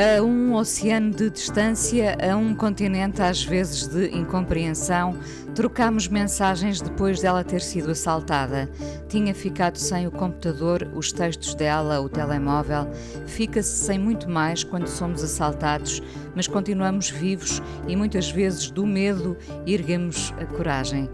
A 0.00 0.22
um 0.22 0.54
oceano 0.54 1.10
de 1.10 1.28
distância, 1.28 2.16
a 2.26 2.34
um 2.34 2.54
continente 2.54 3.20
às 3.20 3.44
vezes 3.44 3.86
de 3.86 4.08
incompreensão, 4.16 5.18
trocámos 5.54 6.08
mensagens 6.08 6.80
depois 6.80 7.20
dela 7.20 7.44
ter 7.44 7.60
sido 7.60 7.90
assaltada. 7.90 8.66
Tinha 9.10 9.34
ficado 9.34 9.76
sem 9.76 10.06
o 10.06 10.10
computador, 10.10 10.90
os 10.94 11.12
textos 11.12 11.54
dela, 11.54 12.00
o 12.00 12.08
telemóvel. 12.08 12.88
Fica-se 13.26 13.84
sem 13.84 13.98
muito 13.98 14.26
mais 14.26 14.64
quando 14.64 14.86
somos 14.86 15.22
assaltados, 15.22 16.02
mas 16.34 16.46
continuamos 16.46 17.10
vivos 17.10 17.60
e 17.86 17.94
muitas 17.94 18.30
vezes 18.30 18.70
do 18.70 18.86
medo 18.86 19.36
erguemos 19.66 20.32
a 20.40 20.46
coragem. 20.46 21.10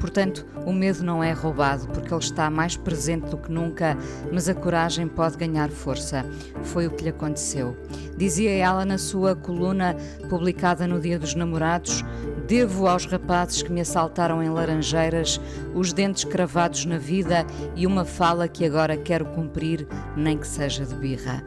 Portanto, 0.00 0.46
o 0.64 0.72
medo 0.72 1.04
não 1.04 1.22
é 1.22 1.30
roubado 1.30 1.86
porque 1.88 2.12
ele 2.12 2.22
está 2.22 2.48
mais 2.48 2.74
presente 2.74 3.28
do 3.28 3.36
que 3.36 3.52
nunca, 3.52 3.98
mas 4.32 4.48
a 4.48 4.54
coragem 4.54 5.06
pode 5.06 5.36
ganhar 5.36 5.68
força. 5.68 6.24
Foi 6.62 6.86
o 6.86 6.90
que 6.90 7.04
lhe 7.04 7.10
aconteceu. 7.10 7.76
Dizia 8.20 8.50
ela 8.50 8.84
na 8.84 8.98
sua 8.98 9.34
coluna 9.34 9.96
publicada 10.28 10.86
no 10.86 11.00
Dia 11.00 11.18
dos 11.18 11.34
Namorados: 11.34 12.04
Devo 12.46 12.86
aos 12.86 13.06
rapazes 13.06 13.62
que 13.62 13.72
me 13.72 13.80
assaltaram 13.80 14.42
em 14.42 14.50
Laranjeiras 14.50 15.40
os 15.74 15.94
dentes 15.94 16.24
cravados 16.24 16.84
na 16.84 16.98
vida 16.98 17.46
e 17.74 17.86
uma 17.86 18.04
fala 18.04 18.46
que 18.46 18.66
agora 18.66 18.94
quero 18.94 19.24
cumprir, 19.24 19.88
nem 20.14 20.36
que 20.36 20.46
seja 20.46 20.84
de 20.84 20.94
birra. 20.96 21.42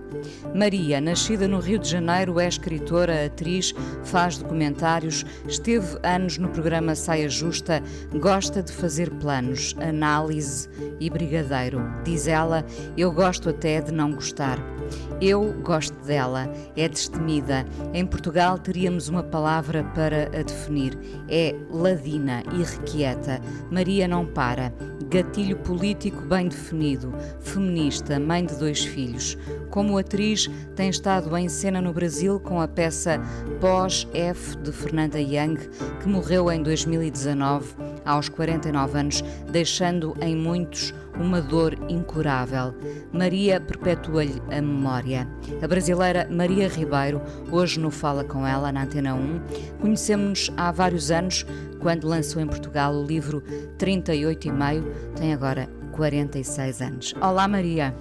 Maria, 0.56 1.00
nascida 1.00 1.48
no 1.48 1.60
Rio 1.60 1.78
de 1.78 1.90
Janeiro, 1.90 2.40
é 2.40 2.48
escritora, 2.48 3.26
atriz, 3.26 3.76
faz 4.04 4.38
documentários, 4.40 5.24
esteve 5.48 6.00
anos 6.02 6.40
no 6.40 6.50
programa 6.50 6.96
Saia 6.96 7.30
Justa, 7.30 7.84
gosta 8.20 8.64
de 8.64 8.72
fazer 8.72 9.12
planos, 9.12 9.76
análise 9.80 10.68
e 11.00 11.08
brigadeiro. 11.08 11.84
Diz 12.04 12.28
ela: 12.28 12.66
Eu 12.98 13.12
gosto 13.12 13.50
até 13.50 13.80
de 13.80 13.92
não 13.92 14.12
gostar. 14.12 14.58
Eu 15.22 15.54
gosto 15.62 15.96
dela, 16.06 16.52
é 16.76 16.88
destemida. 16.88 17.66
Em 17.94 18.06
Portugal 18.06 18.58
teríamos 18.58 19.10
uma 19.10 19.24
palavra 19.24 19.84
para 19.96 20.26
a 20.38 20.44
definir. 20.44 20.98
É 21.28 21.56
ladina, 21.70 22.44
irrequieta. 22.54 23.42
Maria 23.72 24.08
não 24.08 24.26
para. 24.26 24.74
Gatilho 25.10 25.58
político 25.58 26.22
bem 26.22 26.48
definido. 26.48 27.14
Feminista, 27.40 28.20
mãe 28.20 28.46
de 28.46 28.56
dois 28.56 28.84
filhos. 28.84 29.38
Como 29.70 29.98
atriz, 29.98 30.50
tem 30.76 30.90
estado 30.90 31.36
em 31.38 31.50
cena 31.50 31.82
no 31.82 31.94
Brasil 31.94 32.40
com 32.40 32.62
a 32.62 32.68
peça 32.68 33.20
Pós-F 33.60 34.58
de 34.58 34.72
Fernanda 34.72 35.20
Young, 35.20 35.58
que 36.00 36.08
morreu 36.08 36.52
em 36.52 36.62
2019, 36.62 37.76
aos 38.06 38.30
49 38.30 39.00
anos, 39.00 39.24
deixando 39.52 40.16
em 40.22 40.36
muitos 40.36 40.94
uma 41.20 41.42
dor 41.42 41.78
incurável. 41.90 42.74
Maria 43.12 43.60
perpetua-lhe 43.60 44.42
a 44.52 44.62
memória. 44.62 45.28
A 45.62 45.68
brasileira 45.68 46.28
Maria 46.30 46.68
Ribeiro, 46.68 47.22
hoje 47.52 47.80
no 47.80 47.92
Fala 47.92 48.24
Com 48.24 48.46
Ela, 48.46 48.72
na 48.72 48.84
Antena 48.84 49.14
1, 49.14 49.42
conhecemos-nos 49.80 50.52
há 50.58 50.72
vários 50.72 51.12
anos, 51.12 51.46
quando 51.80 52.08
lançou 52.08 52.42
em 52.42 52.48
Portugal 52.48 52.94
o 52.94 53.06
livro 53.06 53.42
38 53.78 54.48
e 54.48 54.52
meio, 54.52 54.84
tem 55.16 55.34
agora 55.34 55.70
46 55.92 56.82
anos. 56.82 57.14
Olá 57.22 57.48
Maria. 57.48 57.94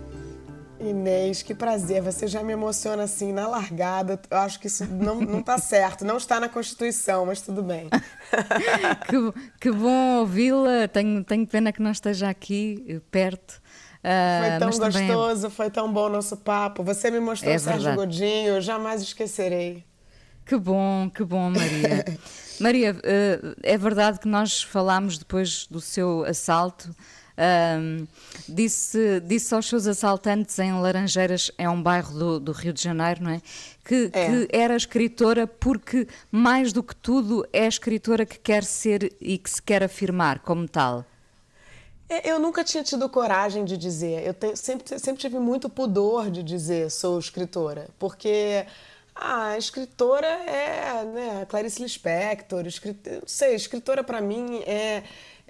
Inês, 0.90 1.42
que 1.42 1.54
prazer. 1.54 2.02
Você 2.02 2.26
já 2.26 2.42
me 2.42 2.52
emociona 2.52 3.04
assim 3.04 3.32
na 3.32 3.46
largada. 3.46 4.20
Eu 4.30 4.38
acho 4.38 4.60
que 4.60 4.66
isso 4.66 4.86
não, 4.86 5.20
não 5.20 5.42
tá 5.42 5.56
certo. 5.58 6.04
Não 6.04 6.16
está 6.16 6.38
na 6.40 6.48
Constituição, 6.48 7.26
mas 7.26 7.40
tudo 7.40 7.62
bem. 7.62 7.88
que, 9.08 9.40
que 9.60 9.70
bom 9.70 10.18
ouvi-la. 10.18 10.88
Tenho, 10.88 11.24
tenho 11.24 11.46
pena 11.46 11.72
que 11.72 11.82
não 11.82 11.90
esteja 11.90 12.28
aqui 12.28 12.84
eh, 12.88 13.00
perto. 13.10 13.60
Uh, 14.02 14.40
foi 14.40 14.58
tão 14.58 14.90
gostoso, 14.90 15.46
é... 15.46 15.50
foi 15.50 15.70
tão 15.70 15.92
bom 15.92 16.06
o 16.06 16.08
nosso 16.08 16.36
papo. 16.36 16.82
Você 16.82 17.10
me 17.10 17.20
mostrou 17.20 17.52
é 17.52 17.56
o 17.56 17.60
Sérgio 17.60 17.94
Godinho, 17.94 18.54
eu 18.54 18.60
jamais 18.60 19.00
esquecerei. 19.00 19.84
Que 20.44 20.56
bom, 20.56 21.08
que 21.08 21.22
bom, 21.22 21.50
Maria. 21.50 22.04
Maria, 22.58 22.92
uh, 22.92 23.56
é 23.62 23.78
verdade 23.78 24.18
que 24.18 24.26
nós 24.26 24.62
falámos 24.62 25.18
depois 25.18 25.66
do 25.68 25.80
seu 25.80 26.24
assalto 26.24 26.94
um, 27.38 28.06
disse, 28.48 29.20
disse 29.20 29.54
aos 29.54 29.66
seus 29.66 29.86
assaltantes 29.86 30.58
em 30.58 30.72
Laranjeiras, 30.72 31.50
é 31.56 31.68
um 31.68 31.82
bairro 31.82 32.18
do, 32.18 32.40
do 32.40 32.52
Rio 32.52 32.72
de 32.72 32.82
Janeiro, 32.82 33.24
não 33.24 33.30
é? 33.30 33.40
Que, 33.84 34.10
é? 34.12 34.26
que, 34.26 34.48
era 34.52 34.76
escritora 34.76 35.46
porque, 35.46 36.06
mais 36.30 36.72
do 36.72 36.82
que 36.82 36.94
tudo, 36.94 37.46
é 37.52 37.66
escritora 37.66 38.26
que 38.26 38.38
quer 38.38 38.64
ser 38.64 39.12
e 39.20 39.38
que 39.38 39.50
se 39.50 39.62
quer 39.62 39.82
afirmar 39.82 40.40
como 40.40 40.68
tal. 40.68 41.04
É, 42.08 42.30
eu 42.30 42.38
nunca 42.38 42.62
tinha 42.62 42.84
tido 42.84 43.08
coragem 43.08 43.64
de 43.64 43.76
dizer. 43.76 44.26
Eu 44.26 44.34
te, 44.34 44.54
sempre, 44.54 44.98
sempre 44.98 45.20
tive 45.20 45.38
muito 45.38 45.70
pudor 45.70 46.30
de 46.30 46.42
dizer 46.42 46.90
sou 46.90 47.18
escritora, 47.18 47.88
porque 47.98 48.66
a 49.14 49.56
escritora 49.56 50.26
é 50.26 51.04
né, 51.04 51.46
Clarice 51.48 51.82
Lispector. 51.82 52.66
Escritora, 52.66 53.16
não 53.20 53.28
sei, 53.28 53.54
escritora 53.54 54.04
para 54.04 54.20
mim 54.20 54.62
é 54.66 55.02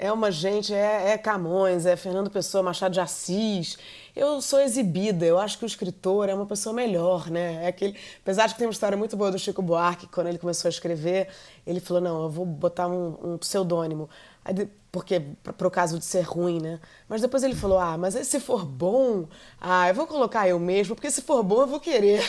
é 0.03 0.13
uma 0.13 0.33
gente, 0.33 0.75
é, 0.75 1.13
é 1.13 1.19
Camões, 1.19 1.87
é 1.87 1.95
Fernando 1.95 2.29
Pessoa, 2.29 2.61
Machado 2.61 2.93
de 2.93 2.99
Assis. 2.99 3.79
Eu 4.17 4.43
sou 4.43 4.61
exibida, 4.61 5.25
eu 5.25 5.39
acho 5.39 5.57
que 5.57 5.65
o 5.65 5.67
escritor 5.67 6.29
é 6.29 6.35
uma 6.35 6.45
pessoa 6.45 6.75
melhor, 6.75 7.31
né? 7.31 7.65
É 7.65 7.69
aquele, 7.69 7.97
apesar 8.21 8.49
de 8.49 8.55
que 8.55 8.59
tem 8.59 8.67
uma 8.67 8.73
história 8.73 8.99
muito 8.99 9.17
boa 9.17 9.31
do 9.31 9.39
Chico 9.39 9.63
Buarque, 9.63 10.09
quando 10.09 10.27
ele 10.27 10.39
começou 10.39 10.69
a 10.69 10.71
escrever, 10.71 11.29
ele 11.65 11.79
falou: 11.79 12.03
não, 12.03 12.23
eu 12.25 12.29
vou 12.29 12.45
botar 12.45 12.89
um, 12.89 13.35
um 13.35 13.39
pseudônimo 13.39 14.11
porque 14.93 15.21
para 15.43 15.67
o 15.67 15.71
caso 15.71 15.99
de 15.99 16.05
ser 16.05 16.21
ruim, 16.21 16.61
né? 16.61 16.79
Mas 17.09 17.23
depois 17.23 17.43
ele 17.43 17.55
falou: 17.55 17.79
ah, 17.79 17.97
mas 17.97 18.15
se 18.27 18.39
for 18.39 18.67
bom, 18.67 19.27
ah, 19.59 19.89
eu 19.89 19.95
vou 19.95 20.07
colocar 20.07 20.47
eu 20.47 20.59
mesmo, 20.59 20.95
porque 20.95 21.11
se 21.11 21.23
for 21.23 21.43
bom 21.43 21.63
eu 21.63 21.67
vou 21.67 21.81
querer. 21.81 22.23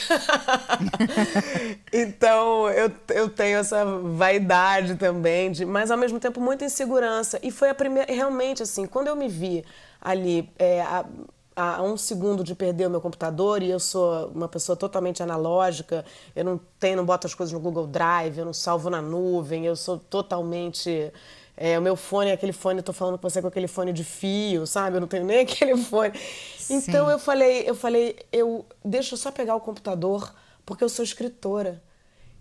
então 1.91 2.69
eu, 2.69 2.90
eu 3.09 3.28
tenho 3.28 3.57
essa 3.57 3.84
vaidade 3.85 4.96
também, 4.96 5.51
de, 5.51 5.66
mas 5.66 5.91
ao 5.91 5.97
mesmo 5.97 6.22
tempo 6.22 6.40
muita 6.40 6.63
insegurança. 6.63 7.38
E 7.44 7.51
foi 7.51 7.69
a 7.69 7.75
primeira, 7.75 8.12
realmente 8.12 8.63
assim, 8.63 8.88
quando 8.88 9.09
eu 9.09 9.16
me 9.16 9.28
vi 9.28 9.66
ali 10.00 10.50
é, 10.57 10.81
a, 10.81 11.06
a 11.53 11.84
um 11.84 11.97
segundo 11.97 12.45
de 12.45 12.56
perder 12.56 12.88
o 12.88 12.90
meu 12.90 13.01
computador 13.01 13.62
e 13.62 13.69
eu 13.69 13.80
sou 13.80 14.30
uma 14.30 14.47
pessoa 14.47 14.78
totalmente 14.78 15.22
analógica, 15.22 16.06
eu 16.34 16.45
não 16.45 16.57
tenho, 16.80 16.95
não 16.95 17.06
boto 17.06 17.28
as 17.28 17.35
coisas 17.35 17.51
no 17.51 17.59
Google 17.59 17.88
Drive, 17.88 18.38
eu 18.38 18.45
não 18.45 18.53
salvo 18.53 18.90
na 18.90 19.01
nuvem, 19.01 19.66
eu 19.66 19.75
sou 19.75 19.97
totalmente 19.97 21.12
é, 21.56 21.78
o 21.78 21.81
meu 21.81 21.96
fone 21.96 22.31
é 22.31 22.34
aquele 22.34 22.53
fone, 22.53 22.80
eu 22.80 22.84
tô 22.84 22.94
falando 22.94 23.18
com 23.18 23.30
você 23.30 23.41
com 23.41 23.47
aquele 23.47 23.68
fone 23.68 23.94
de 23.94 24.03
fio, 24.03 24.66
sabe? 24.66 24.97
Eu 24.97 25.02
não 25.02 25.08
tenho 25.08 25.25
nem 25.25 25.40
aquele 25.46 25.78
fone. 25.78 26.14
Sim. 26.58 26.75
Então 26.75 27.09
eu 27.09 27.19
falei, 27.19 27.64
eu 27.68 27.75
falei, 27.75 28.18
eu 28.31 28.66
deixa 28.84 29.14
eu 29.14 29.18
só 29.18 29.31
pegar 29.31 29.56
o 29.56 29.62
computador, 29.62 30.34
porque 30.66 30.84
eu 30.84 30.90
sou 30.90 31.03
escritora. 31.03 31.81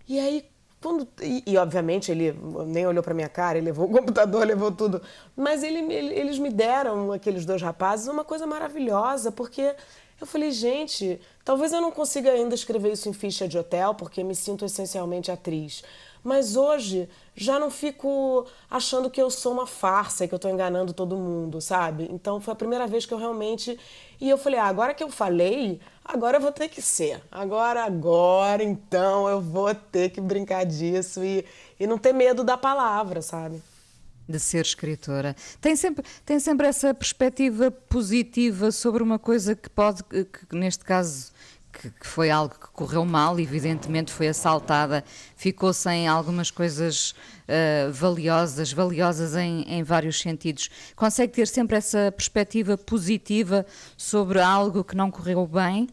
E 0.07 0.19
aí 0.19 0.45
quando, 0.81 1.07
e, 1.21 1.41
e, 1.47 1.57
obviamente 1.57 2.11
ele 2.11 2.37
nem 2.67 2.85
olhou 2.85 3.01
para 3.01 3.13
minha 3.13 3.29
cara, 3.29 3.57
ele 3.57 3.67
levou 3.67 3.85
o 3.85 3.89
computador, 3.97 4.45
levou 4.45 4.69
tudo. 4.69 5.01
Mas 5.35 5.63
ele, 5.63 5.79
ele, 5.93 6.13
eles 6.13 6.37
me 6.37 6.49
deram, 6.49 7.13
aqueles 7.13 7.45
dois 7.45 7.61
rapazes, 7.61 8.07
uma 8.07 8.25
coisa 8.25 8.45
maravilhosa, 8.45 9.31
porque 9.31 9.73
eu 10.19 10.27
falei, 10.27 10.51
gente, 10.51 11.21
talvez 11.45 11.71
eu 11.71 11.81
não 11.81 11.91
consiga 11.91 12.31
ainda 12.31 12.53
escrever 12.53 12.91
isso 12.91 13.07
em 13.07 13.13
ficha 13.13 13.47
de 13.47 13.57
hotel, 13.57 13.95
porque 13.95 14.23
me 14.23 14.35
sinto 14.35 14.65
essencialmente 14.65 15.31
atriz. 15.31 15.83
Mas 16.23 16.55
hoje 16.55 17.09
já 17.35 17.59
não 17.59 17.69
fico 17.69 18.47
achando 18.69 19.09
que 19.09 19.21
eu 19.21 19.29
sou 19.29 19.51
uma 19.51 19.67
farsa, 19.67 20.27
que 20.27 20.33
eu 20.33 20.37
estou 20.37 20.49
enganando 20.49 20.93
todo 20.93 21.17
mundo, 21.17 21.59
sabe? 21.59 22.07
Então 22.11 22.39
foi 22.39 22.53
a 22.53 22.55
primeira 22.55 22.87
vez 22.87 23.05
que 23.05 23.13
eu 23.13 23.17
realmente. 23.17 23.77
E 24.21 24.29
eu 24.29 24.37
falei, 24.37 24.59
ah, 24.59 24.65
agora 24.65 24.93
que 24.93 25.03
eu 25.03 25.09
falei, 25.09 25.81
agora 26.05 26.37
eu 26.37 26.41
vou 26.41 26.51
ter 26.51 26.69
que 26.69 26.81
ser. 26.81 27.21
Agora, 27.29 27.83
agora, 27.83 28.63
então 28.63 29.27
eu 29.27 29.41
vou 29.41 29.73
ter 29.75 30.09
que 30.11 30.21
brincar 30.21 30.65
disso 30.65 31.23
e, 31.23 31.45
e 31.77 31.85
não 31.85 31.97
ter 31.97 32.13
medo 32.13 32.43
da 32.43 32.57
palavra, 32.57 33.21
sabe? 33.21 33.61
de 34.27 34.39
ser 34.39 34.65
escritora. 34.65 35.35
Tem 35.59 35.75
sempre, 35.75 36.05
tem 36.25 36.39
sempre 36.39 36.67
essa 36.67 36.93
perspectiva 36.93 37.69
positiva 37.69 38.71
sobre 38.71 39.03
uma 39.03 39.19
coisa 39.19 39.55
que 39.55 39.69
pode, 39.69 40.03
que, 40.03 40.55
neste 40.55 40.83
caso, 40.83 41.31
que, 41.73 41.89
que, 41.89 42.07
foi 42.07 42.29
algo 42.29 42.53
que 42.53 42.67
correu 42.67 43.03
mal, 43.03 43.39
evidentemente 43.39 44.11
foi 44.11 44.27
assaltada, 44.27 45.03
ficou 45.35 45.73
sem 45.73 46.07
algumas 46.07 46.51
coisas 46.51 47.11
uh, 47.11 47.91
valiosas, 47.91 48.71
valiosas 48.71 49.35
em, 49.35 49.63
em, 49.67 49.83
vários 49.83 50.21
sentidos. 50.21 50.69
Consegue 50.95 51.33
ter 51.33 51.47
sempre 51.47 51.75
essa 51.75 52.13
perspectiva 52.15 52.77
positiva 52.77 53.65
sobre 53.97 54.39
algo 54.39 54.83
que 54.83 54.95
não 54.95 55.09
correu 55.09 55.45
bem? 55.47 55.89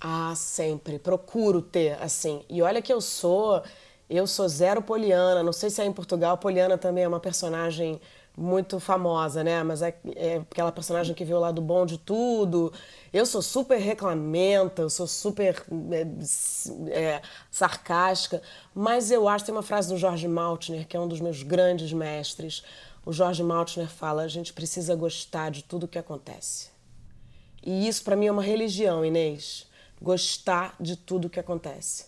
Ah, 0.00 0.34
sempre. 0.36 0.98
Procuro 0.98 1.62
ter, 1.62 2.00
assim. 2.02 2.44
E 2.48 2.60
olha 2.60 2.82
que 2.82 2.92
eu 2.92 3.00
sou. 3.00 3.62
Eu 4.08 4.26
sou 4.26 4.48
zero 4.48 4.82
Poliana. 4.82 5.42
Não 5.42 5.52
sei 5.52 5.70
se 5.70 5.80
é 5.80 5.84
em 5.84 5.92
Portugal. 5.92 6.38
Poliana 6.38 6.78
também 6.78 7.04
é 7.04 7.08
uma 7.08 7.18
personagem 7.18 8.00
muito 8.36 8.78
famosa, 8.78 9.42
né? 9.42 9.62
Mas 9.62 9.80
é, 9.80 9.96
é 10.14 10.36
aquela 10.36 10.70
personagem 10.70 11.14
que 11.14 11.24
vê 11.24 11.32
o 11.32 11.40
lado 11.40 11.62
bom 11.62 11.86
de 11.86 11.96
tudo. 11.96 12.72
Eu 13.12 13.24
sou 13.24 13.40
super 13.40 13.78
reclamenta, 13.78 14.82
eu 14.82 14.90
sou 14.90 15.06
super 15.06 15.64
é, 15.90 16.90
é, 16.90 17.22
sarcástica. 17.50 18.42
Mas 18.74 19.10
eu 19.10 19.26
acho, 19.26 19.46
tem 19.46 19.54
uma 19.54 19.62
frase 19.62 19.88
do 19.88 19.96
Jorge 19.96 20.28
Maltner, 20.28 20.86
que 20.86 20.96
é 20.96 21.00
um 21.00 21.08
dos 21.08 21.20
meus 21.20 21.42
grandes 21.42 21.92
mestres. 21.92 22.62
O 23.06 23.12
Jorge 23.12 23.42
Maltner 23.42 23.88
fala: 23.88 24.22
a 24.22 24.28
gente 24.28 24.52
precisa 24.52 24.94
gostar 24.94 25.50
de 25.50 25.64
tudo 25.64 25.88
que 25.88 25.98
acontece. 25.98 26.68
E 27.64 27.88
isso 27.88 28.04
para 28.04 28.16
mim 28.16 28.26
é 28.26 28.32
uma 28.32 28.42
religião, 28.42 29.04
Inês. 29.04 29.66
Gostar 30.00 30.76
de 30.78 30.94
tudo 30.94 31.30
que 31.30 31.40
acontece. 31.40 32.06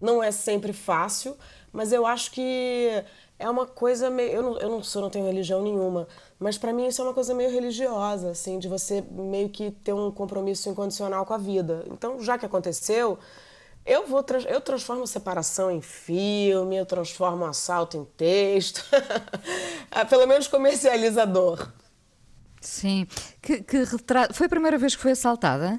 Não 0.00 0.22
é 0.22 0.30
sempre 0.30 0.72
fácil, 0.72 1.36
mas 1.72 1.92
eu 1.92 2.06
acho 2.06 2.30
que 2.30 3.04
é 3.38 3.48
uma 3.48 3.66
coisa 3.66 4.10
meio. 4.10 4.32
Eu 4.32 4.42
não, 4.42 4.58
eu 4.58 4.70
não 4.70 4.82
sou, 4.82 5.02
não 5.02 5.10
tenho 5.10 5.26
religião 5.26 5.62
nenhuma, 5.62 6.06
mas 6.38 6.56
para 6.56 6.72
mim 6.72 6.86
isso 6.86 7.00
é 7.00 7.04
uma 7.04 7.14
coisa 7.14 7.34
meio 7.34 7.50
religiosa, 7.50 8.30
assim, 8.30 8.58
de 8.58 8.68
você 8.68 9.02
meio 9.10 9.48
que 9.48 9.70
ter 9.70 9.92
um 9.92 10.10
compromisso 10.10 10.68
incondicional 10.68 11.24
com 11.26 11.34
a 11.34 11.38
vida. 11.38 11.84
Então, 11.90 12.20
já 12.22 12.38
que 12.38 12.46
aconteceu, 12.46 13.18
eu 13.84 14.06
vou 14.06 14.24
eu 14.48 14.60
transformo 14.60 15.06
separação 15.06 15.70
em 15.70 15.80
filme, 15.80 16.76
eu 16.76 16.86
transformo 16.86 17.44
assalto 17.44 17.96
em 17.96 18.04
texto, 18.04 18.84
ah, 19.90 20.04
pelo 20.04 20.26
menos 20.26 20.48
comercializador. 20.48 21.68
Sim. 22.60 23.06
Que, 23.42 23.62
que 23.62 23.84
retrato. 23.84 24.32
Foi 24.32 24.46
a 24.46 24.48
primeira 24.48 24.78
vez 24.78 24.96
que 24.96 25.02
foi 25.02 25.12
assaltada? 25.12 25.78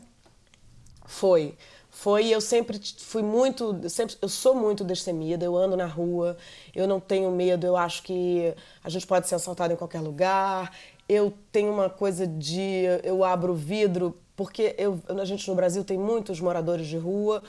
Foi. 1.06 1.58
Foi, 1.98 2.28
eu 2.28 2.42
sempre 2.42 2.78
fui 2.98 3.24
muito, 3.24 3.90
sempre, 3.90 4.18
eu 4.22 4.28
sou 4.28 4.54
muito 4.54 4.84
destemida, 4.84 5.46
eu 5.46 5.56
ando 5.56 5.78
na 5.78 5.86
rua, 5.86 6.36
eu 6.76 6.86
não 6.86 7.00
tenho 7.00 7.32
medo, 7.32 7.66
eu 7.66 7.78
acho 7.78 8.04
que 8.04 8.54
a 8.84 8.90
gente 8.90 9.08
pode 9.08 9.30
ser 9.30 9.36
assaltado 9.36 9.74
em 9.74 9.78
qualquer 9.78 10.02
lugar. 10.02 10.76
Eu 11.08 11.34
tenho 11.54 11.72
uma 11.72 11.90
coisa 11.90 12.28
de, 12.28 12.84
eu 13.02 13.24
abro 13.24 13.54
o 13.54 13.56
vidro, 13.56 14.14
porque 14.36 14.76
eu, 14.78 15.02
a 15.08 15.24
gente 15.24 15.48
no 15.48 15.56
Brasil 15.56 15.86
tem 15.86 15.98
muitos 15.98 16.42
moradores 16.42 16.86
de 16.86 16.98
rua, 16.98 17.42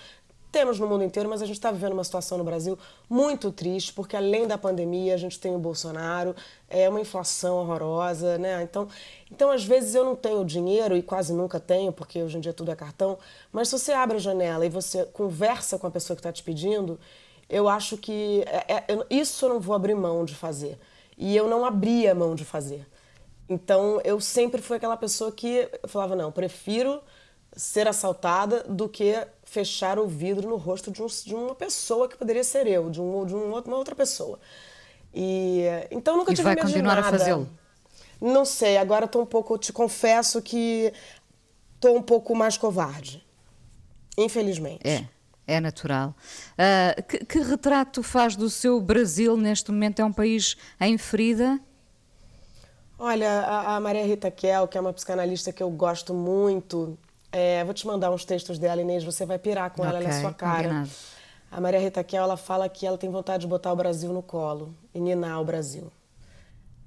temos 0.51 0.79
no 0.79 0.87
mundo 0.87 1.05
inteiro, 1.05 1.29
mas 1.29 1.43
a 1.43 1.47
gente 1.47 1.57
está 1.57 1.71
vivendo 1.71 1.93
uma 1.93 2.05
situação 2.05 2.39
no 2.39 2.45
Brasil 2.45 2.79
muito 3.09 3.53
triste, 3.53 3.93
porque 3.93 4.17
além 4.17 4.47
da 4.47 4.57
pandemia, 4.57 5.15
a 5.15 5.17
gente 5.17 5.39
tem 5.39 5.55
o 5.55 5.59
Bolsonaro, 5.59 6.35
é 6.69 6.89
uma 6.89 7.01
inflação 7.01 7.57
horrorosa, 7.57 8.39
né? 8.39 8.63
Então, 8.63 8.89
então 9.31 9.51
às 9.51 9.65
vezes 9.65 9.95
eu 9.95 10.05
não 10.05 10.17
tenho 10.17 10.45
dinheiro, 10.45 10.97
e 10.97 11.03
quase 11.03 11.33
nunca 11.33 11.61
tenho, 11.61 11.93
porque 11.93 12.23
hoje 12.23 12.39
em 12.39 12.41
dia 12.41 12.53
tudo 12.53 12.71
é 12.71 12.77
cartão, 12.77 13.19
mas 13.53 13.69
se 13.69 13.79
você 13.79 13.93
abre 13.93 14.17
a 14.17 14.21
janela 14.21 14.65
e 14.65 14.69
você 14.69 15.05
conversa 15.07 15.79
com 15.79 15.87
a 15.87 15.91
pessoa 15.91 16.17
que 16.17 16.21
está 16.21 16.33
te 16.33 16.43
pedindo, 16.43 16.99
eu 17.49 17.69
acho 17.69 17.97
que 17.97 18.43
é, 18.47 18.75
é, 18.75 19.07
isso 19.11 19.45
eu 19.45 19.51
não 19.51 19.61
vou 19.61 19.75
abrir 19.75 19.95
mão 19.95 20.25
de 20.25 20.35
fazer. 20.35 20.79
E 21.17 21.35
eu 21.35 21.49
não 21.49 21.65
abria 21.65 22.15
mão 22.15 22.35
de 22.35 22.45
fazer. 22.45 22.87
Então, 23.49 24.01
eu 24.05 24.21
sempre 24.21 24.61
fui 24.61 24.77
aquela 24.77 24.97
pessoa 24.97 25.31
que 25.31 25.69
falava, 25.87 26.17
não, 26.17 26.33
prefiro 26.33 27.01
ser 27.57 27.89
assaltada 27.89 28.65
do 28.65 28.89
que 28.89 29.27
fechar 29.47 29.99
o 29.99 30.07
vidro 30.07 30.49
no 30.49 30.57
rosto 30.57 30.91
de, 30.91 31.03
um, 31.03 31.07
de 31.07 31.35
uma 31.35 31.55
pessoa 31.55 32.09
que 32.09 32.17
poderia 32.17 32.45
ser 32.45 32.67
eu, 32.67 32.91
de, 32.91 33.01
um, 33.01 33.25
de 33.25 33.35
um, 33.35 33.55
uma 33.55 33.77
outra 33.77 33.95
pessoa. 33.95 34.39
E 35.15 35.63
então 35.91 36.17
nunca 36.17 36.33
e 36.33 36.35
tive 36.35 36.45
vai 36.45 36.55
medo 36.57 36.67
continuar 36.67 36.97
de 36.97 37.01
nada. 37.01 37.17
a 37.17 37.19
fazê-lo? 37.19 37.49
Não 38.21 38.45
sei, 38.45 38.77
agora 38.77 39.07
estou 39.07 39.23
um 39.23 39.27
pouco, 39.27 39.57
te 39.57 39.73
confesso 39.73 40.43
que 40.43 40.93
estou 41.77 41.97
um 41.97 42.03
pouco 42.03 42.35
mais 42.35 42.59
covarde. 42.59 43.25
Infelizmente. 44.19 44.87
É. 44.87 45.09
É 45.49 45.61
natural. 45.61 46.13
Uh, 46.59 47.03
que, 47.05 47.25
que, 47.25 47.39
retrato 47.39 48.03
faz 48.03 48.35
do 48.35 48.51
seu 48.51 48.81
Brasil 48.81 49.37
neste 49.37 49.71
momento? 49.71 50.01
É 50.01 50.05
um 50.05 50.13
país 50.13 50.57
em 50.81 50.99
ferida? 50.99 51.61
Olha, 52.99 53.31
a, 53.43 53.77
a 53.77 53.81
Maria 53.81 54.05
Rita 54.05 54.29
Kel, 54.29 54.67
que 54.67 54.77
é 54.77 54.81
uma 54.81 54.93
psicanalista 54.93 55.53
que 55.53 55.63
eu 55.63 55.71
gosto 55.71 56.13
muito, 56.13 56.99
é, 57.33 57.65
vou 57.65 57.75
te 57.75 57.87
mandar 57.87 58.11
uns 58.11 58.25
textos 58.25 58.59
dela, 58.59 58.81
Inês, 58.81 59.05
você 59.05 59.27
vai 59.27 59.39
pirar 59.39 59.71
com 59.71 59.83
okay, 59.83 59.97
ela 59.97 60.01
na 60.01 60.21
sua 60.21 60.33
cara. 60.33 60.69
Combinado. 60.69 60.91
A 61.51 61.61
Maria 61.61 61.81
Rita 61.81 62.03
Kel, 62.03 62.23
ela 62.23 62.37
fala 62.37 62.69
que 62.69 62.87
ela 62.87 62.99
tem 62.99 63.11
vontade 63.11 63.43
de 63.43 63.47
botar 63.47 63.73
o 63.73 63.77
Brasil 63.77 64.13
no 64.13 64.23
colo 64.23 64.75
e 64.93 65.01
ninar 65.01 65.41
o 65.41 65.45
Brasil. 65.45 65.91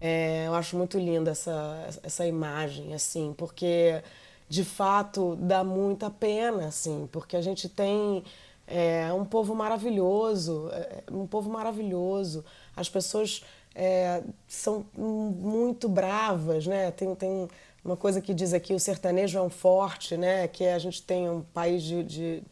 É, 0.01 0.45
eu 0.47 0.55
acho 0.55 0.77
muito 0.77 0.97
linda 0.97 1.31
essa, 1.31 1.87
essa 2.03 2.25
imagem, 2.25 2.93
assim, 2.93 3.33
porque 3.37 4.01
de 4.47 4.63
fato 4.63 5.35
dá 5.35 5.63
muita 5.63 6.09
pena, 6.09 6.67
assim, 6.67 7.07
porque 7.11 7.35
a 7.35 7.41
gente 7.41 7.67
tem 7.67 8.23
é, 8.67 9.11
um 9.13 9.25
povo 9.25 9.55
maravilhoso, 9.55 10.69
é, 10.71 11.03
um 11.11 11.27
povo 11.27 11.49
maravilhoso. 11.49 12.45
As 12.75 12.87
pessoas 12.87 13.43
é, 13.75 14.23
são 14.47 14.85
muito 14.95 15.89
bravas, 15.89 16.65
né? 16.65 16.91
Tem, 16.91 17.13
tem 17.15 17.49
uma 17.83 17.95
coisa 17.95 18.21
que 18.21 18.33
diz 18.33 18.53
aqui, 18.53 18.73
o 18.73 18.79
sertanejo 18.79 19.37
é 19.37 19.41
um 19.41 19.49
forte, 19.49 20.17
né? 20.17 20.47
Que 20.47 20.65
a 20.65 20.79
gente 20.79 21.01
tem 21.01 21.29
um 21.29 21.41
país 21.41 21.81
de, 21.81 22.03
de 22.03 22.43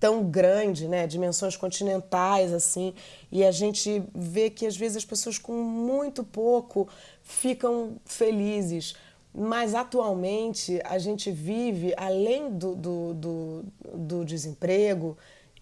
tão 0.00 0.24
grande, 0.24 0.88
né? 0.88 1.06
Dimensões 1.06 1.56
continentais, 1.56 2.52
assim, 2.52 2.94
e 3.30 3.44
a 3.44 3.50
gente 3.50 4.02
vê 4.14 4.50
que 4.50 4.66
às 4.66 4.76
vezes 4.76 4.98
as 4.98 5.04
pessoas 5.04 5.38
com 5.38 5.52
muito 5.52 6.24
pouco 6.24 6.88
ficam 7.22 7.96
felizes. 8.04 8.94
Mas 9.32 9.74
atualmente 9.74 10.80
a 10.84 10.96
gente 10.98 11.30
vive, 11.30 11.92
além 11.96 12.50
do, 12.50 12.74
do, 12.76 13.14
do, 13.14 13.64
do 13.92 14.24
desemprego, 14.24 15.18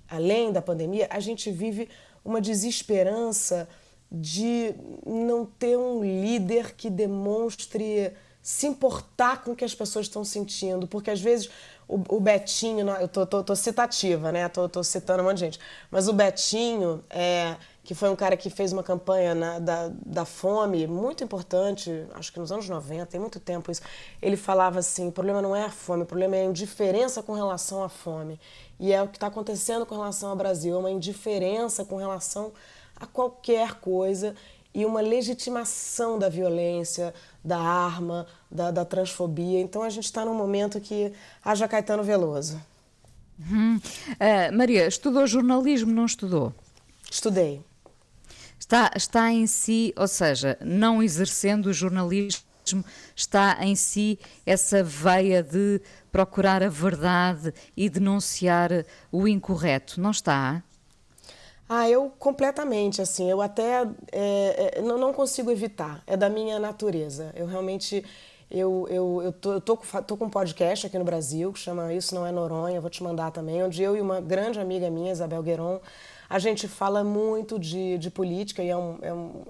além 0.08 0.52
da 0.52 0.60
pandemia, 0.60 1.06
a 1.10 1.20
gente 1.20 1.50
vive 1.50 1.88
uma 2.24 2.40
desesperança 2.40 3.68
de 4.10 4.74
não 5.06 5.46
ter 5.46 5.78
um 5.78 6.02
líder 6.02 6.74
que 6.74 6.90
demonstre 6.90 8.12
se 8.42 8.66
importar 8.66 9.42
com 9.42 9.52
o 9.52 9.56
que 9.56 9.64
as 9.64 9.74
pessoas 9.74 10.06
estão 10.06 10.24
sentindo, 10.24 10.88
porque 10.88 11.10
às 11.10 11.20
vezes 11.20 11.48
o, 11.86 12.16
o 12.16 12.20
Betinho, 12.20 12.88
eu 12.90 13.06
tô, 13.06 13.24
tô, 13.24 13.44
tô, 13.44 13.54
citativa, 13.54 14.32
né? 14.32 14.48
Tô, 14.48 14.68
tô 14.68 14.82
citando 14.82 15.22
um 15.22 15.26
monte 15.26 15.36
de 15.36 15.44
gente, 15.44 15.60
mas 15.90 16.08
o 16.08 16.12
Betinho, 16.12 17.04
é, 17.08 17.56
que 17.84 17.94
foi 17.94 18.08
um 18.08 18.16
cara 18.16 18.36
que 18.36 18.50
fez 18.50 18.72
uma 18.72 18.82
campanha 18.82 19.34
na, 19.34 19.58
da, 19.60 19.90
da 20.04 20.24
fome 20.24 20.88
muito 20.88 21.22
importante, 21.22 22.04
acho 22.14 22.32
que 22.32 22.40
nos 22.40 22.50
anos 22.50 22.68
90, 22.68 23.06
tem 23.06 23.20
muito 23.20 23.38
tempo 23.38 23.70
isso. 23.70 23.82
Ele 24.20 24.36
falava 24.36 24.80
assim: 24.80 25.08
o 25.08 25.12
problema 25.12 25.40
não 25.40 25.54
é 25.54 25.64
a 25.64 25.70
fome, 25.70 26.02
o 26.02 26.06
problema 26.06 26.34
é 26.34 26.40
a 26.40 26.44
indiferença 26.44 27.22
com 27.22 27.34
relação 27.34 27.84
à 27.84 27.88
fome. 27.88 28.40
E 28.80 28.92
é 28.92 29.00
o 29.00 29.06
que 29.06 29.16
está 29.16 29.28
acontecendo 29.28 29.86
com 29.86 29.94
relação 29.94 30.30
ao 30.30 30.36
Brasil, 30.36 30.74
é 30.74 30.78
uma 30.78 30.90
indiferença 30.90 31.84
com 31.84 31.96
relação 31.96 32.52
a 32.96 33.06
qualquer 33.06 33.74
coisa 33.74 34.34
e 34.74 34.86
uma 34.86 35.00
legitimação 35.00 36.18
da 36.18 36.28
violência, 36.28 37.12
da 37.44 37.58
arma, 37.58 38.26
da, 38.50 38.70
da 38.70 38.84
transfobia. 38.84 39.60
Então 39.60 39.82
a 39.82 39.90
gente 39.90 40.04
está 40.04 40.24
num 40.24 40.34
momento 40.34 40.80
que 40.80 41.12
haja 41.44 41.68
Caetano 41.68 42.02
Veloso. 42.02 42.60
Hum. 43.50 43.76
Uh, 43.78 44.56
Maria, 44.56 44.86
estudou 44.86 45.26
jornalismo, 45.26 45.92
não 45.92 46.06
estudou? 46.06 46.54
Estudei. 47.10 47.60
Está, 48.58 48.92
está 48.94 49.32
em 49.32 49.46
si, 49.46 49.92
ou 49.96 50.06
seja, 50.06 50.56
não 50.60 51.02
exercendo 51.02 51.66
o 51.66 51.72
jornalismo, 51.72 52.44
está 53.16 53.58
em 53.60 53.74
si 53.74 54.18
essa 54.46 54.84
veia 54.84 55.42
de 55.42 55.80
procurar 56.12 56.62
a 56.62 56.68
verdade 56.68 57.52
e 57.76 57.90
denunciar 57.90 58.70
o 59.10 59.26
incorreto, 59.26 60.00
não 60.00 60.12
está? 60.12 60.62
Ah, 61.68 61.88
eu 61.88 62.10
completamente, 62.18 63.00
assim, 63.00 63.30
eu 63.30 63.40
até 63.40 63.88
é, 64.12 64.74
é, 64.78 64.82
não, 64.82 64.98
não 64.98 65.12
consigo 65.12 65.50
evitar, 65.50 66.02
é 66.06 66.16
da 66.16 66.28
minha 66.28 66.58
natureza. 66.58 67.32
Eu 67.34 67.46
realmente, 67.46 68.04
eu, 68.50 68.86
eu, 68.90 69.22
eu, 69.24 69.32
tô, 69.32 69.52
eu 69.54 69.60
tô, 69.60 69.76
tô 70.06 70.16
com 70.16 70.26
um 70.26 70.30
podcast 70.30 70.86
aqui 70.86 70.98
no 70.98 71.04
Brasil 71.04 71.52
que 71.52 71.58
chama 71.58 71.92
Isso 71.94 72.14
Não 72.14 72.26
É 72.26 72.32
Noronha, 72.32 72.80
vou 72.80 72.90
te 72.90 73.02
mandar 73.02 73.30
também, 73.30 73.62
onde 73.62 73.82
eu 73.82 73.96
e 73.96 74.00
uma 74.02 74.20
grande 74.20 74.60
amiga 74.60 74.90
minha, 74.90 75.12
Isabel 75.12 75.42
Gueron, 75.42 75.80
a 76.28 76.38
gente 76.38 76.66
fala 76.68 77.04
muito 77.04 77.58
de, 77.58 77.96
de 77.98 78.10
política 78.10 78.62
e 78.62 78.68
é 78.68 78.76
um, 78.76 78.98
é, 79.02 79.12
um, 79.12 79.42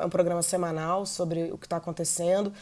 é 0.00 0.06
um 0.06 0.10
programa 0.10 0.42
semanal 0.42 1.06
sobre 1.06 1.52
o 1.52 1.58
que 1.58 1.66
está 1.66 1.76
acontecendo. 1.76 2.52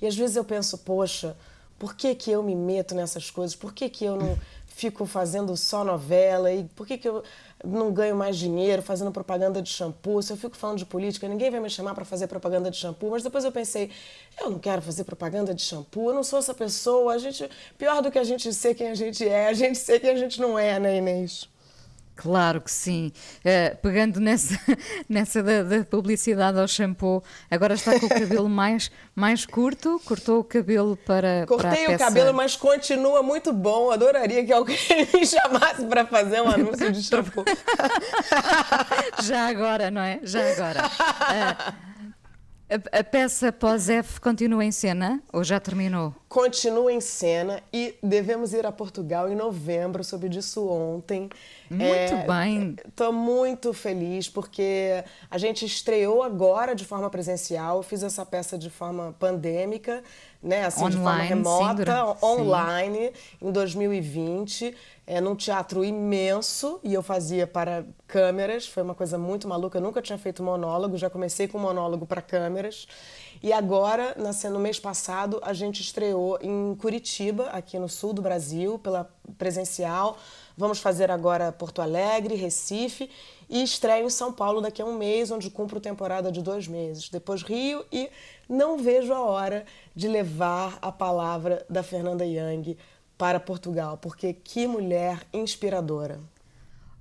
E 0.00 0.06
às 0.06 0.16
vezes 0.16 0.36
eu 0.36 0.44
penso, 0.44 0.78
poxa, 0.78 1.36
por 1.78 1.94
que, 1.94 2.14
que 2.14 2.30
eu 2.30 2.42
me 2.42 2.54
meto 2.54 2.94
nessas 2.94 3.30
coisas? 3.30 3.54
Por 3.54 3.72
que, 3.74 3.88
que 3.90 4.04
eu 4.04 4.16
não 4.16 4.38
fico 4.66 5.04
fazendo 5.04 5.54
só 5.56 5.84
novela? 5.84 6.52
E 6.52 6.64
por 6.64 6.86
que, 6.86 6.96
que 6.96 7.08
eu 7.08 7.22
não 7.64 7.92
ganho 7.92 8.16
mais 8.16 8.36
dinheiro 8.38 8.82
fazendo 8.82 9.12
propaganda 9.12 9.60
de 9.60 9.68
shampoo? 9.68 10.22
Se 10.22 10.32
eu 10.32 10.36
fico 10.36 10.56
falando 10.56 10.78
de 10.78 10.86
política, 10.86 11.28
ninguém 11.28 11.50
vai 11.50 11.60
me 11.60 11.68
chamar 11.68 11.94
para 11.94 12.04
fazer 12.04 12.26
propaganda 12.26 12.70
de 12.70 12.76
shampoo. 12.76 13.10
Mas 13.10 13.22
depois 13.22 13.44
eu 13.44 13.52
pensei, 13.52 13.90
eu 14.40 14.50
não 14.50 14.58
quero 14.58 14.80
fazer 14.80 15.04
propaganda 15.04 15.52
de 15.54 15.62
shampoo, 15.62 16.10
eu 16.10 16.14
não 16.14 16.22
sou 16.22 16.38
essa 16.38 16.54
pessoa. 16.54 17.14
A 17.14 17.18
gente, 17.18 17.48
pior 17.76 18.00
do 18.02 18.10
que 18.10 18.18
a 18.18 18.24
gente 18.24 18.52
ser 18.54 18.74
quem 18.74 18.88
a 18.88 18.94
gente 18.94 19.26
é, 19.28 19.48
a 19.48 19.52
gente 19.52 19.78
ser 19.78 20.00
quem 20.00 20.10
a 20.10 20.16
gente 20.16 20.40
não 20.40 20.58
é, 20.58 20.78
né, 20.78 20.96
Inês? 20.98 21.49
Claro 22.20 22.60
que 22.60 22.70
sim. 22.70 23.10
Uh, 23.38 23.74
pegando 23.78 24.20
nessa, 24.20 24.54
nessa 25.08 25.42
da, 25.42 25.62
da, 25.62 25.84
publicidade 25.84 26.58
ao 26.58 26.68
shampoo, 26.68 27.24
agora 27.50 27.72
está 27.72 27.98
com 27.98 28.04
o 28.04 28.08
cabelo 28.10 28.46
mais, 28.50 28.90
mais 29.14 29.46
curto, 29.46 29.98
cortou 30.04 30.40
o 30.40 30.44
cabelo 30.44 30.98
para. 30.98 31.46
Cortei 31.48 31.86
para 31.86 31.94
o 31.94 31.98
cabelo, 31.98 32.34
mas 32.34 32.56
continua 32.56 33.22
muito 33.22 33.54
bom. 33.54 33.90
Adoraria 33.90 34.44
que 34.44 34.52
alguém 34.52 34.76
me 35.14 35.24
chamasse 35.24 35.82
para 35.86 36.04
fazer 36.04 36.42
um 36.42 36.50
anúncio 36.50 36.92
de 36.92 37.02
shampoo. 37.02 37.42
Já 39.22 39.48
agora, 39.48 39.90
não 39.90 40.02
é? 40.02 40.20
Já 40.22 40.46
agora. 40.52 40.86
Uh, 40.86 41.90
a, 42.70 43.00
a 43.00 43.02
peça 43.02 43.50
pós-F 43.50 44.20
continua 44.20 44.62
em 44.62 44.70
cena 44.70 45.22
ou 45.32 45.42
já 45.42 45.58
terminou? 45.58 46.14
Continua 46.30 46.92
em 46.92 47.00
cena 47.00 47.60
e 47.72 47.98
devemos 48.00 48.52
ir 48.52 48.64
a 48.64 48.70
Portugal 48.70 49.28
em 49.28 49.34
novembro, 49.34 50.04
soube 50.04 50.28
disso 50.28 50.64
ontem. 50.64 51.28
Muito 51.68 51.84
é, 51.84 52.24
bem. 52.24 52.76
Estou 52.86 53.12
muito 53.12 53.72
feliz 53.72 54.28
porque 54.28 55.02
a 55.28 55.36
gente 55.38 55.66
estreou 55.66 56.22
agora 56.22 56.72
de 56.72 56.84
forma 56.84 57.10
presencial, 57.10 57.82
fiz 57.82 58.04
essa 58.04 58.24
peça 58.24 58.56
de 58.56 58.70
forma 58.70 59.12
pandêmica, 59.18 60.04
né, 60.40 60.66
assim, 60.66 60.84
online, 60.84 60.94
de 60.94 61.02
forma 61.02 61.22
remota, 61.24 62.16
sim, 62.20 62.24
online, 62.24 63.12
sim. 63.12 63.48
em 63.48 63.50
2020 63.50 64.76
é, 65.10 65.20
num 65.20 65.34
teatro 65.34 65.84
imenso 65.84 66.78
e 66.84 66.94
eu 66.94 67.02
fazia 67.02 67.44
para 67.44 67.84
câmeras. 68.06 68.68
Foi 68.68 68.80
uma 68.80 68.94
coisa 68.94 69.18
muito 69.18 69.48
maluca. 69.48 69.78
Eu 69.78 69.82
nunca 69.82 70.00
tinha 70.00 70.16
feito 70.16 70.40
monólogo, 70.40 70.96
já 70.96 71.10
comecei 71.10 71.48
com 71.48 71.58
monólogo 71.58 72.06
para 72.06 72.22
câmeras. 72.22 72.86
E 73.42 73.54
agora, 73.54 74.14
no 74.50 74.58
mês 74.58 74.78
passado, 74.78 75.40
a 75.42 75.54
gente 75.54 75.80
estreou 75.80 76.38
em 76.42 76.74
Curitiba, 76.76 77.44
aqui 77.46 77.78
no 77.78 77.88
sul 77.88 78.12
do 78.12 78.20
Brasil, 78.20 78.78
pela 78.78 79.10
presencial. 79.38 80.18
Vamos 80.58 80.78
fazer 80.78 81.10
agora 81.10 81.50
Porto 81.50 81.80
Alegre, 81.80 82.34
Recife 82.34 83.08
e 83.48 83.62
estreio 83.62 84.04
em 84.04 84.10
São 84.10 84.30
Paulo 84.30 84.60
daqui 84.60 84.82
a 84.82 84.84
um 84.84 84.98
mês, 84.98 85.30
onde 85.30 85.50
cumpro 85.50 85.80
temporada 85.80 86.30
de 86.30 86.42
dois 86.42 86.68
meses. 86.68 87.08
Depois 87.08 87.42
Rio 87.42 87.82
e 87.90 88.10
não 88.46 88.76
vejo 88.76 89.14
a 89.14 89.22
hora 89.22 89.64
de 89.96 90.06
levar 90.06 90.78
a 90.82 90.92
palavra 90.92 91.64
da 91.68 91.82
Fernanda 91.82 92.26
Young 92.26 92.76
para 93.16 93.40
Portugal, 93.40 93.96
porque 93.96 94.34
que 94.34 94.66
mulher 94.66 95.22
inspiradora. 95.32 96.20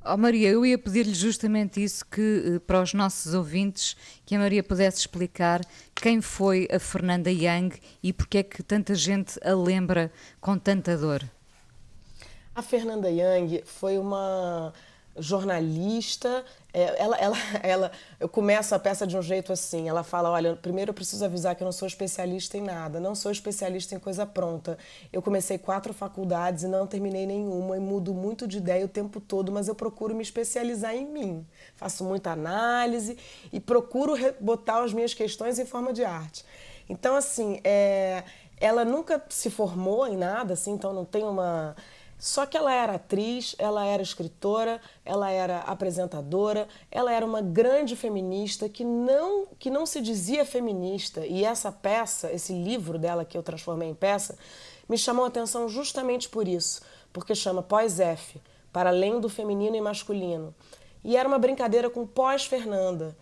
Oh, 0.03 0.15
Maria, 0.15 0.49
eu 0.49 0.65
ia 0.65 0.77
pedir-lhe 0.77 1.13
justamente 1.13 1.83
isso 1.83 2.05
que 2.05 2.55
eh, 2.55 2.59
para 2.59 2.81
os 2.81 2.93
nossos 2.93 3.33
ouvintes 3.33 3.97
que 4.25 4.33
a 4.33 4.39
Maria 4.39 4.63
pudesse 4.63 4.99
explicar 4.99 5.59
quem 5.93 6.21
foi 6.21 6.69
a 6.71 6.79
Fernanda 6.79 7.29
Young 7.29 7.71
e 8.01 8.13
porque 8.13 8.37
é 8.37 8.43
que 8.43 8.63
tanta 8.63 8.95
gente 8.95 9.37
a 9.43 9.53
lembra 9.53 10.09
com 10.39 10.57
tanta 10.57 10.97
dor. 10.97 11.29
A 12.55 12.61
Fernanda 12.61 13.09
Young 13.09 13.61
foi 13.65 13.97
uma 13.97 14.73
jornalista. 15.19 16.43
É, 16.73 17.01
ela, 17.01 17.17
ela, 17.17 17.37
ela, 17.63 17.91
eu 18.19 18.29
começo 18.29 18.73
a 18.75 18.79
peça 18.79 19.05
de 19.05 19.17
um 19.17 19.21
jeito 19.21 19.51
assim. 19.53 19.87
Ela 19.89 20.03
fala: 20.03 20.29
Olha, 20.29 20.55
primeiro 20.55 20.89
eu 20.89 20.93
preciso 20.93 21.23
avisar 21.25 21.55
que 21.55 21.63
eu 21.63 21.65
não 21.65 21.71
sou 21.71 21.87
especialista 21.87 22.57
em 22.57 22.61
nada, 22.61 22.99
não 22.99 23.15
sou 23.15 23.31
especialista 23.31 23.95
em 23.95 23.99
coisa 23.99 24.25
pronta. 24.25 24.77
Eu 25.11 25.21
comecei 25.21 25.57
quatro 25.57 25.93
faculdades 25.93 26.63
e 26.63 26.67
não 26.67 26.85
terminei 26.87 27.25
nenhuma 27.25 27.77
e 27.77 27.79
mudo 27.79 28.13
muito 28.13 28.47
de 28.47 28.57
ideia 28.57 28.85
o 28.85 28.89
tempo 28.89 29.19
todo, 29.19 29.51
mas 29.51 29.67
eu 29.67 29.75
procuro 29.75 30.15
me 30.15 30.23
especializar 30.23 30.95
em 30.95 31.05
mim. 31.05 31.45
Faço 31.75 32.03
muita 32.03 32.31
análise 32.31 33.17
e 33.51 33.59
procuro 33.59 34.15
botar 34.39 34.83
as 34.83 34.93
minhas 34.93 35.13
questões 35.13 35.59
em 35.59 35.65
forma 35.65 35.93
de 35.93 36.03
arte. 36.03 36.45
Então, 36.87 37.15
assim, 37.15 37.59
é, 37.63 38.23
ela 38.59 38.83
nunca 38.83 39.23
se 39.29 39.49
formou 39.49 40.07
em 40.07 40.17
nada, 40.17 40.53
assim, 40.53 40.71
então 40.71 40.91
não 40.91 41.05
tem 41.05 41.23
uma 41.23 41.75
só 42.19 42.45
que 42.45 42.57
ela 42.57 42.73
era 42.73 42.95
atriz, 42.95 43.55
ela 43.57 43.85
era 43.85 44.03
escritora, 44.03 44.81
ela 45.05 45.31
era 45.31 45.59
apresentadora, 45.59 46.67
ela 46.91 47.13
era 47.13 47.25
uma 47.25 47.41
grande 47.41 47.95
feminista 47.95 48.67
que 48.67 48.83
não, 48.83 49.47
que 49.57 49.69
não 49.69 49.85
se 49.85 50.01
dizia 50.01 50.43
feminista. 50.43 51.25
E 51.25 51.45
essa 51.45 51.71
peça, 51.71 52.29
esse 52.29 52.51
livro 52.51 52.99
dela 52.99 53.23
que 53.23 53.37
eu 53.37 53.41
transformei 53.41 53.87
em 53.87 53.95
peça, 53.95 54.37
me 54.89 54.97
chamou 54.97 55.23
a 55.23 55.29
atenção 55.29 55.69
justamente 55.69 56.27
por 56.27 56.45
isso, 56.45 56.81
porque 57.13 57.33
chama 57.33 57.63
Pós-F, 57.63 58.41
para 58.73 58.89
além 58.89 59.21
do 59.21 59.29
feminino 59.29 59.77
e 59.77 59.81
masculino. 59.81 60.53
E 61.01 61.15
era 61.15 61.27
uma 61.27 61.39
brincadeira 61.39 61.89
com 61.89 62.05
pós-Fernanda. 62.05 63.15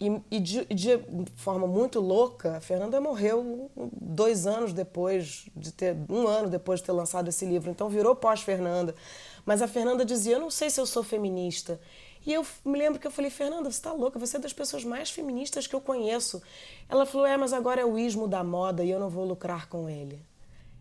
E, 0.00 0.20
e 0.30 0.40
de, 0.40 0.64
de, 0.64 0.98
forma 1.36 1.66
muito 1.66 2.00
louca, 2.00 2.56
a 2.56 2.60
Fernanda 2.60 2.98
morreu 3.02 3.70
dois 3.92 4.46
anos 4.46 4.72
depois 4.72 5.44
de 5.54 5.70
ter, 5.70 5.94
um 6.08 6.26
ano 6.26 6.48
depois 6.48 6.80
de 6.80 6.86
ter 6.86 6.92
lançado 6.92 7.28
esse 7.28 7.44
livro, 7.44 7.70
então 7.70 7.86
virou 7.90 8.16
pós-Fernanda. 8.16 8.94
Mas 9.44 9.60
a 9.60 9.68
Fernanda 9.68 10.02
dizia: 10.02 10.36
Eu 10.36 10.40
não 10.40 10.50
sei 10.50 10.70
se 10.70 10.80
eu 10.80 10.86
sou 10.86 11.02
feminista. 11.02 11.78
E 12.24 12.32
eu 12.32 12.46
me 12.64 12.78
lembro 12.78 12.98
que 12.98 13.06
eu 13.06 13.10
falei: 13.10 13.30
Fernanda, 13.30 13.70
você 13.70 13.76
está 13.76 13.92
louca, 13.92 14.18
você 14.18 14.38
é 14.38 14.40
das 14.40 14.54
pessoas 14.54 14.84
mais 14.84 15.10
feministas 15.10 15.66
que 15.66 15.74
eu 15.74 15.80
conheço. 15.82 16.42
Ela 16.88 17.04
falou: 17.04 17.26
É, 17.26 17.36
mas 17.36 17.52
agora 17.52 17.82
é 17.82 17.84
o 17.84 17.98
ismo 17.98 18.26
da 18.26 18.42
moda 18.42 18.82
e 18.82 18.90
eu 18.90 18.98
não 18.98 19.10
vou 19.10 19.26
lucrar 19.26 19.68
com 19.68 19.86
ele. 19.86 20.18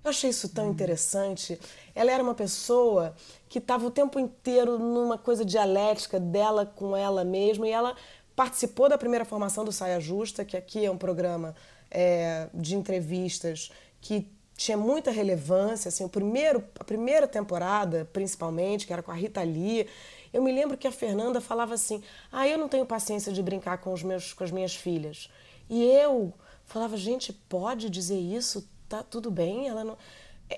Eu 0.01 0.11
achei 0.11 0.29
isso 0.29 0.47
tão 0.49 0.69
interessante. 0.69 1.59
Ela 1.93 2.11
era 2.11 2.23
uma 2.23 2.33
pessoa 2.33 3.13
que 3.49 3.59
estava 3.59 3.85
o 3.85 3.91
tempo 3.91 4.17
inteiro 4.17 4.79
numa 4.79 5.17
coisa 5.17 5.43
dialética 5.43 6.19
dela 6.19 6.65
com 6.65 6.95
ela 6.95 7.25
mesma 7.25 7.67
e 7.67 7.71
ela 7.71 7.95
participou 8.39 8.88
da 8.88 8.98
primeira 8.98 9.25
formação 9.25 9.65
do 9.65 9.72
Saia 9.74 10.00
Justa, 10.00 10.46
que 10.46 10.55
aqui 10.55 10.86
é 10.86 10.89
um 10.89 10.98
programa 10.98 11.53
é, 11.91 12.48
de 12.53 12.74
entrevistas 12.74 13.69
que 14.00 14.31
tinha 14.55 14.77
muita 14.77 15.12
relevância, 15.12 15.89
assim, 15.89 16.05
o 16.05 16.10
primeiro, 16.10 16.63
a 16.79 16.86
primeira 16.86 17.27
temporada, 17.27 18.08
principalmente, 18.13 18.88
que 18.88 18.93
era 18.93 19.03
com 19.03 19.12
a 19.12 19.13
Rita 19.13 19.43
Lee, 19.43 19.88
eu 20.31 20.41
me 20.41 20.53
lembro 20.53 20.77
que 20.77 20.88
a 20.88 20.91
Fernanda 20.91 21.41
falava 21.41 21.74
assim: 21.74 22.01
"Ah, 22.31 22.48
eu 22.48 22.58
não 22.58 22.69
tenho 22.69 22.86
paciência 22.86 23.34
de 23.34 23.43
brincar 23.43 23.79
com 23.79 23.91
os 23.91 24.03
meus 24.03 24.31
com 24.31 24.46
as 24.46 24.51
minhas 24.51 24.74
filhas". 24.74 25.29
E 25.69 25.84
eu 25.84 26.34
falava: 26.63 26.96
"Gente, 26.96 27.34
pode 27.34 27.89
dizer 27.89 28.19
isso? 28.19 28.65
Tá 28.88 29.03
tudo 29.03 29.29
bem?". 29.29 29.67
Ela 29.67 29.84
não 29.84 29.98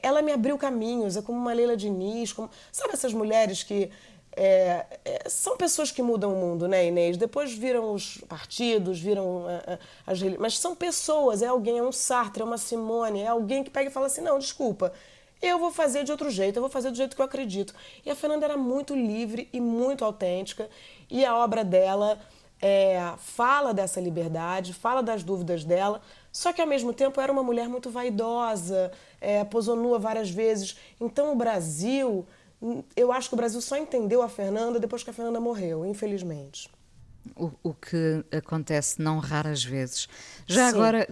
ela 0.01 0.21
me 0.21 0.31
abriu 0.31 0.57
caminhos, 0.57 1.17
é 1.17 1.21
como 1.21 1.37
uma 1.37 1.51
Leila 1.51 1.75
Diniz, 1.75 2.31
como 2.31 2.49
sabe 2.71 2.93
essas 2.93 3.13
mulheres 3.13 3.61
que 3.63 3.91
é, 4.35 4.85
é, 5.03 5.29
são 5.29 5.57
pessoas 5.57 5.91
que 5.91 6.01
mudam 6.01 6.33
o 6.33 6.37
mundo, 6.37 6.67
né, 6.67 6.85
Inês? 6.85 7.17
Depois 7.17 7.53
viram 7.53 7.93
os 7.93 8.17
partidos, 8.29 8.99
viram 8.99 9.25
uh, 9.25 9.47
uh, 9.47 9.79
as 10.07 10.21
mas 10.39 10.57
são 10.57 10.75
pessoas, 10.75 11.41
é 11.41 11.47
alguém, 11.47 11.79
é 11.79 11.83
um 11.83 11.91
Sartre, 11.91 12.41
é 12.41 12.45
uma 12.45 12.57
Simone, 12.57 13.21
é 13.21 13.27
alguém 13.27 13.63
que 13.63 13.69
pega 13.69 13.89
e 13.89 13.93
fala 13.93 14.05
assim, 14.05 14.21
não, 14.21 14.39
desculpa, 14.39 14.93
eu 15.41 15.59
vou 15.59 15.71
fazer 15.71 16.03
de 16.03 16.11
outro 16.11 16.29
jeito, 16.29 16.57
eu 16.57 16.61
vou 16.61 16.69
fazer 16.69 16.91
do 16.91 16.97
jeito 16.97 17.15
que 17.15 17.21
eu 17.21 17.25
acredito. 17.25 17.73
E 18.05 18.09
a 18.09 18.15
Fernanda 18.15 18.45
era 18.45 18.55
muito 18.55 18.95
livre 18.95 19.49
e 19.51 19.59
muito 19.59 20.05
autêntica, 20.05 20.69
e 21.09 21.25
a 21.25 21.35
obra 21.35 21.63
dela 21.63 22.17
é, 22.61 23.13
fala 23.17 23.73
dessa 23.73 23.99
liberdade, 23.99 24.73
fala 24.73 25.01
das 25.01 25.23
dúvidas 25.23 25.65
dela, 25.65 26.01
só 26.31 26.53
que 26.53 26.61
ao 26.61 26.67
mesmo 26.67 26.93
tempo 26.93 27.19
era 27.19 27.31
uma 27.31 27.43
mulher 27.43 27.67
muito 27.67 27.89
vaidosa, 27.89 28.91
é, 29.19 29.43
posou 29.43 29.75
nua 29.75 29.99
várias 29.99 30.29
vezes. 30.29 30.77
Então 30.99 31.33
o 31.33 31.35
Brasil 31.35 32.25
eu 32.95 33.11
acho 33.11 33.29
que 33.29 33.33
o 33.33 33.37
Brasil 33.37 33.59
só 33.61 33.77
entendeu 33.77 34.21
a 34.21 34.29
Fernanda 34.29 34.79
depois 34.79 35.03
que 35.03 35.09
a 35.09 35.13
Fernanda 35.13 35.39
morreu, 35.39 35.85
infelizmente. 35.85 36.69
O, 37.35 37.51
o 37.63 37.73
que 37.73 38.23
acontece 38.31 39.01
não 39.01 39.19
raras 39.19 39.63
vezes. 39.63 40.07
Já 40.47 40.69
Sim. 40.69 40.75
agora, 40.75 41.07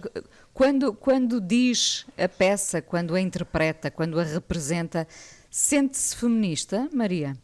quando, 0.52 0.92
quando 0.92 1.40
diz 1.40 2.06
a 2.18 2.28
peça, 2.28 2.82
quando 2.82 3.14
a 3.14 3.20
interpreta, 3.20 3.90
quando 3.90 4.18
a 4.18 4.22
representa, 4.22 5.06
sente-se 5.50 6.16
feminista, 6.16 6.88
Maria? 6.92 7.36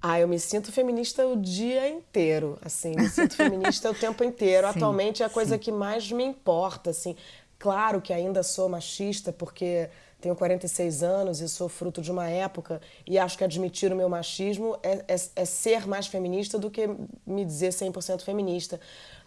Ah, 0.00 0.20
eu 0.20 0.28
me 0.28 0.38
sinto 0.38 0.70
feminista 0.70 1.26
o 1.26 1.36
dia 1.36 1.88
inteiro, 1.88 2.58
assim, 2.62 2.94
me 2.94 3.08
sinto 3.08 3.34
feminista 3.36 3.90
o 3.90 3.94
tempo 3.94 4.22
inteiro. 4.22 4.66
Sim, 4.68 4.76
Atualmente 4.76 5.22
é 5.22 5.26
a 5.26 5.30
coisa 5.30 5.56
sim. 5.56 5.60
que 5.60 5.72
mais 5.72 6.10
me 6.12 6.24
importa, 6.24 6.90
assim. 6.90 7.16
Claro 7.58 8.00
que 8.00 8.12
ainda 8.12 8.42
sou 8.42 8.68
machista, 8.68 9.32
porque 9.32 9.88
tenho 10.20 10.34
46 10.34 11.02
anos 11.02 11.40
e 11.40 11.48
sou 11.48 11.68
fruto 11.68 12.00
de 12.00 12.10
uma 12.10 12.28
época 12.28 12.80
e 13.06 13.18
acho 13.18 13.36
que 13.36 13.44
admitir 13.44 13.92
o 13.92 13.96
meu 13.96 14.08
machismo 14.08 14.78
é, 14.82 15.04
é, 15.08 15.16
é 15.36 15.44
ser 15.44 15.86
mais 15.86 16.06
feminista 16.06 16.58
do 16.58 16.70
que 16.70 16.88
me 17.26 17.44
dizer 17.44 17.70
100% 17.70 18.22
feminista. 18.22 18.80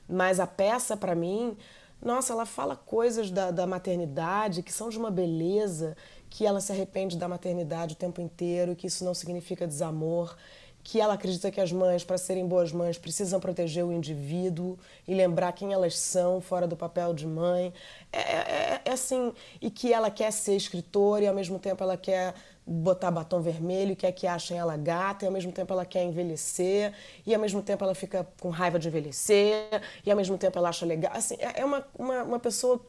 Mas 0.08 0.40
a 0.40 0.48
peça, 0.48 0.98
para 0.98 1.14
mim, 1.14 1.56
nossa, 2.02 2.34
ela 2.34 2.46
fala 2.46 2.76
coisas 2.76 3.30
da, 3.30 3.52
da 3.52 3.68
maternidade 3.68 4.64
que 4.64 4.74
são 4.74 4.90
de 4.90 4.98
uma 4.98 5.12
beleza, 5.12 5.96
que 6.30 6.46
ela 6.46 6.60
se 6.62 6.72
arrepende 6.72 7.18
da 7.18 7.28
maternidade 7.28 7.94
o 7.94 7.98
tempo 7.98 8.22
inteiro, 8.22 8.76
que 8.76 8.88
isso 8.88 9.04
não 9.04 9.14
significa 9.14 9.68
desamor 9.68 10.36
que 10.84 11.00
ela 11.00 11.14
acredita 11.14 11.52
que 11.52 11.62
as 11.62 11.72
mães, 11.72 12.04
para 12.04 12.18
serem 12.18 12.48
boas 12.48 12.72
mães, 12.72 12.98
precisam 12.98 13.40
proteger 13.40 13.86
o 13.86 13.92
indivíduo 13.92 14.78
e 15.08 15.14
lembrar 15.14 15.52
quem 15.52 15.74
elas 15.74 15.98
são 15.98 16.42
fora 16.42 16.68
do 16.68 16.76
papel 16.76 17.14
de 17.14 17.28
mãe. 17.28 17.74
É, 18.12 18.20
é, 18.20 18.22
é, 18.22 18.82
é 18.86 18.92
assim, 18.92 19.34
e 19.62 19.70
que 19.70 19.94
ela 19.94 20.10
quer 20.10 20.32
ser 20.32 20.56
escritora 20.56 21.24
e 21.24 21.28
ao 21.28 21.34
mesmo 21.36 21.60
tempo 21.60 21.84
ela 21.84 21.98
quer 21.98 22.34
botar 22.66 23.10
batom 23.10 23.42
vermelho, 23.42 23.96
quer 23.96 24.12
que 24.12 24.28
achem 24.28 24.58
ela 24.58 24.78
gata, 24.78 25.26
e 25.26 25.28
ao 25.28 25.34
mesmo 25.34 25.52
tempo 25.52 25.74
ela 25.74 25.86
quer 25.86 26.04
envelhecer, 26.04 26.94
e 27.26 27.34
ao 27.34 27.42
mesmo 27.42 27.64
tempo 27.64 27.84
ela 27.84 27.96
fica 27.96 28.28
com 28.40 28.50
raiva 28.50 28.78
de 28.78 28.88
envelhecer, 28.88 29.82
e 30.06 30.12
ao 30.12 30.16
mesmo 30.16 30.38
tempo 30.38 30.58
ela 30.58 30.70
acha 30.70 30.86
legal. 30.86 31.12
Assim, 31.16 31.36
é, 31.40 31.62
é 31.62 31.66
uma, 31.66 31.86
uma, 31.98 32.24
uma 32.24 32.40
pessoa, 32.40 32.80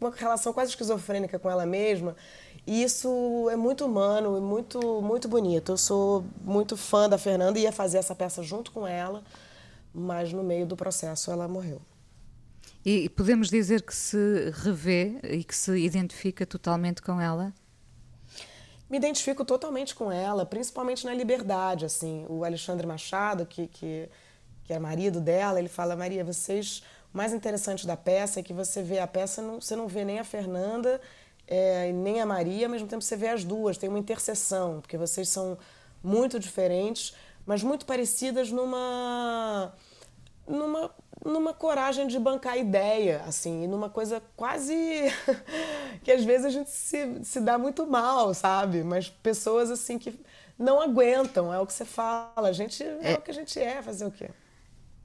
uma 0.00 0.10
relação 0.10 0.52
quase 0.54 0.70
esquizofrênica 0.70 1.38
com 1.38 1.50
ela 1.50 1.66
mesma, 1.66 2.16
E 2.66 2.82
isso 2.82 3.48
é 3.48 3.54
muito 3.54 3.86
humano 3.86 4.36
e 4.36 4.40
muito, 4.40 5.00
muito 5.00 5.28
bonito. 5.28 5.72
Eu 5.72 5.76
sou 5.76 6.24
muito 6.42 6.76
fã 6.76 7.08
da 7.08 7.16
Fernanda 7.16 7.58
e 7.58 7.62
ia 7.62 7.70
fazer 7.70 7.98
essa 7.98 8.14
peça 8.14 8.42
junto 8.42 8.72
com 8.72 8.84
ela, 8.84 9.22
mas 9.94 10.32
no 10.32 10.42
meio 10.42 10.66
do 10.66 10.76
processo 10.76 11.30
ela 11.30 11.46
morreu. 11.46 11.80
E 12.84 13.08
podemos 13.08 13.48
dizer 13.50 13.82
que 13.82 13.94
se 13.94 14.50
revê 14.64 15.18
e 15.22 15.44
que 15.44 15.54
se 15.54 15.78
identifica 15.78 16.44
totalmente 16.44 17.00
com 17.00 17.20
ela? 17.20 17.52
Me 18.90 18.96
identifico 18.96 19.44
totalmente 19.44 19.94
com 19.94 20.10
ela, 20.10 20.44
principalmente 20.44 21.04
na 21.04 21.14
liberdade. 21.14 21.84
Assim, 21.84 22.26
o 22.28 22.44
Alexandre 22.44 22.86
Machado, 22.86 23.46
que, 23.46 23.68
que, 23.68 24.08
que 24.64 24.72
é 24.72 24.78
marido 24.78 25.20
dela, 25.20 25.60
ele 25.60 25.68
fala: 25.68 25.94
Maria, 25.94 26.24
vocês. 26.24 26.82
O 27.14 27.16
mais 27.16 27.32
interessante 27.32 27.86
da 27.86 27.96
peça 27.96 28.40
é 28.40 28.42
que 28.42 28.52
você 28.52 28.82
vê 28.82 28.98
a 28.98 29.06
peça, 29.06 29.40
não, 29.40 29.60
você 29.60 29.74
não 29.74 29.88
vê 29.88 30.04
nem 30.04 30.18
a 30.18 30.24
Fernanda 30.24 31.00
é, 31.46 31.92
nem 31.92 32.20
a 32.20 32.26
Maria, 32.26 32.66
ao 32.66 32.70
mesmo 32.70 32.88
tempo 32.88 33.02
você 33.02 33.16
vê 33.16 33.28
as 33.28 33.44
duas, 33.44 33.78
tem 33.78 33.88
uma 33.88 33.98
interseção, 33.98 34.80
porque 34.80 34.96
vocês 34.96 35.28
são 35.28 35.56
muito 36.02 36.38
diferentes, 36.38 37.14
mas 37.44 37.62
muito 37.62 37.86
parecidas 37.86 38.50
numa 38.50 39.72
numa 40.46 40.90
numa 41.24 41.52
coragem 41.52 42.06
de 42.06 42.18
bancar 42.18 42.52
a 42.52 42.56
ideia, 42.56 43.22
assim, 43.26 43.64
e 43.64 43.66
numa 43.66 43.88
coisa 43.88 44.22
quase 44.36 44.74
que 46.04 46.12
às 46.12 46.24
vezes 46.24 46.46
a 46.46 46.50
gente 46.50 46.70
se, 46.70 47.24
se 47.24 47.40
dá 47.40 47.58
muito 47.58 47.86
mal, 47.86 48.32
sabe? 48.34 48.84
Mas 48.84 49.08
pessoas 49.08 49.70
assim 49.70 49.98
que 49.98 50.18
não 50.58 50.80
aguentam, 50.80 51.52
é 51.52 51.58
o 51.58 51.66
que 51.66 51.72
você 51.72 51.84
fala, 51.84 52.48
a 52.48 52.52
gente 52.52 52.82
é, 52.82 53.12
é 53.12 53.14
o 53.14 53.20
que 53.20 53.30
a 53.30 53.34
gente 53.34 53.58
é, 53.58 53.82
fazer 53.82 54.06
o 54.06 54.10
quê? 54.10 54.30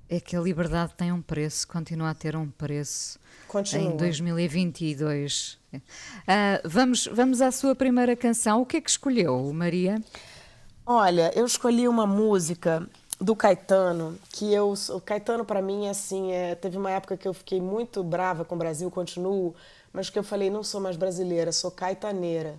É 0.09 0.19
que 0.19 0.35
a 0.35 0.41
liberdade 0.41 0.93
tem 0.95 1.11
um 1.11 1.21
preço, 1.21 1.67
continua 1.67 2.09
a 2.09 2.13
ter 2.13 2.35
um 2.35 2.49
preço 2.49 3.17
continua. 3.47 3.93
em 3.93 3.97
2022. 3.97 5.60
Uh, 5.77 6.61
vamos, 6.65 7.07
vamos 7.07 7.41
à 7.41 7.51
sua 7.51 7.75
primeira 7.75 8.15
canção. 8.15 8.61
O 8.61 8.65
que 8.65 8.77
é 8.77 8.81
que 8.81 8.89
escolheu, 8.89 9.51
Maria? 9.53 10.01
Olha, 10.85 11.31
eu 11.35 11.45
escolhi 11.45 11.87
uma 11.87 12.05
música 12.05 12.87
do 13.19 13.35
Caetano, 13.35 14.17
que 14.31 14.51
eu, 14.51 14.73
o 14.89 14.99
Caetano 14.99 15.45
para 15.45 15.61
mim 15.61 15.87
assim, 15.87 16.31
é, 16.31 16.55
teve 16.55 16.75
uma 16.75 16.89
época 16.89 17.15
que 17.15 17.27
eu 17.27 17.33
fiquei 17.33 17.61
muito 17.61 18.03
brava 18.03 18.43
com 18.43 18.55
o 18.55 18.57
Brasil, 18.57 18.89
continuo, 18.89 19.53
mas 19.93 20.09
que 20.09 20.17
eu 20.17 20.23
falei 20.23 20.49
não 20.49 20.63
sou 20.63 20.81
mais 20.81 20.97
brasileira, 20.97 21.51
sou 21.51 21.69
caetaneira. 21.69 22.55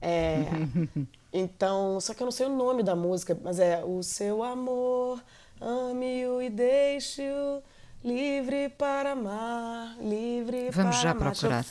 É, 0.00 0.46
então, 1.30 2.00
só 2.00 2.14
que 2.14 2.22
eu 2.22 2.24
não 2.24 2.32
sei 2.32 2.46
o 2.46 2.56
nome 2.56 2.82
da 2.82 2.96
música, 2.96 3.38
mas 3.42 3.58
é 3.58 3.84
o 3.84 4.02
seu 4.02 4.42
amor, 4.42 5.22
ame-o 5.60 6.40
e 6.40 6.48
deixe-o 6.48 7.62
livre 8.02 8.70
para 8.70 9.12
amar, 9.12 9.96
livre 10.00 10.70
Vamos 10.70 10.96
para 10.96 11.02
já 11.02 11.10
amar. 11.10 11.32
procurar. 11.32 11.66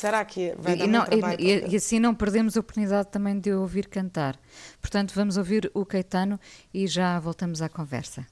Será 0.00 0.24
que 0.24 0.54
vai 0.58 0.76
dar 0.76 0.84
e, 0.86 0.88
não, 0.88 1.04
trabalho? 1.04 1.38
E, 1.38 1.72
e, 1.72 1.76
assim 1.76 2.00
não 2.00 2.14
perdemos 2.14 2.56
a 2.56 2.60
oportunidade 2.60 3.10
também 3.10 3.38
de 3.38 3.52
ouvir 3.52 3.86
cantar. 3.86 4.34
Portanto, 4.80 5.12
vamos 5.14 5.36
ouvir 5.36 5.70
o 5.74 5.84
Caetano 5.84 6.40
e 6.72 6.86
já 6.86 7.20
voltamos 7.20 7.60
à 7.60 7.68
conversa. 7.68 8.26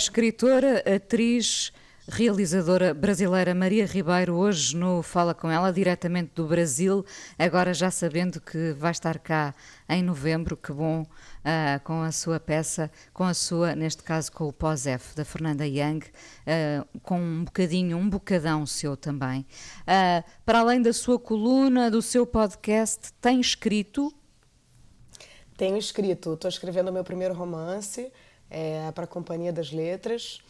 Escritora, 0.00 0.82
atriz, 0.96 1.70
realizadora 2.08 2.94
brasileira 2.94 3.54
Maria 3.54 3.84
Ribeiro, 3.84 4.34
hoje 4.34 4.74
no 4.74 5.02
Fala 5.02 5.34
Com 5.34 5.50
Ela, 5.50 5.70
diretamente 5.70 6.32
do 6.34 6.46
Brasil, 6.46 7.04
agora 7.38 7.74
já 7.74 7.90
sabendo 7.90 8.40
que 8.40 8.72
vai 8.72 8.92
estar 8.92 9.18
cá 9.18 9.54
em 9.86 10.02
novembro, 10.02 10.56
que 10.56 10.72
bom, 10.72 11.02
uh, 11.02 11.84
com 11.84 12.00
a 12.00 12.10
sua 12.10 12.40
peça, 12.40 12.90
com 13.12 13.24
a 13.24 13.34
sua, 13.34 13.76
neste 13.76 14.02
caso 14.02 14.32
com 14.32 14.48
o 14.48 14.52
Pós-F, 14.54 15.14
da 15.14 15.22
Fernanda 15.22 15.66
Young, 15.66 16.00
uh, 16.00 17.00
com 17.02 17.20
um 17.20 17.44
bocadinho, 17.44 17.98
um 17.98 18.08
bocadão 18.08 18.64
seu 18.64 18.96
também. 18.96 19.46
Uh, 19.82 20.24
para 20.46 20.60
além 20.60 20.80
da 20.80 20.94
sua 20.94 21.18
coluna, 21.18 21.90
do 21.90 22.00
seu 22.00 22.24
podcast, 22.24 23.12
tem 23.20 23.38
escrito? 23.38 24.10
Tenho 25.58 25.76
escrito, 25.76 26.32
estou 26.32 26.48
escrevendo 26.48 26.88
o 26.88 26.92
meu 26.92 27.04
primeiro 27.04 27.34
romance, 27.34 28.10
é, 28.50 28.90
para 28.92 29.04
a 29.04 29.06
Companhia 29.06 29.52
das 29.52 29.70
Letras 29.70 30.40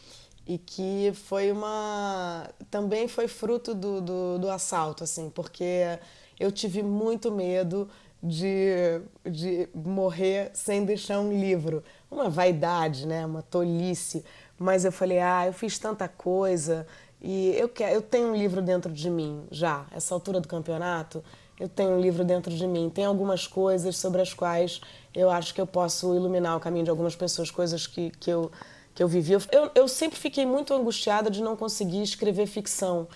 e 0.45 0.57
que 0.57 1.13
foi 1.13 1.51
uma 1.51 2.49
também 2.69 3.07
foi 3.07 3.27
fruto 3.27 3.75
do, 3.75 4.01
do, 4.01 4.39
do, 4.39 4.49
assalto 4.49 5.03
assim 5.03 5.29
porque 5.29 5.99
eu 6.39 6.51
tive 6.51 6.81
muito 6.81 7.31
medo 7.31 7.87
de, 8.21 9.01
de 9.23 9.69
morrer 9.73 10.51
sem 10.53 10.85
deixar 10.85 11.19
um 11.19 11.31
livro. 11.31 11.83
Uma 12.09 12.29
vaidade 12.29 13.05
né 13.05 13.25
uma 13.25 13.43
tolice 13.43 14.25
mas 14.57 14.83
eu 14.83 14.91
falei 14.91 15.19
ah 15.19 15.45
eu 15.45 15.53
fiz 15.53 15.77
tanta 15.77 16.07
coisa 16.07 16.87
e 17.21 17.55
eu 17.55 17.69
quero 17.69 17.93
eu 17.95 18.01
tenho 18.01 18.29
um 18.29 18.35
livro 18.35 18.61
dentro 18.61 18.91
de 18.91 19.09
mim 19.09 19.45
já 19.51 19.85
essa 19.91 20.13
altura 20.13 20.41
do 20.41 20.47
campeonato 20.47 21.23
eu 21.59 21.69
tenho 21.69 21.91
um 21.91 22.01
livro 22.01 22.25
dentro 22.25 22.51
de 22.51 22.65
mim 22.65 22.89
tem 22.89 23.05
algumas 23.05 23.45
coisas 23.45 23.95
sobre 23.95 24.21
as 24.21 24.33
quais 24.33 24.81
eu 25.13 25.29
acho 25.29 25.53
que 25.53 25.59
eu 25.59 25.67
posso 25.67 26.15
iluminar 26.15 26.55
o 26.55 26.59
caminho 26.59 26.85
de 26.85 26.89
algumas 26.89 27.15
pessoas, 27.15 27.51
coisas 27.51 27.85
que, 27.85 28.11
que, 28.11 28.29
eu, 28.29 28.51
que 28.95 29.03
eu 29.03 29.07
vivi. 29.07 29.33
Eu, 29.33 29.71
eu 29.75 29.87
sempre 29.87 30.17
fiquei 30.17 30.45
muito 30.45 30.73
angustiada 30.73 31.29
de 31.29 31.41
não 31.41 31.55
conseguir 31.55 32.01
escrever 32.01 32.47
ficção. 32.47 33.07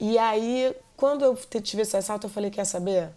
E 0.00 0.18
aí, 0.18 0.74
quando 0.96 1.24
eu 1.24 1.36
tive 1.60 1.82
esse 1.82 1.96
assalto, 1.96 2.26
eu 2.26 2.30
falei: 2.30 2.50
quer 2.50 2.64
saber? 2.64 3.10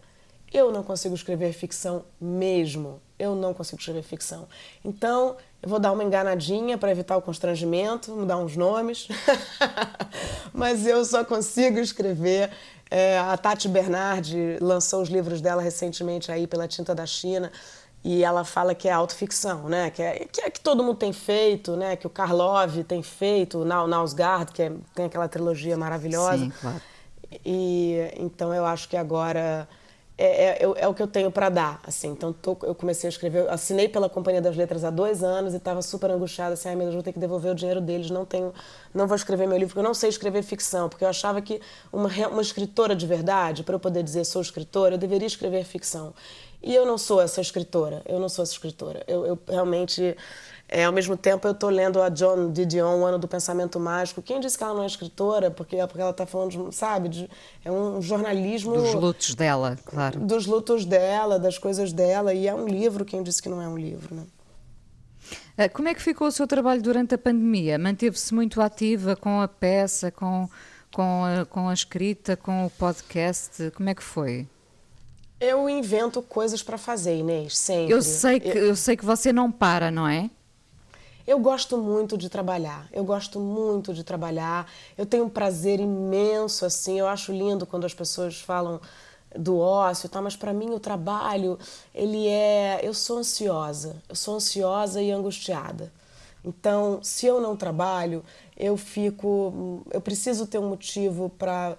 Eu 0.53 0.71
não 0.71 0.83
consigo 0.83 1.15
escrever 1.15 1.51
ficção 1.53 2.05
mesmo. 2.19 3.01
Eu 3.17 3.35
não 3.35 3.53
consigo 3.53 3.79
escrever 3.79 4.03
ficção. 4.03 4.47
Então, 4.83 5.37
eu 5.61 5.69
vou 5.69 5.79
dar 5.79 5.91
uma 5.91 6.03
enganadinha 6.03 6.77
para 6.77 6.91
evitar 6.91 7.17
o 7.17 7.21
constrangimento, 7.21 8.11
mudar 8.11 8.37
uns 8.37 8.55
nomes. 8.55 9.07
Mas 10.53 10.85
eu 10.85 11.03
só 11.03 11.23
consigo 11.23 11.79
escrever. 11.79 12.51
É, 12.91 13.17
a 13.17 13.35
Tati 13.35 13.67
Bernardi 13.67 14.57
lançou 14.61 15.01
os 15.01 15.09
livros 15.09 15.41
dela 15.41 15.61
recentemente 15.61 16.31
aí 16.31 16.45
pela 16.45 16.67
Tinta 16.67 16.93
da 16.93 17.05
China 17.05 17.51
e 18.05 18.23
ela 18.23 18.43
fala 18.43 18.75
que 18.75 18.87
é 18.87 18.91
autoficção, 18.91 19.67
né? 19.67 19.89
Que 19.89 20.03
é, 20.03 20.27
que 20.31 20.39
é 20.39 20.49
que 20.51 20.61
todo 20.61 20.83
mundo 20.83 20.97
tem 20.97 21.11
feito, 21.11 21.75
né? 21.75 21.95
Que 21.95 22.05
o 22.05 22.09
Karlov 22.09 22.83
tem 22.83 23.01
feito, 23.01 23.63
o 23.63 23.65
Nausgard, 23.65 24.51
que 24.51 24.61
é, 24.61 24.71
tem 24.93 25.05
aquela 25.07 25.27
trilogia 25.27 25.75
maravilhosa. 25.75 26.37
Sim, 26.37 26.53
claro. 26.61 26.81
E 27.43 27.97
então 28.17 28.53
eu 28.53 28.63
acho 28.63 28.87
que 28.87 28.95
agora 28.95 29.67
é, 30.17 30.63
é, 30.63 30.63
é, 30.63 30.87
o 30.87 30.93
que 30.93 31.01
eu 31.01 31.07
tenho 31.07 31.29
para 31.29 31.49
dar, 31.49 31.81
assim. 31.83 32.09
Então 32.09 32.31
tô, 32.31 32.55
eu 32.63 32.73
comecei 32.73 33.07
a 33.07 33.09
escrever, 33.09 33.49
assinei 33.49 33.89
pela 33.89 34.07
Companhia 34.07 34.41
das 34.41 34.55
Letras 34.55 34.83
há 34.83 34.89
dois 34.89 35.23
anos 35.23 35.53
e 35.53 35.57
estava 35.57 35.81
super 35.81 36.09
angustiada, 36.09 36.53
assim, 36.53 36.69
ai 36.69 36.75
meu 36.75 36.85
Deus, 36.85 36.93
vou 36.93 37.03
ter 37.03 37.11
que 37.11 37.19
devolver 37.19 37.51
o 37.51 37.55
dinheiro 37.55 37.81
deles, 37.81 38.09
não 38.09 38.23
tenho, 38.23 38.53
não 38.93 39.07
vou 39.07 39.15
escrever 39.15 39.45
meu 39.47 39.57
livro, 39.57 39.73
porque 39.73 39.79
eu 39.79 39.87
não 39.87 39.93
sei 39.93 40.09
escrever 40.09 40.43
ficção, 40.43 40.87
porque 40.87 41.03
eu 41.03 41.09
achava 41.09 41.41
que 41.41 41.59
uma, 41.91 42.09
uma 42.29 42.41
escritora 42.41 42.95
de 42.95 43.05
verdade, 43.05 43.63
para 43.63 43.75
eu 43.75 43.79
poder 43.79 44.03
dizer 44.03 44.23
sou 44.25 44.41
escritora, 44.41 44.95
eu 44.95 44.97
deveria 44.97 45.27
escrever 45.27 45.65
ficção. 45.65 46.13
E 46.65 46.73
eu 46.73 46.85
não 46.85 46.97
sou 46.97 47.21
essa 47.21 47.39
escritora, 47.39 48.01
eu 48.05 48.19
não 48.19 48.27
sou 48.27 48.43
essa 48.43 48.51
escritora. 48.51 49.03
Eu, 49.07 49.25
eu 49.25 49.39
realmente 49.47 50.17
é, 50.67 50.83
ao 50.83 50.91
mesmo 50.91 51.15
tempo, 51.15 51.47
eu 51.47 51.51
estou 51.51 51.69
lendo 51.69 52.01
a 52.01 52.09
John 52.09 52.51
Didion, 52.51 52.99
O 52.99 53.05
Ano 53.05 53.19
do 53.19 53.27
Pensamento 53.27 53.79
Mágico. 53.79 54.21
Quem 54.21 54.39
disse 54.39 54.57
que 54.57 54.63
ela 54.63 54.73
não 54.73 54.83
é 54.83 54.87
escritora? 54.87 55.51
Porque, 55.51 55.77
porque 55.77 56.01
ela 56.01 56.09
está 56.09 56.25
falando, 56.25 56.69
de, 56.69 56.75
sabe, 56.75 57.07
de, 57.07 57.29
é 57.63 57.71
um 57.71 58.01
jornalismo... 58.01 58.75
Dos 58.75 58.93
lutos 58.95 59.35
dela, 59.35 59.77
claro. 59.85 60.19
Dos 60.19 60.47
lutos 60.47 60.83
dela, 60.83 61.37
das 61.37 61.59
coisas 61.59 61.93
dela. 61.93 62.33
E 62.33 62.47
é 62.47 62.53
um 62.53 62.67
livro, 62.67 63.05
quem 63.05 63.21
disse 63.21 63.43
que 63.43 63.49
não 63.49 63.61
é 63.61 63.67
um 63.67 63.77
livro, 63.77 64.15
né? 64.15 64.23
Ah, 65.57 65.69
como 65.69 65.87
é 65.87 65.93
que 65.93 66.01
ficou 66.01 66.27
o 66.27 66.31
seu 66.31 66.47
trabalho 66.47 66.81
durante 66.81 67.13
a 67.13 67.17
pandemia? 67.17 67.77
Manteve-se 67.77 68.33
muito 68.33 68.59
ativa 68.59 69.15
com 69.15 69.39
a 69.39 69.47
peça, 69.47 70.11
com, 70.11 70.49
com, 70.91 71.23
a, 71.23 71.45
com 71.45 71.69
a 71.69 71.73
escrita, 71.73 72.35
com 72.35 72.65
o 72.65 72.69
podcast? 72.71 73.71
Como 73.71 73.87
é 73.87 73.93
que 73.93 74.03
foi? 74.03 74.47
Eu 75.39 75.69
invento 75.69 76.21
coisas 76.21 76.63
para 76.63 76.77
fazer, 76.77 77.17
Inês, 77.17 77.57
sempre. 77.57 77.93
Eu 77.93 78.01
sei, 78.01 78.39
que, 78.39 78.49
eu... 78.49 78.67
eu 78.67 78.75
sei 78.75 78.95
que 78.95 79.05
você 79.05 79.33
não 79.33 79.51
para, 79.51 79.91
não 79.91 80.07
é? 80.07 80.29
Eu 81.27 81.39
gosto 81.39 81.77
muito 81.77 82.17
de 82.17 82.29
trabalhar, 82.29 82.87
eu 82.93 83.03
gosto 83.03 83.39
muito 83.39 83.95
de 83.95 84.03
trabalhar, 84.03 84.71
eu 84.95 85.07
tenho 85.07 85.25
um 85.25 85.29
prazer 85.29 85.79
imenso, 85.79 86.65
assim, 86.65 86.99
eu 86.99 87.07
acho 87.07 87.31
lindo 87.31 87.65
quando 87.65 87.83
as 87.83 87.95
pessoas 87.95 88.39
falam 88.39 88.79
do 89.35 89.57
ócio, 89.57 90.07
tá? 90.07 90.21
mas 90.21 90.35
para 90.35 90.53
mim 90.53 90.69
o 90.69 90.79
trabalho, 90.79 91.57
ele 91.93 92.27
é, 92.27 92.79
eu 92.83 92.93
sou 92.93 93.17
ansiosa, 93.17 93.95
eu 94.07 94.15
sou 94.15 94.35
ansiosa 94.35 95.01
e 95.01 95.11
angustiada. 95.11 95.91
Então, 96.43 96.99
se 97.01 97.25
eu 97.25 97.41
não 97.41 97.57
trabalho, 97.57 98.23
eu 98.55 98.77
fico, 98.77 99.81
eu 99.91 99.99
preciso 99.99 100.45
ter 100.45 100.59
um 100.59 100.69
motivo 100.69 101.27
para 101.27 101.75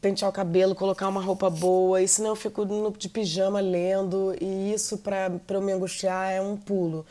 pentear 0.00 0.30
o 0.30 0.32
cabelo, 0.32 0.74
colocar 0.74 1.08
uma 1.08 1.20
roupa 1.20 1.48
boa, 1.48 2.00
e 2.02 2.08
senão 2.08 2.30
eu 2.30 2.36
fico 2.36 2.66
de 2.98 3.08
pijama 3.08 3.60
lendo, 3.60 4.34
e 4.40 4.72
isso 4.72 4.98
para 4.98 5.40
eu 5.48 5.60
me 5.60 5.72
angustiar 5.72 6.32
é 6.32 6.40
um 6.40 6.56
pulo. 6.56 7.04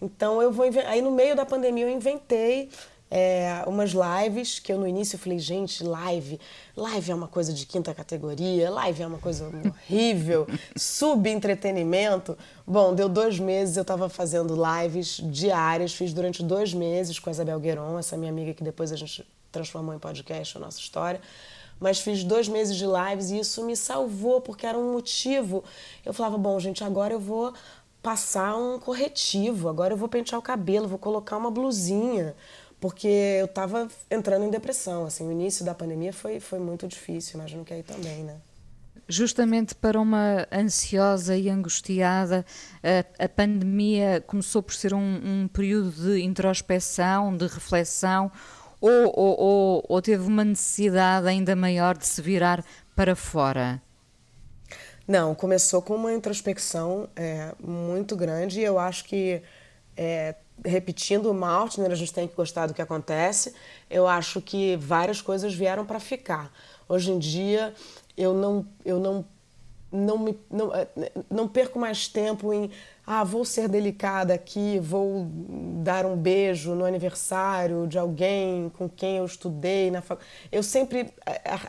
Então 0.00 0.42
eu 0.42 0.52
vou 0.52 0.66
aí 0.86 1.00
no 1.00 1.10
meio 1.10 1.34
da 1.34 1.46
pandemia 1.46 1.84
eu 1.84 1.90
inventei 1.90 2.68
é, 3.10 3.62
umas 3.66 3.92
lives 3.92 4.58
que 4.58 4.72
eu 4.72 4.78
no 4.78 4.86
início 4.86 5.16
falei 5.16 5.38
gente 5.38 5.84
live 5.84 6.40
live 6.76 7.12
é 7.12 7.14
uma 7.14 7.28
coisa 7.28 7.52
de 7.52 7.64
quinta 7.64 7.94
categoria 7.94 8.68
live 8.68 9.02
é 9.02 9.06
uma 9.06 9.18
coisa 9.18 9.48
horrível 9.64 10.46
subentretenimento. 10.76 12.36
Bom 12.66 12.94
deu 12.94 13.08
dois 13.08 13.38
meses 13.38 13.76
eu 13.76 13.82
estava 13.82 14.08
fazendo 14.08 14.56
lives 14.56 15.20
diárias 15.22 15.94
fiz 15.94 16.12
durante 16.12 16.42
dois 16.42 16.74
meses 16.74 17.18
com 17.18 17.30
a 17.30 17.32
Isabel 17.32 17.60
Gueron 17.60 17.98
essa 17.98 18.16
minha 18.16 18.30
amiga 18.30 18.52
que 18.52 18.64
depois 18.64 18.92
a 18.92 18.96
gente 18.96 19.24
transformou 19.52 19.94
em 19.94 19.98
podcast 19.98 20.56
a 20.56 20.60
nossa 20.60 20.78
história 20.78 21.20
mas 21.78 22.00
fiz 22.00 22.24
dois 22.24 22.48
meses 22.48 22.76
de 22.76 22.84
lives 22.86 23.30
e 23.30 23.38
isso 23.38 23.64
me 23.64 23.76
salvou 23.76 24.40
porque 24.40 24.66
era 24.66 24.78
um 24.78 24.92
motivo 24.92 25.62
eu 26.04 26.12
falava 26.12 26.38
bom 26.38 26.58
gente 26.58 26.82
agora 26.82 27.12
eu 27.12 27.20
vou 27.20 27.52
passar 28.06 28.56
um 28.56 28.78
corretivo, 28.78 29.68
agora 29.68 29.92
eu 29.92 29.96
vou 29.96 30.08
pentear 30.08 30.38
o 30.38 30.42
cabelo, 30.42 30.86
vou 30.86 30.96
colocar 30.96 31.36
uma 31.36 31.50
blusinha, 31.50 32.36
porque 32.80 33.08
eu 33.08 33.46
estava 33.46 33.88
entrando 34.08 34.44
em 34.44 34.50
depressão. 34.50 35.06
Assim, 35.06 35.26
o 35.26 35.32
início 35.32 35.64
da 35.64 35.74
pandemia 35.74 36.12
foi, 36.12 36.38
foi 36.38 36.60
muito 36.60 36.86
difícil, 36.86 37.40
imagino 37.40 37.64
que 37.64 37.74
aí 37.74 37.82
também, 37.82 38.22
né? 38.22 38.36
Justamente 39.08 39.74
para 39.74 40.00
uma 40.00 40.46
ansiosa 40.52 41.36
e 41.36 41.50
angustiada, 41.50 42.46
a, 43.18 43.24
a 43.24 43.28
pandemia 43.28 44.22
começou 44.24 44.62
por 44.62 44.74
ser 44.74 44.94
um, 44.94 45.00
um, 45.00 45.48
período 45.48 45.90
de 45.90 46.22
introspeção, 46.22 47.36
de 47.36 47.48
reflexão, 47.48 48.30
ou, 48.86 49.12
ou, 49.14 49.40
ou, 49.40 49.84
ou 49.88 50.02
teve 50.02 50.24
uma 50.26 50.44
necessidade 50.44 51.26
ainda 51.26 51.56
maior 51.56 51.96
de 51.96 52.06
se 52.06 52.22
virar 52.22 52.64
para 52.94 53.16
fora? 53.16 53.82
Não, 55.08 55.34
começou 55.34 55.82
com 55.82 55.94
uma 55.94 56.12
introspecção 56.12 57.08
é, 57.16 57.52
muito 57.62 58.16
grande 58.16 58.60
e 58.60 58.64
eu 58.64 58.78
acho 58.78 59.04
que, 59.04 59.42
é, 59.96 60.34
repetindo 60.64 61.30
o 61.30 61.34
Maltner, 61.34 61.90
a 61.90 61.94
gente 61.94 62.12
tem 62.12 62.28
que 62.28 62.34
gostar 62.34 62.66
do 62.66 62.74
que 62.74 62.82
acontece, 62.82 63.54
eu 63.90 64.06
acho 64.06 64.40
que 64.40 64.76
várias 64.76 65.20
coisas 65.20 65.54
vieram 65.54 65.84
para 65.84 66.00
ficar. 66.00 66.52
Hoje 66.88 67.10
em 67.10 67.18
dia, 67.18 67.74
eu 68.16 68.34
não, 68.34 68.66
eu 68.84 68.98
não, 69.00 69.24
não, 69.90 70.18
me, 70.18 70.38
não, 70.50 70.74
é, 70.74 70.88
não 71.30 71.46
perco 71.48 71.78
mais 71.78 72.08
tempo 72.08 72.52
em 72.52 72.70
ah, 73.06 73.22
vou 73.22 73.44
ser 73.44 73.68
delicada 73.68 74.34
aqui, 74.34 74.80
vou 74.80 75.28
dar 75.84 76.04
um 76.04 76.16
beijo 76.16 76.74
no 76.74 76.84
aniversário 76.84 77.86
de 77.86 77.96
alguém 77.96 78.68
com 78.76 78.88
quem 78.88 79.18
eu 79.18 79.24
estudei 79.24 79.92
na 79.92 80.02
fac... 80.02 80.20
Eu 80.50 80.60
sempre 80.60 81.14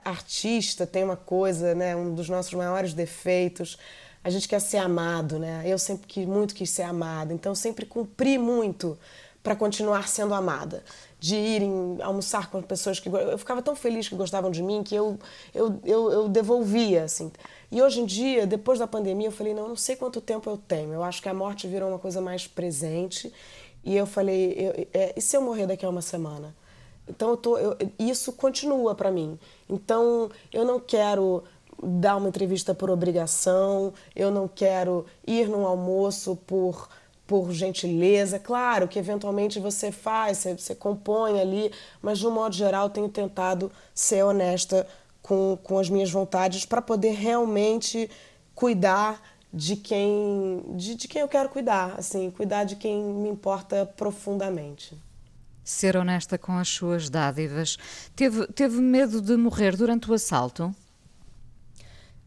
artista 0.03 0.88
tem 0.88 1.03
uma 1.03 1.15
coisa, 1.15 1.75
né, 1.75 1.95
um 1.95 2.15
dos 2.15 2.27
nossos 2.27 2.53
maiores 2.53 2.93
defeitos, 2.93 3.77
a 4.23 4.32
gente 4.32 4.47
quer 4.47 4.60
ser 4.60 4.77
amado, 4.77 5.38
né? 5.38 5.63
Eu 5.65 5.77
sempre 5.77 6.08
quis 6.08 6.25
muito 6.25 6.56
quis 6.56 6.71
ser 6.71 6.82
amada, 6.82 7.32
então 7.32 7.53
sempre 7.53 7.86
cumpri 7.86 8.39
muito 8.39 8.97
para 9.43 9.56
continuar 9.56 10.08
sendo 10.10 10.34
amada 10.34 10.84
de 11.19 11.36
ir 11.36 11.62
em, 11.62 12.01
almoçar 12.01 12.49
com 12.49 12.62
pessoas 12.62 12.99
que 12.99 13.08
eu 13.08 13.38
ficava 13.38 13.62
tão 13.62 13.75
feliz 13.75 14.10
que 14.10 14.15
gostavam 14.15 14.51
de 14.51 14.62
mim 14.62 14.84
que 14.84 14.93
eu 14.95 15.17
eu, 15.53 15.80
eu, 15.86 16.12
eu 16.12 16.30
devolvia 16.30 17.06
assim 17.06 17.32
e 17.71 17.82
hoje 17.82 17.99
em 17.99 18.06
dia, 18.06 18.47
depois 18.47 18.80
da 18.80 18.88
pandemia, 18.88 19.27
eu 19.27 19.32
falei, 19.32 19.53
não, 19.53 19.69
não 19.69 19.75
sei 19.75 19.95
quanto 19.95 20.21
tempo 20.21 20.49
eu 20.49 20.58
tenho. 20.58 20.93
Eu 20.93 21.03
acho 21.03 21.21
que 21.21 21.27
a 21.27 21.34
morte 21.34 21.67
virou 21.67 21.89
uma 21.89 21.99
coisa 21.99 22.21
mais 22.21 22.47
presente. 22.47 23.32
E 23.84 23.95
eu 23.95 24.06
falei, 24.06 24.53
eu, 24.53 24.88
é, 24.93 25.13
e 25.15 25.21
se 25.21 25.36
eu 25.36 25.41
morrer 25.41 25.67
daqui 25.67 25.86
a 25.86 25.89
uma 25.89 26.01
semana? 26.01 26.56
Então, 27.08 27.30
eu 27.30 27.38
tô, 27.38 27.58
eu, 27.58 27.77
isso 27.99 28.34
continua 28.34 28.95
para 28.95 29.12
mim. 29.12 29.38
Então, 29.69 30.30
eu 30.51 30.63
não 30.63 30.80
quero 30.80 31.43
dar 31.82 32.15
uma 32.15 32.30
entrevista 32.30 32.73
por 32.73 32.89
obrigação, 32.89 33.93
eu 34.15 34.32
não 34.32 34.47
quero 34.47 35.06
ir 35.25 35.47
num 35.47 35.65
almoço 35.65 36.36
por 36.47 36.88
por 37.27 37.51
gentileza. 37.51 38.39
Claro 38.39 38.88
que 38.88 38.97
eventualmente 38.97 39.60
você 39.60 39.91
faz, 39.91 40.38
você, 40.38 40.58
você 40.58 40.73
compõe 40.73 41.39
ali, 41.39 41.71
mas 42.01 42.19
de 42.19 42.25
um 42.25 42.32
modo 42.32 42.56
geral 42.56 42.89
tenho 42.89 43.10
tentado 43.10 43.69
ser 43.93 44.23
honesta 44.23 44.88
com, 45.27 45.57
com 45.61 45.77
as 45.77 45.89
minhas 45.89 46.09
vontades 46.09 46.65
para 46.65 46.81
poder 46.81 47.11
realmente 47.11 48.09
cuidar 48.55 49.21
de 49.53 49.75
quem 49.75 50.63
de, 50.75 50.95
de 50.95 51.07
quem 51.07 51.21
eu 51.21 51.27
quero 51.27 51.49
cuidar, 51.49 51.95
assim, 51.97 52.31
cuidar 52.31 52.63
de 52.63 52.75
quem 52.75 53.03
me 53.03 53.29
importa 53.29 53.85
profundamente. 53.85 54.97
Ser 55.63 55.97
honesta 55.97 56.37
com 56.37 56.53
as 56.53 56.69
suas 56.69 57.09
dádivas. 57.09 57.77
Teve, 58.15 58.47
teve 58.47 58.79
medo 58.79 59.21
de 59.21 59.35
morrer 59.35 59.75
durante 59.75 60.09
o 60.09 60.13
assalto? 60.13 60.73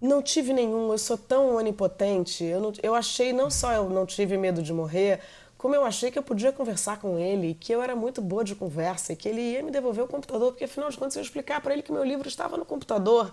Não 0.01 0.23
tive 0.23 0.53
nenhum, 0.53 0.93
eu 0.93 0.99
sou 0.99 1.17
tão 1.17 1.57
onipotente. 1.57 2.45
Eu, 2.45 2.61
não, 2.61 2.73
eu 2.83 2.95
achei, 2.95 3.33
não 3.33 3.51
só 3.51 3.73
eu 3.73 3.89
não 3.89 4.05
tive 4.05 4.37
medo 4.37 4.63
de 4.63 4.73
morrer, 4.73 5.21
como 5.61 5.75
eu 5.75 5.85
achei 5.85 6.11
que 6.11 6.19
eu 6.19 6.23
podia 6.23 6.51
conversar 6.51 6.99
com 6.99 7.19
ele, 7.19 7.53
que 7.53 7.71
eu 7.71 7.83
era 7.83 7.95
muito 7.95 8.23
boa 8.23 8.43
de 8.43 8.55
conversa, 8.55 9.15
que 9.15 9.29
ele 9.29 9.43
ia 9.43 9.63
me 9.63 9.71
devolver 9.71 10.03
o 10.03 10.09
computador, 10.09 10.53
porque 10.53 10.65
afinal 10.65 10.89
de 10.89 10.97
contas 10.97 11.17
eu 11.17 11.21
ia 11.21 11.27
explicar 11.27 11.61
para 11.61 11.75
ele 11.75 11.83
que 11.83 11.93
meu 11.93 12.03
livro 12.03 12.27
estava 12.27 12.57
no 12.57 12.65
computador. 12.65 13.31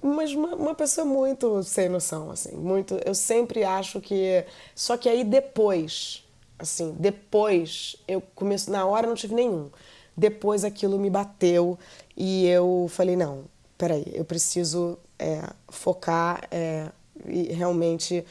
Mas 0.00 0.32
uma, 0.32 0.54
uma, 0.54 0.74
pessoa 0.76 1.04
muito 1.04 1.60
sem 1.64 1.88
noção, 1.88 2.30
assim, 2.30 2.54
muito. 2.54 2.94
Eu 3.04 3.12
sempre 3.12 3.64
acho 3.64 4.00
que. 4.00 4.44
Só 4.72 4.96
que 4.96 5.08
aí 5.08 5.24
depois, 5.24 6.24
assim, 6.60 6.94
depois 6.96 7.96
eu 8.06 8.22
começo. 8.36 8.70
Na 8.70 8.86
hora 8.86 9.08
não 9.08 9.16
tive 9.16 9.34
nenhum. 9.34 9.68
Depois 10.16 10.62
aquilo 10.62 10.96
me 10.96 11.10
bateu 11.10 11.76
e 12.16 12.46
eu 12.46 12.86
falei: 12.88 13.16
não, 13.16 13.46
peraí, 13.76 14.04
eu 14.14 14.24
preciso 14.24 14.96
é, 15.18 15.42
focar 15.68 16.46
é, 16.52 16.88
e 17.26 17.52
realmente 17.52 18.24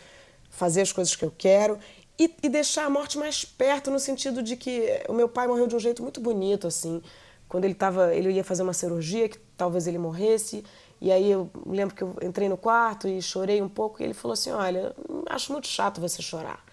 fazer 0.50 0.82
as 0.82 0.94
coisas 0.94 1.14
que 1.14 1.26
eu 1.26 1.34
quero 1.38 1.78
e, 2.20 2.34
e, 2.42 2.50
deixar 2.50 2.86
a 2.86 2.90
morte 2.90 3.18
mais 3.18 3.46
perto 3.46 3.92
no 3.92 4.00
sentido 4.00 4.42
de 4.42 4.56
que 4.56 5.04
o 5.08 5.14
meu 5.14 5.30
pai 5.30 5.48
morreu 5.48 5.68
de 5.68 5.76
um 5.76 5.80
jeito 5.80 6.02
muito 6.02 6.20
bonito 6.20 6.66
assim. 6.66 7.02
Quando 7.48 7.66
ele 7.66 7.76
tava 7.76 8.14
ele 8.14 8.32
ia 8.32 8.44
fazer 8.44 8.64
uma 8.64 8.74
cirurgia 8.74 9.30
que 9.30 9.38
talvez 9.56 9.88
ele 9.88 9.98
morresse. 9.98 10.64
E 11.00 11.12
aí 11.12 11.32
eu 11.32 11.50
lembro 11.66 11.96
que 11.96 12.02
eu 12.02 12.16
entrei 12.24 12.50
no 12.50 12.58
quarto 12.58 13.08
e 13.08 13.22
chorei 13.22 13.62
um 13.62 13.70
pouco. 13.70 14.02
E 14.02 14.06
ele 14.06 14.14
falou 14.14 14.34
assim 14.34 14.52
olha 14.52 14.96
acho 15.28 15.52
muito 15.52 15.68
chato 15.68 16.02
você 16.02 16.22
chorar. 16.22 16.66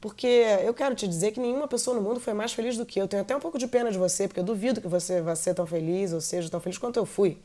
Porque 0.00 0.26
eu 0.64 0.74
quero 0.74 0.94
te 0.94 1.06
dizer 1.06 1.32
que 1.32 1.40
nenhuma 1.40 1.68
pessoa 1.68 1.94
no 1.96 2.02
mundo 2.02 2.18
foi 2.18 2.32
mais 2.32 2.52
feliz 2.52 2.76
do 2.76 2.86
que 2.86 3.00
eu. 3.00 3.06
Tenho 3.06 3.22
até 3.22 3.36
um 3.36 3.40
pouco 3.40 3.58
de 3.58 3.66
pena 3.66 3.90
de 3.90 3.98
você 3.98 4.26
porque 4.28 4.40
eu 4.40 4.44
duvido 4.44 4.80
que 4.80 4.88
você 4.88 5.20
vá 5.20 5.34
ser 5.34 5.54
tão 5.54 5.66
feliz 5.66 6.12
ou 6.12 6.20
seja 6.20 6.48
tão 6.48 6.60
feliz 6.60 6.78
quanto 6.78 6.96
eu 6.96 7.06
fui 7.06 7.38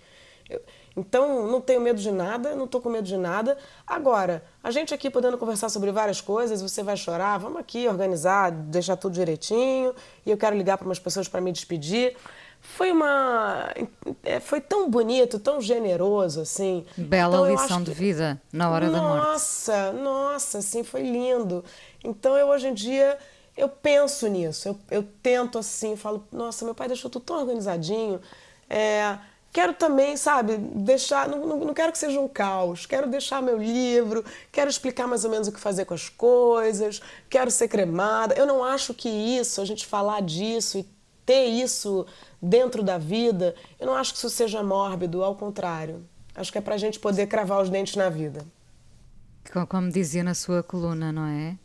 eu, 0.49 0.61
então, 0.97 1.45
não 1.47 1.61
tenho 1.61 1.79
medo 1.79 2.01
de 2.01 2.11
nada, 2.11 2.55
não 2.55 2.65
estou 2.65 2.81
com 2.81 2.89
medo 2.89 3.05
de 3.05 3.17
nada. 3.17 3.55
Agora, 3.85 4.43
a 4.63 4.71
gente 4.71 4.95
aqui 4.95 5.11
podendo 5.11 5.37
conversar 5.37 5.69
sobre 5.69 5.91
várias 5.91 6.19
coisas, 6.19 6.59
você 6.59 6.81
vai 6.81 6.97
chorar, 6.97 7.37
vamos 7.37 7.59
aqui 7.59 7.87
organizar, 7.87 8.51
deixar 8.51 8.97
tudo 8.97 9.13
direitinho. 9.13 9.93
E 10.25 10.31
eu 10.31 10.37
quero 10.37 10.57
ligar 10.57 10.75
para 10.75 10.85
umas 10.85 10.97
pessoas 10.97 11.27
para 11.27 11.39
me 11.39 11.51
despedir. 11.51 12.15
foi 12.59 12.91
uma 12.91 13.71
é, 14.23 14.39
foi 14.39 14.59
tão 14.59 14.89
bonito, 14.89 15.37
tão 15.37 15.61
generoso 15.61 16.41
assim. 16.41 16.83
Bela 16.97 17.37
então, 17.37 17.51
lição 17.51 17.83
de 17.83 17.93
vida 17.93 18.41
na 18.51 18.71
hora 18.71 18.87
nossa, 18.87 18.99
da 18.99 19.07
morte. 19.07 19.27
Nossa, 19.27 19.91
nossa, 19.93 20.57
assim 20.57 20.83
foi 20.83 21.03
lindo. 21.03 21.63
Então 22.03 22.35
eu 22.35 22.47
hoje 22.47 22.69
em 22.69 22.73
dia 22.73 23.19
eu 23.55 23.69
penso 23.69 24.27
nisso, 24.27 24.69
eu, 24.69 24.79
eu 24.89 25.03
tento 25.21 25.57
assim, 25.57 25.95
falo, 25.95 26.23
nossa, 26.31 26.65
meu 26.65 26.75
pai 26.75 26.87
deixou 26.87 27.09
tudo 27.09 27.23
tão 27.23 27.39
organizadinho. 27.39 28.19
É, 28.69 29.17
quero 29.57 29.73
também, 29.73 30.15
sabe, 30.15 30.55
deixar, 30.55 31.27
não, 31.27 31.47
não, 31.47 31.57
não, 31.57 31.73
quero 31.73 31.91
que 31.91 31.97
seja 31.97 32.19
um 32.19 32.27
caos, 32.27 32.85
quero 32.85 33.09
deixar 33.09 33.41
meu 33.41 33.57
livro, 33.57 34.23
quero 34.51 34.69
explicar 34.69 35.07
mais 35.07 35.25
ou 35.25 35.31
menos 35.31 35.47
o 35.47 35.51
que 35.51 35.59
fazer 35.59 35.83
com 35.85 35.95
as 35.95 36.09
coisas, 36.09 37.01
quero 37.27 37.49
ser 37.49 37.67
cremada. 37.67 38.35
Eu 38.35 38.45
não 38.45 38.63
acho 38.63 38.93
que 38.93 39.09
isso, 39.09 39.59
a 39.59 39.65
gente 39.65 39.87
falar 39.87 40.21
disso 40.21 40.77
e 40.77 40.87
ter 41.25 41.45
isso 41.45 42.05
dentro 42.39 42.83
da 42.83 42.99
vida, 42.99 43.55
eu 43.79 43.87
não 43.87 43.95
acho 43.95 44.11
que 44.11 44.19
isso 44.19 44.29
seja 44.29 44.61
mórbido, 44.61 45.23
ao 45.23 45.33
contrário. 45.33 46.05
Acho 46.35 46.51
que 46.51 46.59
é 46.59 46.61
para 46.61 46.75
a 46.75 46.77
gente 46.77 46.99
poder 46.99 47.25
cravar 47.25 47.59
os 47.59 47.67
dentes 47.67 47.95
na 47.95 48.09
vida. 48.09 48.45
Como 49.67 49.91
dizia 49.91 50.23
na 50.23 50.35
sua 50.35 50.61
coluna, 50.61 51.11
não 51.11 51.25
é? 51.25 51.57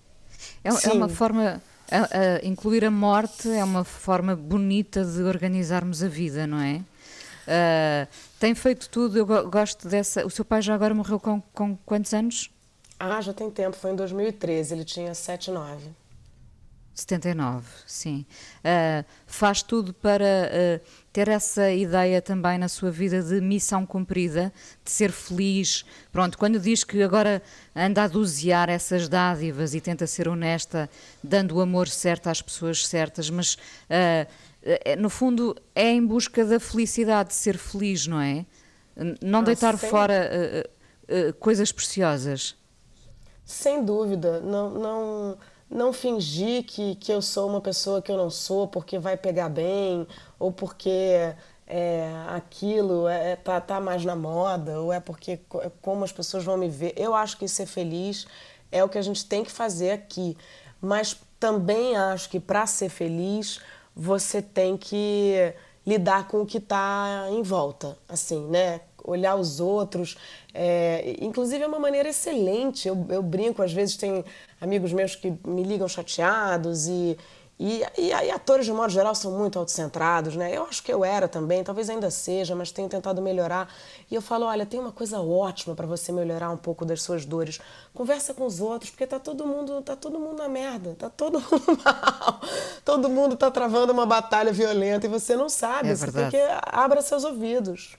É, 0.65 0.71
é 0.89 0.93
uma 0.95 1.11
forma. 1.11 1.61
A, 1.91 1.99
a, 1.99 2.47
incluir 2.47 2.87
a 2.87 2.91
morte 2.91 3.51
é 3.51 3.63
uma 3.63 3.85
forma 3.85 4.35
bonita 4.35 5.05
de 5.05 5.23
organizarmos 5.25 6.03
a 6.03 6.09
vida, 6.09 6.47
não 6.47 6.59
é? 6.59 6.81
Uh, 7.43 8.09
tem 8.39 8.55
feito 8.55 8.89
tudo, 8.89 9.19
eu 9.19 9.27
gosto 9.27 9.89
dessa. 9.89 10.25
O 10.27 10.31
seu 10.31 10.45
pai 10.45 10.63
já 10.63 10.75
agora 10.75 10.95
morreu 10.95 11.19
com, 11.19 11.41
com 11.53 11.77
quantos 11.85 12.13
anos? 12.15 12.51
Ah, 12.99 13.21
já 13.21 13.33
tem 13.33 13.51
tempo, 13.51 13.77
foi 13.77 13.91
em 13.91 13.97
2013, 13.97 14.75
ele 14.75 14.85
tinha 14.85 15.13
7, 15.13 15.51
9. 15.51 15.91
79, 16.95 17.67
sim. 17.87 18.27
Uh, 18.59 19.05
faz 19.27 19.63
tudo 19.63 19.95
para 19.95 20.25
uh, 20.25 20.87
ter 21.13 21.29
essa 21.29 21.71
ideia 21.71 22.21
também 22.21 22.59
na 22.59 22.69
sua 22.69 22.91
vida 22.91 23.23
de 23.23 23.41
missão 23.41 23.87
cumprida, 23.87 24.53
de 24.85 24.91
ser 24.91 25.11
feliz. 25.11 25.85
Pronto, 26.13 26.37
quando 26.37 26.61
diz 26.61 26.85
que 26.85 27.03
agora 27.03 27.43
anda 27.75 28.05
a 28.05 28.09
dosear 28.09 28.69
essas 28.69 29.09
dádivas 29.09 29.75
e 29.75 29.81
tenta 29.81 30.07
ser 30.07 30.29
honesta, 30.29 30.89
dando 31.25 31.57
o 31.57 31.61
amor 31.61 31.89
certo 31.89 32.29
às 32.29 32.43
pessoas 32.43 32.87
certas, 32.87 33.31
mas 33.31 33.55
uh, 33.55 34.29
no 34.99 35.11
fundo 35.11 35.57
é 35.75 35.91
em 35.91 36.05
busca 36.05 36.45
da 36.45 36.61
felicidade, 36.61 37.31
de 37.31 37.35
ser 37.35 37.59
feliz, 37.59 38.07
não 38.07 38.21
é? 38.21 38.47
Não 39.21 39.41
ah, 39.41 39.43
deitar 39.43 39.77
sem... 39.79 39.89
fora 39.89 40.31
coisas 41.41 41.73
preciosas. 41.73 42.57
Sem 43.45 43.85
dúvida, 43.85 44.41
não. 44.41 44.71
não 44.71 45.39
não 45.73 45.91
fingir 45.91 46.65
que, 46.65 46.95
que 46.97 47.11
eu 47.11 47.23
sou 47.23 47.49
uma 47.49 47.61
pessoa 47.61 48.03
que 48.03 48.13
eu 48.13 48.17
não 48.17 48.29
sou 48.29 48.69
porque 48.69 48.99
vai 48.99 49.17
pegar 49.17 49.49
bem 49.49 50.07
ou 50.39 50.53
porque 50.53 51.35
é, 51.67 52.13
aquilo 52.29 53.09
é, 53.09 53.35
tá, 53.37 53.59
tá 53.59 53.81
mais 53.81 54.05
na 54.05 54.15
moda 54.15 54.79
ou 54.79 54.93
é 54.93 55.01
porque 55.01 55.41
é 55.63 55.71
como 55.81 56.05
as 56.05 56.13
pessoas 56.13 56.45
vão 56.45 56.59
me 56.59 56.69
ver. 56.69 56.93
Eu 56.97 57.15
acho 57.15 57.39
que 57.39 57.49
ser 57.49 57.65
feliz 57.65 58.27
é 58.71 58.85
o 58.85 58.89
que 58.89 58.99
a 58.99 59.03
gente 59.03 59.25
tem 59.25 59.43
que 59.43 59.51
fazer 59.51 59.93
aqui, 59.93 60.37
mas 60.81 61.19
também 61.41 61.97
acho 61.97 62.29
que 62.29 62.39
para 62.39 62.67
ser 62.67 62.91
feliz 62.91 63.59
você 63.95 64.41
tem 64.41 64.77
que 64.77 65.35
lidar 65.87 66.29
com 66.29 66.43
o 66.43 66.47
que 66.47 66.59
está 66.59 67.27
em 67.31 67.43
volta, 67.43 67.97
assim, 68.09 68.47
né? 68.47 68.81
Olhar 69.05 69.35
os 69.35 69.59
outros, 69.59 70.17
é, 70.55 71.17
inclusive 71.21 71.63
é 71.63 71.67
uma 71.67 71.81
maneira 71.81 72.09
excelente. 72.09 72.87
Eu, 72.87 73.07
eu 73.09 73.23
brinco, 73.23 73.63
às 73.63 73.73
vezes 73.73 73.97
tem 73.97 74.25
amigos 74.61 74.93
meus 74.93 75.17
que 75.17 75.35
me 75.45 75.65
ligam 75.65 75.89
chateados 75.89 76.87
e, 76.87 77.19
e, 77.65 77.81
e, 77.97 78.09
e, 78.09 78.31
atores, 78.33 78.67
de 78.67 78.73
modo 78.73 78.91
geral, 78.91 79.15
são 79.15 79.31
muito 79.31 79.57
autocentrados, 79.57 80.35
né? 80.35 80.57
Eu 80.57 80.65
acho 80.65 80.83
que 80.83 80.93
eu 80.93 81.05
era 81.05 81.29
também, 81.29 81.63
talvez 81.63 81.89
ainda 81.89 82.11
seja, 82.11 82.57
mas 82.57 82.73
tenho 82.73 82.89
tentado 82.89 83.23
melhorar. 83.23 83.73
E 84.11 84.17
eu 84.17 84.21
falo, 84.21 84.47
olha, 84.47 84.67
tem 84.67 84.81
uma 84.81 84.91
coisa 84.91 85.21
ótima 85.21 85.73
para 85.73 85.87
você 85.87 86.11
melhorar 86.11 86.51
um 86.51 86.57
pouco 86.57 86.85
das 86.85 87.01
suas 87.05 87.25
dores. 87.25 87.61
Conversa 87.95 88.35
com 88.35 88.45
os 88.45 88.61
outros, 88.61 88.91
porque 88.91 89.07
tá 89.07 89.21
todo 89.21 89.47
mundo, 89.47 89.81
tá 89.81 89.95
todo 89.95 90.19
mundo 90.19 90.39
na 90.39 90.49
merda, 90.49 90.97
tá 90.99 91.09
todo 91.09 91.39
mundo 91.53 91.79
mal. 91.85 92.41
Todo 92.85 93.09
mundo 93.09 93.37
tá 93.37 93.49
travando 93.49 93.93
uma 93.93 94.07
batalha 94.07 94.53
violenta 94.53 95.07
e 95.07 95.09
você 95.09 95.37
não 95.37 95.49
sabe. 95.49 95.91
É 95.91 95.95
você 95.95 96.11
tem 96.11 96.31
que 96.31 96.41
abra 96.65 97.01
seus 97.01 97.23
ouvidos. 97.23 97.97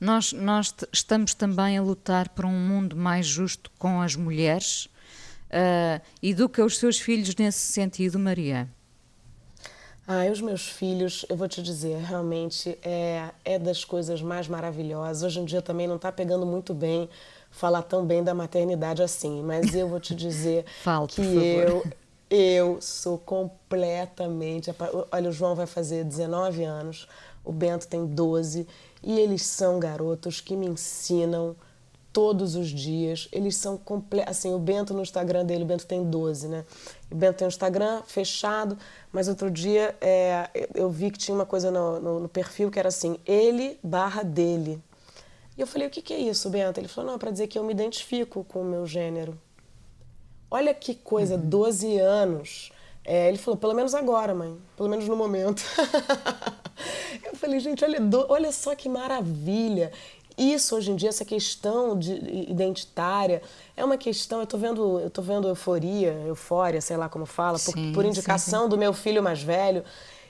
Nós, 0.00 0.32
nós 0.32 0.74
estamos 0.90 1.34
também 1.34 1.76
a 1.76 1.82
lutar 1.82 2.30
por 2.30 2.46
um 2.46 2.58
mundo 2.58 2.96
mais 2.96 3.26
justo 3.26 3.70
com 3.78 4.00
as 4.00 4.16
mulheres. 4.16 4.88
Uh, 5.48 6.00
educa 6.22 6.64
os 6.64 6.78
seus 6.78 6.98
filhos 6.98 7.34
nesse 7.36 7.72
sentido, 7.72 8.18
Maria? 8.18 8.68
Ah, 10.06 10.24
os 10.32 10.40
meus 10.40 10.66
filhos, 10.66 11.26
eu 11.28 11.36
vou 11.36 11.46
te 11.46 11.62
dizer, 11.62 11.98
realmente 11.98 12.78
é, 12.82 13.28
é 13.44 13.58
das 13.58 13.84
coisas 13.84 14.22
mais 14.22 14.48
maravilhosas. 14.48 15.22
Hoje 15.22 15.40
em 15.40 15.44
dia 15.44 15.60
também 15.60 15.86
não 15.86 15.96
está 15.96 16.10
pegando 16.10 16.46
muito 16.46 16.72
bem 16.72 17.10
falar 17.50 17.82
tão 17.82 18.06
bem 18.06 18.24
da 18.24 18.34
maternidade 18.34 19.02
assim, 19.02 19.42
mas 19.42 19.74
eu 19.74 19.88
vou 19.88 20.00
te 20.00 20.14
dizer 20.14 20.64
Fala, 20.82 21.06
que 21.06 21.20
eu 21.20 21.84
eu 22.30 22.80
sou 22.80 23.18
completamente. 23.18 24.70
Olha, 25.10 25.30
o 25.30 25.32
João 25.32 25.54
vai 25.54 25.66
fazer 25.66 26.04
19 26.04 26.62
anos, 26.64 27.08
o 27.44 27.52
Bento 27.52 27.88
tem 27.88 28.06
12 28.06 28.66
e 29.02 29.18
eles 29.18 29.42
são 29.42 29.78
garotos 29.78 30.40
que 30.40 30.54
me 30.54 30.66
ensinam 30.66 31.56
todos 32.18 32.56
os 32.56 32.70
dias. 32.70 33.28
Eles 33.30 33.54
são 33.54 33.78
completos. 33.78 34.32
Assim, 34.32 34.52
o 34.52 34.58
Bento 34.58 34.92
no 34.92 35.02
Instagram 35.02 35.44
dele, 35.44 35.62
o 35.62 35.66
Bento 35.66 35.86
tem 35.86 36.02
12, 36.02 36.48
né? 36.48 36.64
O 37.08 37.14
Bento 37.14 37.36
tem 37.36 37.46
um 37.46 37.48
Instagram 37.48 38.02
fechado, 38.08 38.76
mas 39.12 39.28
outro 39.28 39.48
dia 39.48 39.94
é, 40.00 40.50
eu 40.74 40.90
vi 40.90 41.12
que 41.12 41.18
tinha 41.18 41.32
uma 41.32 41.46
coisa 41.46 41.70
no, 41.70 42.00
no, 42.00 42.18
no, 42.18 42.28
perfil 42.28 42.72
que 42.72 42.78
era 42.80 42.88
assim: 42.88 43.20
ele 43.24 43.78
barra 43.84 44.24
dele. 44.24 44.82
E 45.56 45.60
eu 45.60 45.66
falei: 45.66 45.86
o 45.86 45.90
que, 45.92 46.02
que 46.02 46.12
é 46.12 46.18
isso, 46.18 46.50
Bento? 46.50 46.80
Ele 46.80 46.88
falou: 46.88 47.10
não, 47.10 47.14
é 47.14 47.18
para 47.18 47.30
dizer 47.30 47.46
que 47.46 47.56
eu 47.56 47.62
me 47.62 47.72
identifico 47.72 48.42
com 48.42 48.62
o 48.62 48.64
meu 48.64 48.84
gênero. 48.84 49.38
Olha 50.50 50.74
que 50.74 50.96
coisa, 50.96 51.36
uhum. 51.36 51.48
12 51.48 51.98
anos. 51.98 52.72
É, 53.04 53.28
ele 53.28 53.38
falou: 53.38 53.56
pelo 53.56 53.74
menos 53.74 53.94
agora, 53.94 54.34
mãe, 54.34 54.58
pelo 54.76 54.88
menos 54.88 55.06
no 55.06 55.14
momento. 55.14 55.62
eu 57.24 57.36
falei: 57.36 57.60
gente, 57.60 57.84
olha, 57.84 58.00
olha 58.28 58.50
só 58.50 58.74
que 58.74 58.88
maravilha 58.88 59.92
isso 60.38 60.76
hoje 60.76 60.90
em 60.90 60.96
dia, 60.96 61.08
essa 61.08 61.24
questão 61.24 61.98
de 61.98 62.14
identitária, 62.48 63.42
é 63.76 63.84
uma 63.84 63.96
questão. 63.96 64.38
Eu 64.38 64.44
estou 64.44 64.58
vendo, 64.58 65.00
eu 65.00 65.10
tô 65.10 65.20
vendo 65.20 65.48
euforia, 65.48 66.12
eufória, 66.26 66.80
sei 66.80 66.96
lá 66.96 67.08
como 67.08 67.26
fala, 67.26 67.58
por, 67.58 67.72
sim, 67.72 67.92
por 67.92 68.04
indicação 68.04 68.60
sim, 68.60 68.64
sim. 68.66 68.70
do 68.70 68.78
meu 68.78 68.92
filho 68.92 69.22
mais 69.22 69.42
velho. 69.42 69.84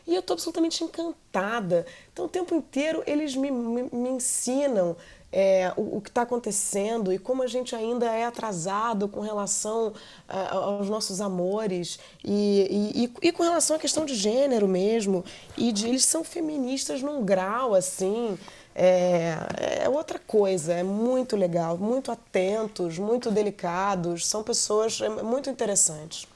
E 0.07 0.15
eu 0.15 0.21
estou 0.21 0.35
absolutamente 0.35 0.83
encantada. 0.83 1.85
Então, 2.11 2.25
o 2.25 2.29
tempo 2.29 2.55
inteiro 2.55 3.03
eles 3.07 3.37
me, 3.37 3.51
me, 3.51 3.83
me 3.93 4.09
ensinam 4.09 4.97
é, 5.31 5.73
o, 5.77 5.99
o, 5.99 6.01
que 6.01 6.09
está 6.09 6.23
acontecendo 6.23 7.13
e 7.13 7.19
como 7.19 7.43
a 7.43 7.47
gente 7.47 7.77
ainda 7.77 8.07
é 8.07 8.25
atrasado 8.25 9.09
com 9.09 9.21
relação 9.21 9.93
a, 10.27 10.55
aos 10.55 10.89
nossos 10.89 11.21
amores 11.21 11.99
e, 12.25 12.95
e, 12.95 13.05
e, 13.05 13.29
e, 13.29 13.33
com 13.33 13.43
relação 13.43 13.77
à 13.77 13.79
questão 13.79 14.07
de 14.07 14.15
gênero 14.15 14.67
mesmo. 14.67 15.25
E 15.57 15.71
de, 15.71 15.87
eles 15.87 16.05
são 16.05 16.25
feministas 16.25 17.03
num 17.03 17.23
grau 17.23 17.75
assim 17.75 18.39
é, 18.81 19.83
é 19.85 19.89
outra 19.89 20.21
coisa, 20.21 20.73
é 20.73 20.85
muito 20.85 21.37
legal, 21.37 21.77
muito 21.77 22.13
atentos, 22.13 22.97
muito 22.97 23.29
delicados, 23.29 24.25
são 24.25 24.45
pessoas 24.45 25.01
é, 25.01 25.09
muito 25.09 25.51
interessantes. 25.51 26.29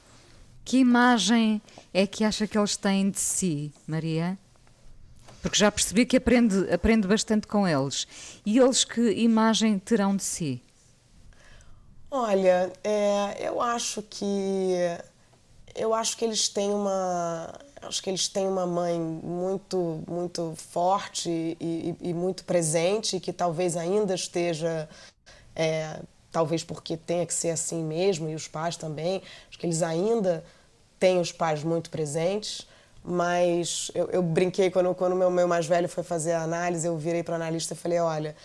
Que 0.65 0.79
imagem 0.79 1.63
é 1.95 2.05
que 2.05 2.25
acha 2.25 2.47
que 2.49 2.59
eles 2.59 2.77
têm 2.77 3.11
de 3.11 3.21
si, 3.21 3.73
Maria? 3.87 4.37
Porque 5.41 5.57
já 5.57 5.71
percebi 5.71 6.05
que 6.05 6.17
aprende, 6.17 6.69
aprende 6.73 7.07
bastante 7.07 7.47
com 7.47 7.67
eles. 7.67 8.07
E 8.45 8.59
eles 8.59 8.85
que 8.85 9.13
imagem 9.13 9.79
terão 9.79 10.17
de 10.17 10.25
si? 10.25 10.63
Olha, 12.11 12.73
é, 12.83 13.49
eu 13.49 13.61
acho 13.61 14.03
que 14.03 14.75
eu 15.75 15.95
acho 15.95 16.17
que 16.17 16.25
eles 16.25 16.49
têm 16.49 16.71
uma 16.71 17.53
acho 17.83 18.03
que 18.03 18.11
eles 18.11 18.29
têm 18.29 18.47
uma 18.47 18.67
mãe 18.67 18.99
muito 18.99 20.03
muito 20.09 20.55
forte 20.57 21.29
e, 21.29 21.97
e, 22.01 22.11
e 22.11 22.15
muito 22.15 22.45
presente 22.45 23.21
que 23.21 23.33
talvez 23.33 23.77
ainda 23.77 24.15
esteja 24.15 24.89
é, 25.55 26.01
talvez 26.31 26.65
porque 26.65 26.97
tenha 26.97 27.27
que 27.27 27.35
ser 27.35 27.51
assim 27.51 27.83
mesmo 27.83 28.29
e 28.29 28.35
os 28.35 28.49
pais 28.49 28.77
também. 28.77 29.23
Acho 29.49 29.59
que 29.59 29.67
eles 29.67 29.83
ainda 29.83 30.45
têm 30.99 31.21
os 31.21 31.33
pais 31.33 31.63
muito 31.63 31.91
presentes 31.91 32.67
mas 33.05 33.91
eu, 33.95 34.09
eu 34.11 34.23
brinquei 34.23 34.71
quando 34.71 34.95
quando 34.95 35.17
meu 35.17 35.31
meu 35.31 35.49
mais 35.49 35.67
velho 35.67 35.89
foi 35.89 36.05
fazer 36.05 36.33
a 36.33 36.43
análise 36.43 36.87
eu 36.87 36.97
virei 36.97 37.23
para 37.23 37.33
o 37.33 37.35
analista 37.35 37.75
e 37.75 37.77
falei 37.77 37.99
olha 37.99 38.37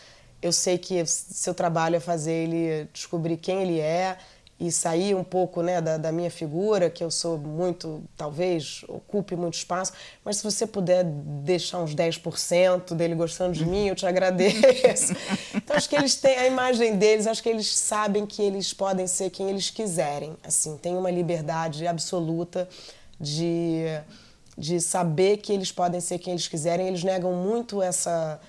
eu 0.41 0.52
sei 0.52 0.78
que 0.78 1.06
seu 1.06 1.54
trabalho 1.54 1.95
é 1.95 2.00
fazer 2.00 2.32
ele 2.32 2.89
descobrir 2.91 3.38
quem 3.38 3.62
ele 3.62 3.80
é 3.80 4.17
e 4.60 4.72
sair 4.72 5.15
um 5.15 5.24
pouco 5.24 5.62
né, 5.62 5.80
da, 5.80 5.98
da, 5.98 6.12
minha 6.12 6.32
figura, 6.32 6.89
que 6.89 7.04
eu 7.04 7.12
sou 7.12 7.38
muito, 7.38 8.04
talvez, 8.15 8.84
ocupe 8.88 9.36
muito 9.36 9.54
espaço, 9.54 9.93
mas 10.26 10.38
se 10.38 10.43
você 10.43 10.65
puder 10.65 11.04
deixar 11.04 11.80
uns 11.80 11.93
10% 11.93 12.96
dele 12.96 13.13
gostando 13.13 13.54
de 13.54 13.65
mim, 13.65 13.88
eu 13.88 13.96
te 13.96 14.06
agradeço. 14.08 15.13
Então, 15.54 15.76
acho 15.76 15.88
que 15.88 15.96
eles 15.96 16.15
têm 16.15 16.38
a 16.38 16.48
imagem 16.48 16.96
deles, 16.96 17.28
acho 17.28 17.43
que 17.43 17.50
eles 17.50 17.78
sabem 17.78 18.26
que 18.26 18.41
eles 18.41 18.74
podem 18.74 19.06
ser 19.06 19.30
quem 19.30 19.50
eles 19.50 19.70
quiserem. 19.70 20.36
Assim, 20.43 20.76
tem 20.78 20.96
uma 20.96 21.12
liberdade 21.12 21.86
absoluta 21.86 22.67
de 23.20 23.86
de 24.58 24.82
saber 24.82 25.38
que 25.38 25.54
eles 25.54 25.72
podem 25.72 26.02
ser 26.02 26.17
quem 26.17 26.34
eles 26.34 26.48
quiserem. 26.48 26.88
Eles 26.88 27.04
negam 27.04 27.32
muito 27.34 27.82
essa 27.82 28.39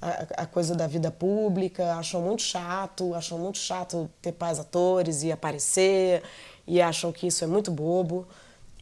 a, 0.00 0.46
coisa 0.46 0.74
da 0.74 0.86
vida 0.86 1.10
pública, 1.10 1.94
acham 1.94 2.20
muito 2.22 2.42
chato, 2.42 3.14
acham 3.14 3.38
muito 3.38 3.58
chato 3.58 4.08
ter 4.22 4.32
pais 4.32 4.58
atores 4.58 5.22
e 5.22 5.32
aparecer, 5.32 6.22
e 6.66 6.80
acham 6.80 7.10
que 7.12 7.26
isso 7.26 7.42
é 7.44 7.46
muito 7.46 7.70
bobo. 7.70 8.26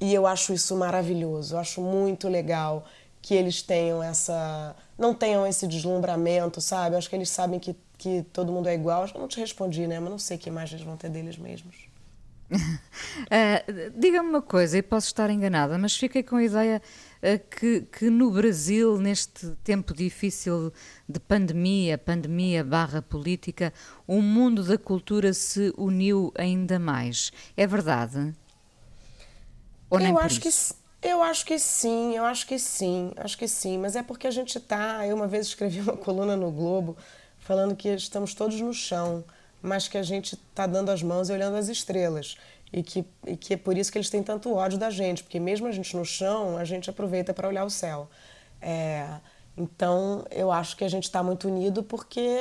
E 0.01 0.13
eu 0.13 0.27
acho 0.27 0.53
isso 0.53 0.77
maravilhoso, 0.77 1.55
eu 1.55 1.59
acho 1.59 1.81
muito 1.81 2.29
legal 2.29 2.85
que 3.23 3.35
eles 3.35 3.63
tenham 3.63 4.03
essa. 4.03 4.77
não 4.97 5.15
tenham 5.15 5.47
esse 5.47 5.67
deslumbramento, 5.67 6.61
sabe? 6.61 6.95
Eu 6.95 6.99
acho 6.99 7.09
que 7.11 7.17
eles 7.17 7.31
sabem 7.31 7.59
que, 7.59 7.75
que 7.99 8.23
todo 8.33 8.53
mundo 8.53 8.69
é 8.69 8.75
igual. 8.75 9.03
Acho 9.03 9.13
que 9.13 9.19
eu 9.19 9.23
não 9.23 9.29
te 9.29 9.41
respondi, 9.41 9.87
né? 9.87 9.99
Mas 9.99 10.11
não 10.11 10.19
sei 10.19 10.39
que 10.39 10.49
imagem 10.49 10.77
eles 10.77 10.87
vão 10.87 10.97
ter 10.97 11.09
deles 11.09 11.37
mesmos. 11.37 11.75
uh, 12.53 13.91
Diga-me 13.99 14.29
uma 14.29 14.43
coisa, 14.43 14.79
e 14.79 14.83
posso 14.83 15.09
estar 15.09 15.29
enganada, 15.31 15.77
mas 15.77 15.97
fiquei 15.97 16.23
com 16.23 16.37
a 16.37 16.45
ideia 16.45 16.81
que, 17.39 17.81
que 17.81 18.11
no 18.11 18.31
Brasil, 18.31 18.99
neste 18.99 19.51
tempo 19.65 19.93
difícil 19.95 20.73
de 21.09 21.19
pandemia, 21.19 21.99
pandemia 21.99 22.63
barra 22.63 23.03
política, 23.03 23.73
o 24.07 24.21
mundo 24.23 24.63
da 24.63 24.79
cultura 24.79 25.33
se 25.33 25.73
uniu 25.77 26.33
ainda 26.37 26.79
mais. 26.79 27.33
É 27.57 27.67
verdade? 27.67 28.33
Ou 29.91 29.99
nem 29.99 30.11
eu 30.11 30.19
acho 30.19 30.47
isso? 30.47 30.75
que 30.75 31.09
eu 31.09 31.23
acho 31.23 31.45
que 31.45 31.59
sim, 31.59 32.17
eu 32.17 32.25
acho 32.25 32.47
que 32.47 32.59
sim, 32.59 33.13
acho 33.17 33.37
que 33.37 33.49
sim, 33.49 33.79
mas 33.79 33.97
é 33.97 34.03
porque 34.03 34.27
a 34.27 34.31
gente 34.31 34.61
tá. 34.61 35.07
Eu 35.07 35.17
uma 35.17 35.27
vez 35.27 35.47
escrevi 35.49 35.81
uma 35.83 35.97
coluna 35.97 36.37
no 36.37 36.51
Globo 36.53 36.97
falando 37.41 37.75
que 37.75 37.89
estamos 37.89 38.35
todos 38.35 38.61
no 38.61 38.73
chão 38.73 39.25
mas 39.67 39.89
que 39.89 39.99
a 39.99 40.03
gente 40.03 40.35
está 40.35 40.67
dando 40.67 40.91
as 40.91 41.03
mãos 41.03 41.29
e 41.29 41.33
olhando 41.33 41.57
as 41.57 41.69
estrelas. 41.69 42.37
E 42.77 42.83
que, 42.83 43.07
e 43.27 43.39
que 43.39 43.55
é 43.55 43.57
por 43.57 43.75
isso 43.79 43.91
que 43.91 43.97
eles 43.97 44.11
têm 44.11 44.23
tanto 44.23 44.53
ódio 44.55 44.79
da 44.79 44.91
gente, 44.91 45.23
porque 45.23 45.41
mesmo 45.41 45.67
a 45.67 45.73
gente 45.73 45.97
no 45.97 46.05
chão, 46.05 46.59
a 46.59 46.65
gente 46.65 46.91
aproveita 46.91 47.33
para 47.33 47.49
olhar 47.49 47.65
o 47.65 47.71
céu. 47.71 48.07
É, 48.61 49.09
então, 49.57 50.27
eu 50.31 50.53
acho 50.53 50.77
que 50.77 50.85
a 50.85 50.89
gente 50.89 51.05
está 51.05 51.23
muito 51.23 51.49
unido 51.49 51.83
porque 51.83 52.39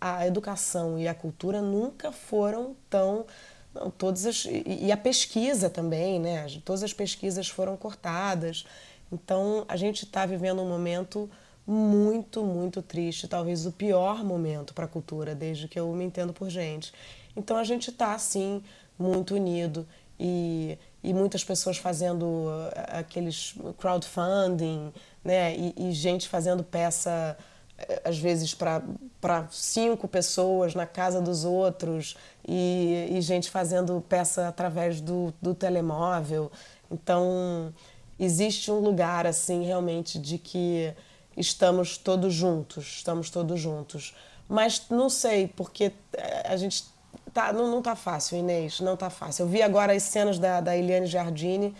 a 0.00 0.26
educação 0.26 0.98
e 0.98 1.06
a 1.06 1.14
cultura 1.14 1.60
nunca 1.60 2.10
foram 2.10 2.74
tão. 2.88 3.26
Não, 3.74 3.90
todas 3.90 4.24
as, 4.24 4.46
e 4.48 4.90
a 4.90 4.96
pesquisa 4.96 5.68
também, 5.68 6.18
né? 6.18 6.46
Todas 6.64 6.82
as 6.82 6.94
pesquisas 6.94 7.46
foram 7.46 7.76
cortadas. 7.76 8.64
Então, 9.12 9.66
a 9.68 9.76
gente 9.76 10.04
está 10.04 10.24
vivendo 10.24 10.62
um 10.62 10.68
momento 10.68 11.28
muito, 11.66 12.42
muito 12.42 12.80
triste, 12.80 13.28
talvez 13.28 13.66
o 13.66 13.72
pior 13.72 14.24
momento 14.24 14.72
para 14.72 14.86
a 14.86 14.88
cultura 14.88 15.34
desde 15.34 15.68
que 15.68 15.78
eu 15.78 15.92
me 15.92 16.04
entendo 16.04 16.32
por 16.32 16.48
gente. 16.48 16.94
Então 17.36 17.56
a 17.56 17.64
gente 17.64 17.90
está 17.90 18.14
assim 18.14 18.62
muito 18.98 19.34
unido 19.34 19.86
e, 20.18 20.78
e 21.02 21.12
muitas 21.12 21.44
pessoas 21.44 21.76
fazendo 21.76 22.46
eh, 22.72 22.98
aqueles 22.98 23.54
crowdfunding, 23.78 24.92
né? 25.24 25.54
E, 25.56 25.74
e 25.76 25.92
gente 25.92 26.28
fazendo 26.28 26.64
peça 26.64 27.36
eh, 27.78 28.02
às 28.04 28.18
vezes 28.18 28.54
para 28.54 29.48
cinco 29.50 30.08
pessoas 30.08 30.74
na 30.74 30.86
casa 30.86 31.20
dos 31.20 31.44
outros 31.44 32.16
e, 32.46 33.08
e 33.10 33.20
gente 33.20 33.50
fazendo 33.50 34.02
peça 34.08 34.48
através 34.48 35.00
do, 35.00 35.32
do 35.40 35.54
telemóvel. 35.54 36.50
Então 36.90 37.72
existe 38.18 38.70
um 38.70 38.78
lugar 38.80 39.26
assim 39.26 39.64
realmente 39.64 40.18
de 40.18 40.38
que 40.38 40.94
estamos 41.36 41.98
todos 41.98 42.32
juntos, 42.32 42.86
estamos 42.96 43.28
todos 43.30 43.60
juntos. 43.60 44.14
Mas 44.48 44.82
não 44.90 45.10
sei, 45.10 45.48
porque 45.48 45.92
eh, 46.14 46.42
a 46.48 46.56
gente 46.56 46.84
tá, 47.32 47.52
não, 47.52 47.70
não 47.70 47.82
tá 47.82 47.94
fácil, 47.96 48.38
Inês, 48.38 48.80
não 48.80 48.96
tá 48.96 49.10
fácil. 49.10 49.44
Eu 49.44 49.48
vi 49.48 49.62
agora 49.62 49.92
as 49.92 50.02
cenas 50.02 50.38
da, 50.38 50.60
da 50.60 50.76
Eliane 50.76 51.06
Giardini, 51.06 51.74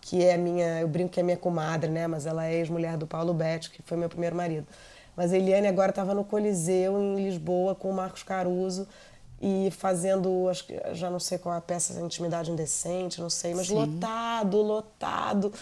que 0.00 0.24
é 0.24 0.36
minha, 0.36 0.80
eu 0.80 0.88
brinco 0.88 1.10
que 1.10 1.20
é 1.20 1.22
minha 1.22 1.36
comadre, 1.36 1.90
né? 1.90 2.06
Mas 2.06 2.26
ela 2.26 2.46
é 2.46 2.54
ex-mulher 2.54 2.96
do 2.96 3.06
Paulo 3.06 3.34
Betti, 3.34 3.70
que 3.70 3.82
foi 3.82 3.96
meu 3.96 4.08
primeiro 4.08 4.36
marido. 4.36 4.66
Mas 5.16 5.32
a 5.32 5.36
Eliane 5.36 5.66
agora 5.66 5.90
estava 5.90 6.14
no 6.14 6.24
Coliseu, 6.24 6.96
em 7.02 7.16
Lisboa, 7.16 7.74
com 7.74 7.90
o 7.90 7.94
Marcos 7.94 8.22
Caruso, 8.22 8.86
e 9.40 9.70
fazendo, 9.70 10.48
acho 10.48 10.66
que 10.66 10.80
já 10.94 11.10
não 11.10 11.20
sei 11.20 11.38
qual 11.38 11.54
é 11.54 11.58
a 11.58 11.60
peça, 11.60 12.00
Intimidade 12.00 12.50
Indecente, 12.50 13.20
não 13.20 13.30
sei, 13.30 13.54
mas 13.54 13.68
Sim. 13.68 13.74
lotado, 13.74 14.56
lotado. 14.62 15.52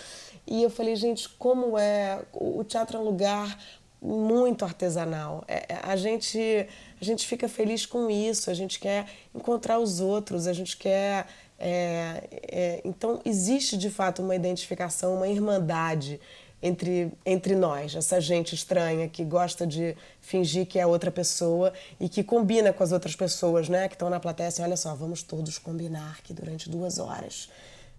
E 0.46 0.62
eu 0.62 0.70
falei, 0.70 0.96
gente, 0.96 1.28
como 1.28 1.76
é. 1.78 2.20
O 2.32 2.62
teatro 2.64 2.96
é 2.96 3.00
um 3.00 3.04
lugar 3.04 3.58
muito 4.00 4.64
artesanal. 4.64 5.44
É, 5.48 5.74
é, 5.74 5.80
a, 5.82 5.96
gente, 5.96 6.66
a 7.00 7.04
gente 7.04 7.26
fica 7.26 7.48
feliz 7.48 7.84
com 7.86 8.10
isso, 8.10 8.50
a 8.50 8.54
gente 8.54 8.78
quer 8.78 9.06
encontrar 9.34 9.78
os 9.78 10.00
outros, 10.00 10.46
a 10.46 10.52
gente 10.52 10.76
quer. 10.76 11.26
É, 11.58 12.22
é, 12.30 12.80
então, 12.84 13.20
existe 13.24 13.76
de 13.76 13.88
fato 13.88 14.22
uma 14.22 14.34
identificação, 14.34 15.14
uma 15.14 15.28
irmandade 15.28 16.20
entre, 16.62 17.12
entre 17.24 17.54
nós, 17.54 17.94
essa 17.94 18.20
gente 18.20 18.54
estranha 18.54 19.08
que 19.08 19.24
gosta 19.24 19.66
de 19.66 19.96
fingir 20.20 20.66
que 20.66 20.78
é 20.78 20.86
outra 20.86 21.10
pessoa 21.10 21.72
e 22.00 22.08
que 22.08 22.22
combina 22.22 22.72
com 22.72 22.82
as 22.82 22.92
outras 22.92 23.14
pessoas 23.14 23.68
né, 23.68 23.88
que 23.88 23.94
estão 23.94 24.10
na 24.10 24.20
plateia 24.20 24.48
assim: 24.48 24.62
olha 24.62 24.76
só, 24.76 24.94
vamos 24.94 25.22
todos 25.22 25.58
combinar 25.58 26.20
que 26.22 26.32
durante 26.32 26.68
duas 26.68 26.98
horas 26.98 27.48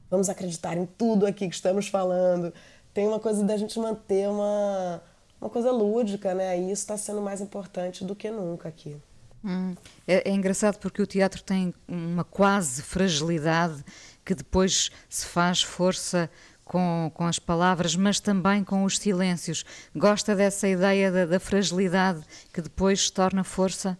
vamos 0.09 0.29
acreditar 0.29 0.77
em 0.77 0.85
tudo 0.85 1.25
aqui 1.25 1.47
que 1.47 1.55
estamos 1.55 1.87
falando. 1.87 2.53
Tem 2.93 3.07
uma 3.07 3.19
coisa 3.19 3.43
da 3.43 3.55
gente 3.57 3.77
manter 3.79 4.27
uma, 4.27 5.01
uma 5.39 5.49
coisa 5.49 5.71
lúdica, 5.71 6.33
né? 6.33 6.59
E 6.59 6.71
isso 6.71 6.81
está 6.81 6.97
sendo 6.97 7.21
mais 7.21 7.41
importante 7.41 8.03
do 8.03 8.15
que 8.15 8.29
nunca 8.29 8.69
aqui. 8.69 8.97
Hum. 9.43 9.75
É, 10.07 10.29
é, 10.29 10.33
engraçado 10.33 10.77
porque 10.79 11.01
o 11.01 11.07
teatro 11.07 11.43
tem 11.43 11.73
uma 11.87 12.23
quase 12.23 12.81
fragilidade 12.81 13.83
que 14.25 14.33
depois 14.33 14.89
se 15.07 15.25
faz 15.25 15.61
força 15.61 16.29
com, 16.65 17.09
com 17.13 17.23
as 17.23 17.39
palavras, 17.39 17.95
mas 17.95 18.19
também 18.19 18.63
com 18.63 18.83
os 18.83 18.97
silêncios. 18.97 19.63
Gosta 19.95 20.35
dessa 20.35 20.67
ideia 20.67 21.11
da, 21.11 21.25
da 21.25 21.39
fragilidade 21.39 22.21
que 22.51 22.61
depois 22.61 23.05
se 23.05 23.13
torna 23.13 23.43
força? 23.43 23.97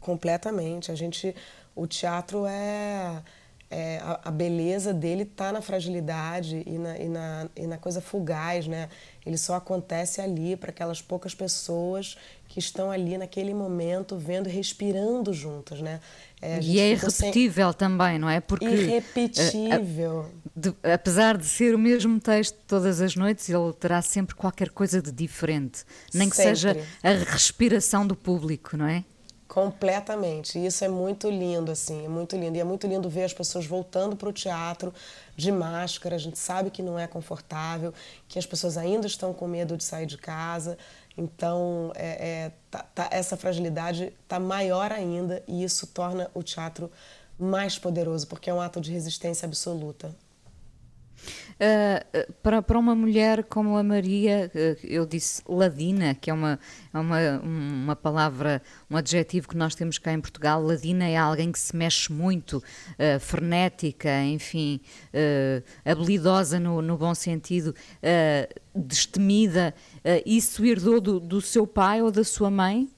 Completamente. 0.00 0.90
A 0.90 0.94
gente, 0.94 1.34
o 1.74 1.86
teatro 1.86 2.44
é 2.46 3.22
é, 3.70 3.98
a, 3.98 4.20
a, 4.24 4.30
beleza 4.30 4.94
dele 4.94 5.24
está 5.24 5.52
na 5.52 5.60
fragilidade 5.60 6.62
e 6.64 6.78
na, 6.78 6.98
e, 6.98 7.08
na, 7.08 7.48
e 7.56 7.66
na 7.66 7.76
coisa 7.76 8.00
fugaz, 8.00 8.66
né? 8.66 8.88
Ele 9.26 9.36
só 9.36 9.56
acontece 9.56 10.20
ali 10.20 10.54
para 10.54 10.70
aquelas 10.70 11.02
poucas 11.02 11.34
pessoas 11.34 12.16
que 12.48 12.60
estão 12.60 12.92
ali 12.92 13.18
naquele 13.18 13.52
momento 13.52 14.16
vendo 14.16 14.48
respirando 14.48 15.34
juntas, 15.34 15.80
né? 15.80 16.00
É, 16.40 16.60
e 16.62 16.78
é 16.78 16.92
irrepetível 16.92 17.70
sem... 17.70 17.78
também, 17.78 18.18
não 18.20 18.30
é? 18.30 18.40
Porque 18.40 18.64
irrepetível. 18.64 20.30
de, 20.54 20.72
apesar 20.82 21.36
de 21.36 21.44
ser 21.44 21.74
o 21.74 21.78
mesmo 21.78 22.20
texto 22.20 22.56
todas 22.68 23.00
as 23.00 23.16
noites, 23.16 23.48
ele 23.48 23.72
terá 23.72 24.00
sempre 24.00 24.36
qualquer 24.36 24.70
coisa 24.70 25.02
de 25.02 25.10
diferente, 25.10 25.84
nem 26.14 26.30
que 26.30 26.36
sempre. 26.36 26.56
seja 26.56 26.76
a 27.02 27.10
respiração 27.10 28.06
do 28.06 28.14
público, 28.14 28.76
não 28.76 28.86
é? 28.86 29.02
Completamente. 29.56 30.62
Isso 30.62 30.84
é 30.84 30.88
muito 30.88 31.30
lindo, 31.30 31.72
assim, 31.72 32.04
é 32.04 32.08
muito 32.10 32.36
lindo. 32.36 32.58
E 32.58 32.60
é 32.60 32.64
muito 32.64 32.86
lindo 32.86 33.08
ver 33.08 33.24
as 33.24 33.32
pessoas 33.32 33.64
voltando 33.64 34.14
para 34.14 34.28
o 34.28 34.32
teatro 34.32 34.92
de 35.34 35.50
máscara. 35.50 36.14
A 36.14 36.18
gente 36.18 36.38
sabe 36.38 36.68
que 36.68 36.82
não 36.82 36.98
é 36.98 37.06
confortável, 37.06 37.94
que 38.28 38.38
as 38.38 38.44
pessoas 38.44 38.76
ainda 38.76 39.06
estão 39.06 39.32
com 39.32 39.48
medo 39.48 39.74
de 39.74 39.82
sair 39.82 40.04
de 40.04 40.18
casa. 40.18 40.76
Então, 41.16 41.90
é, 41.94 42.28
é 42.28 42.52
tá, 42.70 42.82
tá, 42.94 43.08
essa 43.10 43.34
fragilidade 43.34 44.12
está 44.24 44.38
maior 44.38 44.92
ainda 44.92 45.42
e 45.48 45.64
isso 45.64 45.86
torna 45.86 46.30
o 46.34 46.42
teatro 46.42 46.92
mais 47.38 47.78
poderoso, 47.78 48.26
porque 48.26 48.50
é 48.50 48.52
um 48.52 48.60
ato 48.60 48.78
de 48.78 48.92
resistência 48.92 49.46
absoluta. 49.46 50.14
Uh, 51.56 52.32
para, 52.42 52.60
para 52.60 52.78
uma 52.78 52.94
mulher 52.94 53.44
como 53.44 53.76
a 53.76 53.82
Maria, 53.82 54.50
uh, 54.54 54.86
eu 54.86 55.06
disse 55.06 55.42
ladina, 55.48 56.14
que 56.14 56.30
é 56.30 56.34
uma, 56.34 56.58
é 56.92 56.98
uma, 56.98 57.40
uma 57.40 57.96
palavra, 57.96 58.62
um 58.90 58.96
adjetivo 58.96 59.48
que 59.48 59.56
nós 59.56 59.74
temos 59.74 59.98
cá 59.98 60.12
em 60.12 60.20
Portugal. 60.20 60.62
Ladina 60.62 61.08
é 61.08 61.16
alguém 61.16 61.50
que 61.50 61.58
se 61.58 61.74
mexe 61.74 62.12
muito, 62.12 62.58
uh, 62.58 63.20
frenética, 63.20 64.22
enfim, 64.22 64.80
habilidosa 65.84 66.60
no, 66.60 66.82
no 66.82 66.96
bom 66.96 67.14
sentido, 67.14 67.74
destemida. 68.74 69.74
isso 70.24 70.64
herdou 70.64 71.00
do, 71.00 71.18
do 71.18 71.40
seu 71.40 71.66
pai 71.66 72.02
ou 72.02 72.10
da 72.10 72.24
sua 72.24 72.50
mãe? 72.50 72.88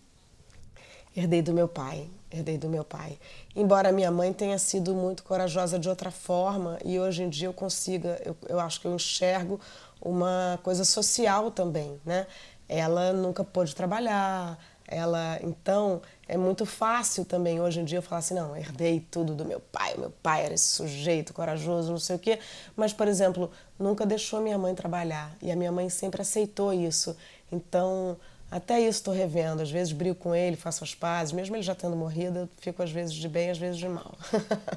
Herdei 1.17 1.43
do 1.43 1.53
meu 1.53 1.69
pai 1.69 2.11
herdei 2.31 2.59
do 2.59 2.69
meu 2.69 2.85
pai. 2.85 3.19
Embora 3.55 3.93
minha 3.93 4.11
mãe 4.11 4.33
tenha 4.33 4.59
sido 4.59 4.95
muito 4.95 5.23
corajosa 5.23 5.79
de 5.79 5.89
outra 5.89 6.11
forma 6.11 6.79
e 6.85 6.99
hoje 6.99 7.23
em 7.23 7.29
dia 7.29 7.49
eu 7.49 7.53
consiga, 7.53 8.21
eu, 8.25 8.37
eu 8.49 8.61
acho 8.61 8.81
que 8.81 8.87
eu 8.87 8.95
enxergo 8.95 9.61
uma 10.01 10.59
coisa 10.63 10.85
social 10.85 11.51
também, 11.51 12.01
né? 12.05 12.27
Ela 12.69 13.13
nunca 13.13 13.43
pôde 13.43 13.75
trabalhar, 13.75 14.59
ela 14.89 15.39
então 15.43 16.01
é 16.27 16.37
muito 16.39 16.65
fácil 16.65 17.25
também 17.25 17.61
hoje 17.61 17.81
em 17.81 17.85
dia 17.85 17.99
eu 17.99 18.03
falar 18.03 18.21
assim 18.21 18.35
não 18.35 18.57
herdei 18.57 19.07
tudo 19.11 19.35
do 19.35 19.45
meu 19.45 19.61
pai 19.61 19.95
meu 19.99 20.11
pai 20.23 20.47
era 20.47 20.55
esse 20.55 20.69
sujeito 20.69 21.35
corajoso 21.35 21.91
não 21.91 21.99
sei 21.99 22.17
o 22.17 22.19
quê 22.19 22.39
mas 22.75 22.91
por 22.93 23.07
exemplo 23.07 23.51
nunca 23.79 24.07
deixou 24.07 24.41
minha 24.41 24.57
mãe 24.57 24.75
trabalhar 24.75 25.37
e 25.43 25.53
a 25.53 25.57
minha 25.57 25.71
mãe 25.71 25.91
sempre 25.91 26.23
aceitou 26.23 26.73
isso 26.73 27.15
então 27.53 28.17
até 28.51 28.81
isso 28.81 28.99
estou 28.99 29.15
revendo. 29.15 29.63
Às 29.63 29.71
vezes 29.71 29.93
brigo 29.93 30.17
com 30.17 30.35
ele, 30.35 30.57
faço 30.57 30.85
as 30.85 30.95
pazes. 30.95 31.33
Mesmo 31.33 31.57
ele 31.57 31.63
já 31.63 31.75
tendo 31.75 31.97
morrido, 31.97 32.41
eu 32.41 32.49
fico 32.61 32.83
às 32.83 32.91
vezes 32.91 33.15
de 33.15 33.29
bem, 33.29 33.51
às 33.51 33.59
vezes 33.59 33.79
de 33.79 33.89
mal. 33.89 34.17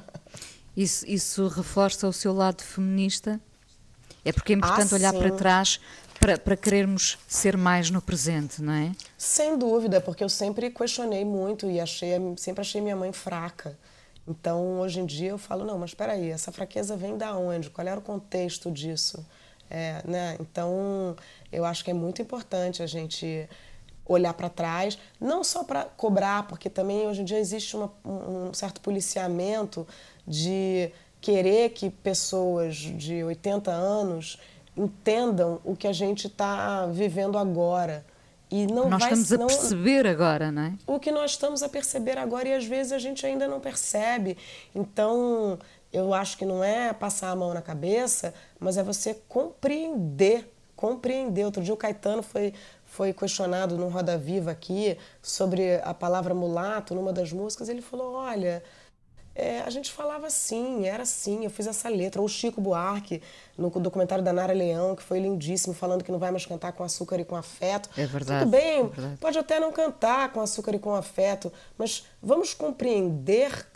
isso, 0.76 1.06
isso 1.08 1.48
reforça 1.48 2.06
o 2.06 2.12
seu 2.12 2.32
lado 2.32 2.62
feminista? 2.62 3.40
É 4.24 4.32
porque 4.32 4.52
é 4.52 4.56
importante 4.56 4.92
Ah, 4.92 4.96
olhar 4.96 5.12
sim. 5.12 5.18
para 5.18 5.30
trás 5.32 5.80
para, 6.22 6.38
para 6.38 6.56
querermos 6.56 7.18
ser 7.26 7.56
mais 7.56 7.90
no 7.90 8.00
presente, 8.00 8.62
não 8.62 8.72
é? 8.72 8.92
Sem 9.18 9.58
dúvida, 9.58 10.00
porque 10.00 10.22
eu 10.22 10.28
sempre 10.28 10.70
questionei 10.70 11.24
muito 11.24 11.68
e 11.68 11.80
achei, 11.80 12.12
sempre 12.36 12.60
achei 12.60 12.80
minha 12.80 12.94
mãe 12.94 13.12
fraca. 13.12 13.76
Então, 14.26 14.78
hoje 14.78 15.00
em 15.00 15.04
dia, 15.06 15.30
eu 15.30 15.38
falo, 15.38 15.64
não, 15.64 15.76
mas 15.76 15.90
espera 15.90 16.12
aí, 16.12 16.30
essa 16.30 16.52
fraqueza 16.52 16.96
vem 16.96 17.18
da 17.18 17.36
onde? 17.36 17.70
Qual 17.70 17.84
era 17.84 17.98
o 17.98 18.02
contexto 18.02 18.70
disso? 18.70 19.26
É, 19.74 20.02
né? 20.06 20.36
Então, 20.38 21.16
eu 21.50 21.64
acho 21.64 21.82
que 21.82 21.90
é 21.90 21.94
muito 21.94 22.20
importante 22.20 22.82
a 22.82 22.86
gente 22.86 23.48
olhar 24.04 24.34
para 24.34 24.50
trás, 24.50 24.98
não 25.18 25.42
só 25.42 25.64
para 25.64 25.84
cobrar, 25.84 26.46
porque 26.46 26.68
também 26.68 27.06
hoje 27.06 27.22
em 27.22 27.24
dia 27.24 27.38
existe 27.38 27.74
uma, 27.74 27.90
um 28.04 28.52
certo 28.52 28.82
policiamento 28.82 29.86
de 30.28 30.90
querer 31.22 31.70
que 31.70 31.88
pessoas 31.88 32.76
de 32.76 33.24
80 33.24 33.70
anos 33.70 34.38
entendam 34.76 35.58
o 35.64 35.74
que 35.74 35.86
a 35.86 35.92
gente 35.92 36.26
está 36.26 36.84
vivendo 36.86 37.38
agora. 37.38 38.04
E 38.50 38.66
não 38.66 38.90
Nós 38.90 39.00
vai, 39.00 39.12
estamos 39.12 39.32
a 39.32 39.38
não- 39.38 39.46
perceber 39.46 40.06
agora, 40.06 40.52
não 40.52 40.62
é? 40.64 40.72
o 40.86 40.98
que 41.00 41.10
nós 41.10 41.30
estamos 41.30 41.62
a 41.62 41.68
perceber 41.70 42.18
agora 42.18 42.46
e 42.48 42.52
às 42.54 42.66
vezes 42.66 42.92
a 42.92 42.98
gente 42.98 43.24
ainda 43.24 43.48
não 43.48 43.58
percebe. 43.60 44.36
Então, 44.74 45.58
eu 45.92 46.14
acho 46.14 46.38
que 46.38 46.44
não 46.44 46.62
é 46.64 46.92
passar 46.92 47.30
a 47.30 47.36
mão 47.36 47.52
na 47.52 47.62
cabeça, 47.62 48.32
mas 48.58 48.76
é 48.76 48.82
você 48.82 49.14
compreender, 49.28 50.50
compreender. 50.74 51.44
Outro 51.44 51.62
dia 51.62 51.74
o 51.74 51.76
Caetano 51.76 52.22
foi 52.22 52.54
foi 52.84 53.10
questionado 53.14 53.78
no 53.78 53.88
Roda 53.88 54.18
Viva 54.18 54.50
aqui 54.50 54.98
sobre 55.22 55.76
a 55.82 55.94
palavra 55.94 56.34
mulato 56.34 56.94
numa 56.94 57.10
das 57.10 57.32
músicas, 57.32 57.70
ele 57.70 57.80
falou: 57.80 58.14
"Olha, 58.14 58.62
é, 59.34 59.60
a 59.60 59.70
gente 59.70 59.90
falava 59.90 60.26
assim, 60.26 60.86
era 60.86 61.04
assim, 61.04 61.44
eu 61.44 61.50
fiz 61.50 61.66
essa 61.66 61.88
letra. 61.88 62.20
Ou 62.20 62.26
o 62.26 62.28
Chico 62.28 62.60
Buarque, 62.60 63.22
no 63.56 63.70
documentário 63.70 64.22
da 64.22 64.32
Nara 64.32 64.52
Leão, 64.52 64.94
que 64.94 65.02
foi 65.02 65.20
lindíssimo, 65.20 65.74
falando 65.74 66.04
que 66.04 66.12
não 66.12 66.18
vai 66.18 66.30
mais 66.30 66.44
cantar 66.44 66.72
com 66.72 66.84
açúcar 66.84 67.18
e 67.18 67.24
com 67.24 67.34
afeto. 67.34 67.88
É 67.96 68.06
verdade, 68.06 68.44
Tudo 68.44 68.50
bem, 68.50 68.80
é 68.80 68.82
verdade. 68.84 69.16
pode 69.18 69.38
até 69.38 69.58
não 69.58 69.72
cantar 69.72 70.32
com 70.32 70.40
açúcar 70.40 70.74
e 70.74 70.78
com 70.78 70.94
afeto, 70.94 71.52
mas 71.78 72.06
vamos 72.22 72.54
compreender 72.54 73.66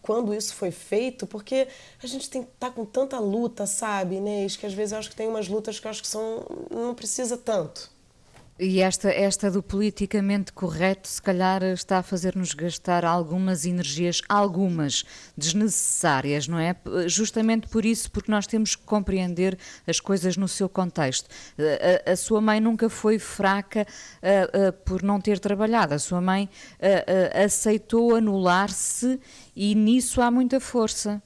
quando 0.00 0.34
isso 0.34 0.54
foi 0.54 0.70
feito, 0.70 1.26
porque 1.26 1.68
a 2.02 2.06
gente 2.06 2.30
tem 2.30 2.46
tá 2.58 2.70
com 2.70 2.84
tanta 2.84 3.18
luta, 3.18 3.66
sabe, 3.66 4.16
Inês, 4.16 4.56
que 4.56 4.66
às 4.66 4.72
vezes 4.72 4.92
eu 4.92 4.98
acho 4.98 5.10
que 5.10 5.16
tem 5.16 5.28
umas 5.28 5.48
lutas 5.48 5.78
que 5.78 5.86
eu 5.86 5.90
acho 5.90 6.02
que 6.02 6.08
são 6.08 6.44
não 6.70 6.94
precisa 6.94 7.36
tanto. 7.36 7.91
E 8.64 8.80
esta, 8.80 9.10
esta 9.10 9.50
do 9.50 9.60
politicamente 9.60 10.52
correto, 10.52 11.08
se 11.08 11.20
calhar, 11.20 11.64
está 11.64 11.98
a 11.98 12.02
fazer-nos 12.02 12.54
gastar 12.54 13.04
algumas 13.04 13.64
energias, 13.66 14.22
algumas 14.28 15.04
desnecessárias, 15.36 16.46
não 16.46 16.60
é? 16.60 16.76
Justamente 17.08 17.66
por 17.66 17.84
isso, 17.84 18.08
porque 18.12 18.30
nós 18.30 18.46
temos 18.46 18.76
que 18.76 18.84
compreender 18.84 19.58
as 19.84 19.98
coisas 19.98 20.36
no 20.36 20.46
seu 20.46 20.68
contexto. 20.68 21.28
A, 21.58 22.10
a- 22.10 22.12
a 22.12 22.16
sua 22.16 22.40
mãe 22.40 22.60
nunca 22.60 22.88
foi 22.88 23.18
fraca 23.18 23.84
ah, 24.22 24.68
ah, 24.68 24.72
por 24.72 25.02
não 25.02 25.20
ter 25.20 25.40
trabalhado. 25.40 25.94
A 25.94 25.98
sua 25.98 26.20
mãe 26.20 26.48
aceitou 27.44 28.14
anular-se 28.14 29.18
e 29.56 29.74
nisso 29.74 30.20
há 30.22 30.30
muita 30.30 30.60
força. 30.60 31.20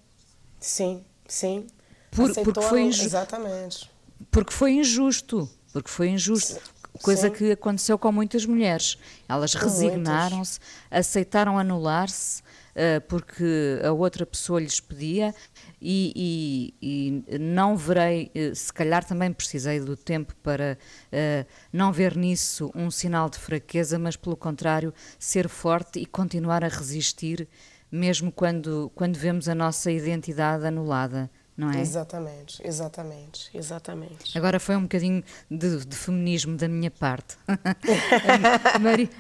Sim, 0.59 1.05
sim. 1.29 1.67
Por- 2.11 2.31
Aceitou 2.31 2.55
porque 2.55 2.67
foi 2.69 2.81
a- 2.81 2.85
inju- 2.85 3.05
Exatamente. 3.05 3.91
Porque 4.31 4.53
foi 4.55 4.73
injusto. 4.73 5.51
Porque 5.73 5.91
foi 5.91 6.09
injusto. 6.09 6.59
Coisa 7.03 7.29
sim. 7.29 7.35
que 7.35 7.53
aconteceu 7.53 7.99
com 7.99 8.11
muitas 8.13 8.45
mulheres. 8.47 8.99
Elas 9.29 9.55
resignaram-se, 9.55 10.59
aceitaram 10.91 11.59
anular-se 11.59 12.43
eh, 12.75 13.01
porque 13.01 13.81
a 13.85 13.91
outra 13.93 14.27
pessoa 14.27 14.61
lhes 14.61 14.81
pedia 14.81 15.35
e, 15.81 16.75
e- 16.83 17.25
e 17.33 17.39
não 17.39 17.77
verei, 17.77 18.31
eh, 18.35 18.55
se 18.55 18.73
calhar 18.73 19.03
também 19.05 19.33
precisei 19.33 19.81
do 19.81 19.97
tempo 19.97 20.35
para 20.43 20.77
eh, 21.11 21.47
não 21.73 21.91
ver 21.93 22.15
nisso 22.17 22.71
um 22.75 22.91
sinal 22.91 23.31
de 23.31 23.39
fraqueza, 23.39 23.99
mas 23.99 24.15
pelo 24.17 24.37
contrário, 24.37 24.93
ser 25.19 25.49
forte 25.49 25.99
e 26.01 26.05
continuar 26.07 26.63
a 26.65 26.69
resistir, 26.69 27.49
mesmo 27.91 28.31
quando, 28.31 28.91
quando 28.95 29.17
vemos 29.17 29.49
a 29.49 29.55
nossa 29.55 29.91
identidade 29.91 30.67
anulada, 30.67 31.31
não 31.57 31.71
é? 31.71 31.81
Exatamente, 31.81 32.61
exatamente, 32.67 33.51
exatamente. 33.55 34.37
Agora 34.37 34.61
foi 34.61 34.77
um 34.77 34.83
bocadinho 34.83 35.23
de, 35.51 35.85
de 35.85 35.97
feminismo 35.97 36.57
da 36.57 36.69
minha 36.69 36.91
parte. 36.91 37.37
Mari- 38.81 39.11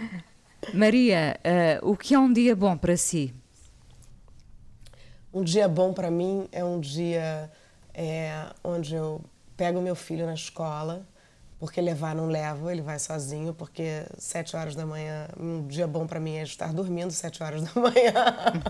Maria, 0.74 1.38
eh, 1.44 1.78
o 1.82 1.96
que 1.96 2.14
é 2.14 2.18
um 2.18 2.32
dia 2.32 2.54
bom 2.56 2.76
para 2.76 2.96
si? 2.96 3.32
Um 5.32 5.42
dia 5.44 5.68
bom 5.68 5.92
para 5.92 6.10
mim 6.10 6.48
é 6.50 6.64
um 6.64 6.80
dia 6.80 7.50
é, 7.92 8.46
onde 8.64 8.94
eu 8.94 9.22
pego 9.56 9.80
meu 9.80 9.94
filho 9.94 10.26
na 10.26 10.34
escola, 10.34 11.06
porque 11.58 11.80
levar 11.80 12.14
não 12.14 12.26
levo, 12.26 12.70
ele 12.70 12.82
vai 12.82 12.98
sozinho, 12.98 13.54
porque 13.54 14.04
sete 14.18 14.54
horas 14.56 14.74
da 14.74 14.84
manhã, 14.84 15.26
um 15.40 15.66
dia 15.66 15.86
bom 15.86 16.06
para 16.06 16.20
mim 16.20 16.36
é 16.36 16.42
estar 16.42 16.72
dormindo 16.72 17.10
sete 17.12 17.42
horas 17.42 17.62
da 17.62 17.70
manhã. 17.80 18.62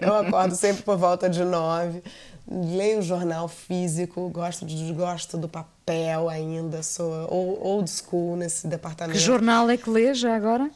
eu 0.00 0.14
acordo 0.14 0.54
sempre 0.54 0.82
por 0.82 0.96
volta 0.96 1.28
de 1.28 1.44
nove, 1.44 2.02
leio 2.50 3.00
o 3.00 3.02
jornal 3.02 3.48
físico, 3.48 4.28
gosto, 4.30 4.64
de, 4.64 4.92
gosto 4.94 5.36
do 5.36 5.48
papel 5.48 6.28
ainda, 6.28 6.82
sou 6.82 7.12
old 7.30 7.90
school 7.90 8.36
nesse 8.36 8.66
departamento. 8.66 9.18
Que 9.18 9.22
jornal 9.24 9.68
é 9.68 9.76
que 9.76 9.90
lê 9.90 10.14
já 10.14 10.34
agora? 10.34 10.70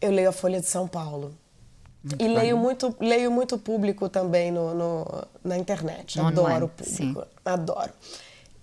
Eu 0.00 0.10
leio 0.10 0.28
a 0.30 0.32
Folha 0.32 0.60
de 0.60 0.66
São 0.66 0.88
Paulo. 0.88 1.34
Muito 2.02 2.20
e 2.22 2.26
bem. 2.26 2.34
leio 2.36 2.56
muito, 2.58 2.94
leio 3.00 3.30
muito 3.30 3.56
público 3.56 4.08
também 4.10 4.50
no, 4.50 4.74
no- 4.74 5.24
na 5.42 5.56
internet. 5.56 6.18
Online, 6.20 6.38
Adoro 6.38 6.64
o 6.66 6.68
público. 6.68 7.26
Adoro. 7.44 7.90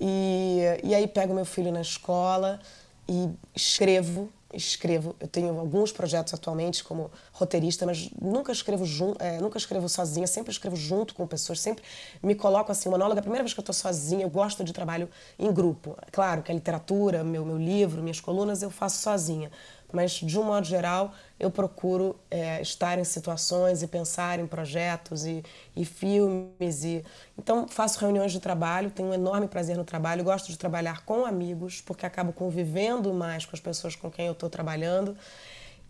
E, 0.03 0.61
e 0.83 0.95
aí 0.95 1.07
pego 1.07 1.31
meu 1.31 1.45
filho 1.45 1.71
na 1.71 1.81
escola 1.81 2.59
e 3.07 3.29
escrevo, 3.55 4.31
escrevo. 4.51 5.15
Eu 5.19 5.27
tenho 5.27 5.59
alguns 5.59 5.91
projetos 5.91 6.33
atualmente 6.33 6.83
como 6.83 7.11
roteirista, 7.31 7.85
mas 7.85 8.09
nunca 8.19 8.51
escrevo 8.51 8.83
junto, 8.83 9.23
nunca 9.39 9.59
escrevo 9.59 9.87
sozinha, 9.87 10.25
sempre 10.25 10.51
escrevo 10.51 10.75
junto 10.75 11.13
com 11.13 11.27
pessoas, 11.27 11.59
sempre 11.59 11.83
me 12.23 12.33
coloco 12.33 12.71
assim, 12.71 12.89
monólogo, 12.89 13.17
é 13.17 13.19
a 13.19 13.21
primeira 13.21 13.43
vez 13.43 13.53
que 13.53 13.59
eu 13.59 13.61
estou 13.61 13.75
sozinha, 13.75 14.23
eu 14.23 14.29
gosto 14.29 14.63
de 14.63 14.73
trabalho 14.73 15.07
em 15.37 15.53
grupo. 15.53 15.95
Claro 16.11 16.41
que 16.41 16.51
a 16.51 16.55
literatura, 16.55 17.23
meu, 17.23 17.45
meu 17.45 17.57
livro, 17.57 18.01
minhas 18.01 18.19
colunas 18.19 18.63
eu 18.63 18.71
faço 18.71 19.03
sozinha, 19.03 19.51
mas 19.93 20.11
de 20.11 20.39
um 20.39 20.43
modo 20.43 20.65
geral 20.65 21.13
eu 21.39 21.49
procuro 21.49 22.19
é, 22.29 22.61
estar 22.61 22.97
em 22.99 23.03
situações 23.03 23.81
e 23.81 23.87
pensar 23.87 24.39
em 24.39 24.47
projetos 24.47 25.25
e, 25.25 25.43
e 25.75 25.85
filmes 25.85 26.83
e 26.83 27.03
então 27.37 27.67
faço 27.67 27.99
reuniões 27.99 28.31
de 28.31 28.39
trabalho 28.39 28.91
tenho 28.91 29.09
um 29.09 29.13
enorme 29.13 29.47
prazer 29.47 29.77
no 29.77 29.83
trabalho 29.83 30.23
gosto 30.23 30.47
de 30.47 30.57
trabalhar 30.57 31.05
com 31.05 31.25
amigos 31.25 31.81
porque 31.81 32.05
acabo 32.05 32.33
convivendo 32.33 33.13
mais 33.13 33.45
com 33.45 33.55
as 33.55 33.59
pessoas 33.59 33.95
com 33.95 34.09
quem 34.09 34.27
eu 34.27 34.33
estou 34.33 34.49
trabalhando. 34.49 35.15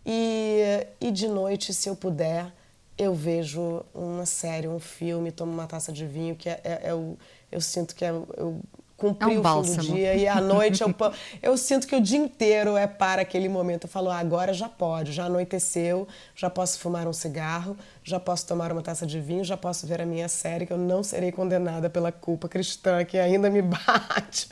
E, 0.04 0.86
e 1.00 1.12
de 1.12 1.28
noite 1.28 1.72
se 1.72 1.88
eu 1.88 1.94
puder 1.94 2.52
eu 2.98 3.14
vejo 3.14 3.84
uma 3.94 4.26
série 4.26 4.66
um 4.68 4.80
filme 4.80 5.30
tomo 5.30 5.52
uma 5.52 5.66
taça 5.66 5.92
de 5.92 6.04
vinho 6.06 6.34
que 6.34 6.48
é, 6.48 6.60
é, 6.64 6.80
é 6.88 6.94
o, 6.94 7.16
eu 7.50 7.60
sinto 7.60 7.94
que 7.94 8.04
é, 8.04 8.10
eu 8.10 8.60
cumpri 9.02 9.34
É 9.34 9.38
um 9.38 9.40
o 9.40 9.42
fim 9.42 9.42
bálsamo. 9.42 9.88
do 9.88 9.94
dia 9.94 10.14
e 10.14 10.28
à 10.28 10.40
noite 10.40 10.82
eu, 10.82 10.92
pa- 10.94 11.12
eu 11.42 11.56
sinto 11.56 11.86
que 11.86 11.96
o 11.96 12.00
dia 12.00 12.18
inteiro 12.18 12.76
é 12.76 12.86
para 12.86 13.22
aquele 13.22 13.48
momento. 13.48 13.84
Eu 13.84 13.88
falo, 13.90 14.10
ah, 14.10 14.18
agora 14.18 14.52
já 14.52 14.68
pode, 14.68 15.12
já 15.12 15.24
anoiteceu, 15.26 16.06
já 16.36 16.48
posso 16.48 16.78
fumar 16.78 17.06
um 17.08 17.12
cigarro, 17.12 17.76
já 18.04 18.20
posso 18.20 18.46
tomar 18.46 18.70
uma 18.72 18.82
taça 18.82 19.04
de 19.06 19.20
vinho, 19.20 19.44
já 19.44 19.56
posso 19.56 19.86
ver 19.86 20.00
a 20.00 20.06
minha 20.06 20.28
série, 20.28 20.66
que 20.66 20.72
eu 20.72 20.78
não 20.78 21.02
serei 21.02 21.32
condenada 21.32 21.90
pela 21.90 22.12
culpa 22.12 22.48
cristã 22.48 23.04
que 23.04 23.18
ainda 23.18 23.50
me 23.50 23.60
bate. 23.74 24.48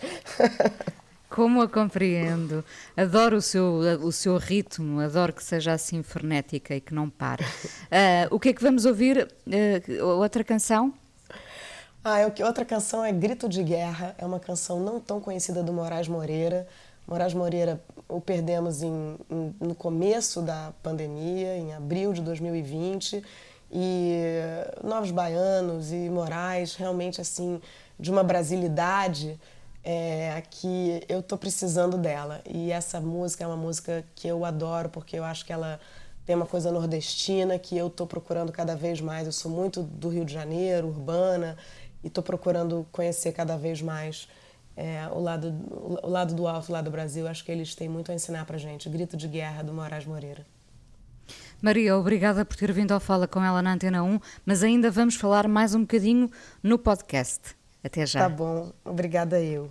Como 1.28 1.62
a 1.62 1.68
compreendo. 1.68 2.64
Adoro 2.96 3.36
o 3.36 3.40
seu, 3.42 3.64
o 4.02 4.10
seu 4.10 4.36
ritmo, 4.36 4.98
adoro 5.00 5.32
que 5.32 5.44
seja 5.44 5.72
assim 5.72 6.02
frenética 6.02 6.74
e 6.74 6.80
que 6.80 6.92
não 6.92 7.08
pare. 7.08 7.44
Ah, 7.92 8.28
o 8.30 8.38
que 8.38 8.48
é 8.50 8.52
que 8.52 8.62
vamos 8.62 8.84
ouvir? 8.84 9.28
Ah, 9.46 10.04
outra 10.04 10.42
canção? 10.44 10.92
Ah, 12.02 12.20
eu- 12.22 12.46
outra 12.46 12.64
canção 12.64 13.04
é 13.04 13.12
Grito 13.12 13.48
de 13.48 13.62
Guerra, 13.62 14.14
é 14.18 14.24
uma 14.24 14.40
canção 14.40 14.80
não 14.80 14.98
tão 14.98 15.20
conhecida 15.20 15.62
do 15.62 15.72
Moraes 15.72 16.08
Moreira. 16.08 16.66
Moraes 17.06 17.34
Moreira 17.34 17.80
o 18.08 18.20
perdemos 18.20 18.82
em- 18.82 19.18
em- 19.30 19.54
no 19.60 19.74
começo 19.74 20.40
da 20.40 20.72
pandemia, 20.82 21.56
em 21.56 21.74
abril 21.74 22.12
de 22.14 22.22
2020, 22.22 23.22
e 23.70 24.12
eh, 24.16 24.78
Novos 24.82 25.10
Baianos 25.10 25.92
e 25.92 26.08
Moraes, 26.08 26.74
realmente 26.74 27.20
assim, 27.20 27.60
de 27.98 28.10
uma 28.10 28.24
brasilidade 28.24 29.38
é, 29.82 30.42
que 30.50 31.02
eu 31.08 31.22
tô 31.22 31.38
precisando 31.38 31.96
dela. 31.96 32.42
E 32.46 32.70
essa 32.70 33.00
música 33.00 33.44
é 33.44 33.46
uma 33.46 33.56
música 33.56 34.04
que 34.14 34.28
eu 34.28 34.44
adoro, 34.44 34.90
porque 34.90 35.18
eu 35.18 35.24
acho 35.24 35.44
que 35.44 35.52
ela 35.52 35.80
tem 36.26 36.36
uma 36.36 36.44
coisa 36.46 36.70
nordestina 36.70 37.58
que 37.58 37.76
eu 37.78 37.86
estou 37.88 38.06
procurando 38.06 38.52
cada 38.52 38.76
vez 38.76 39.00
mais. 39.00 39.26
Eu 39.26 39.32
sou 39.32 39.50
muito 39.50 39.82
do 39.82 40.08
Rio 40.10 40.24
de 40.24 40.32
Janeiro, 40.34 40.88
urbana, 40.88 41.56
e 42.02 42.08
estou 42.08 42.22
procurando 42.22 42.86
conhecer 42.92 43.32
cada 43.32 43.56
vez 43.56 43.82
mais 43.82 44.28
é, 44.76 45.08
o, 45.12 45.20
lado, 45.20 45.54
o 46.02 46.08
lado 46.08 46.34
do 46.34 46.46
alto, 46.46 46.70
o 46.70 46.72
lado 46.72 46.84
do 46.86 46.90
Brasil. 46.90 47.28
Acho 47.28 47.44
que 47.44 47.52
eles 47.52 47.74
têm 47.74 47.88
muito 47.88 48.10
a 48.10 48.14
ensinar 48.14 48.44
pra 48.46 48.58
gente. 48.58 48.88
Grito 48.88 49.16
de 49.16 49.28
Guerra, 49.28 49.62
do 49.62 49.72
Moraes 49.72 50.06
Moreira. 50.06 50.46
Maria, 51.60 51.96
obrigada 51.96 52.44
por 52.44 52.56
ter 52.56 52.72
vindo 52.72 52.92
ao 52.92 53.00
Fala 53.00 53.28
com 53.28 53.44
ela 53.44 53.60
na 53.60 53.74
Antena 53.74 54.02
1, 54.02 54.18
mas 54.46 54.62
ainda 54.62 54.90
vamos 54.90 55.14
falar 55.14 55.46
mais 55.46 55.74
um 55.74 55.82
bocadinho 55.82 56.30
no 56.62 56.78
podcast. 56.78 57.54
Até 57.84 58.06
já. 58.06 58.20
Tá 58.20 58.28
bom. 58.28 58.72
Obrigada 58.84 59.40
eu. 59.40 59.70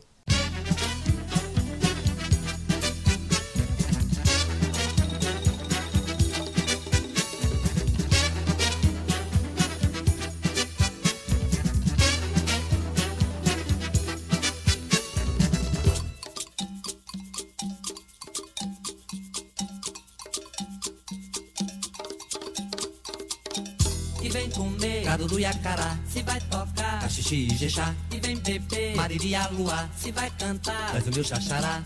Vem 24.28 24.50
comer 24.50 25.04
gado 25.06 25.28
do 25.28 25.40
Iacará, 25.40 25.98
se 26.06 26.22
vai 26.24 26.42
tocar. 26.42 27.00
Caxixi 27.00 27.48
e 27.50 27.56
Jexá, 27.56 27.96
e 28.12 28.20
vem 28.20 28.36
beber. 28.38 28.96
Mariria 28.96 29.48
Lua, 29.48 29.90
se 29.98 30.12
vai 30.12 30.30
cantar. 30.32 30.90
Traz 30.90 31.08
o 31.08 31.12
meu 31.12 31.24
xaxará. 31.24 31.84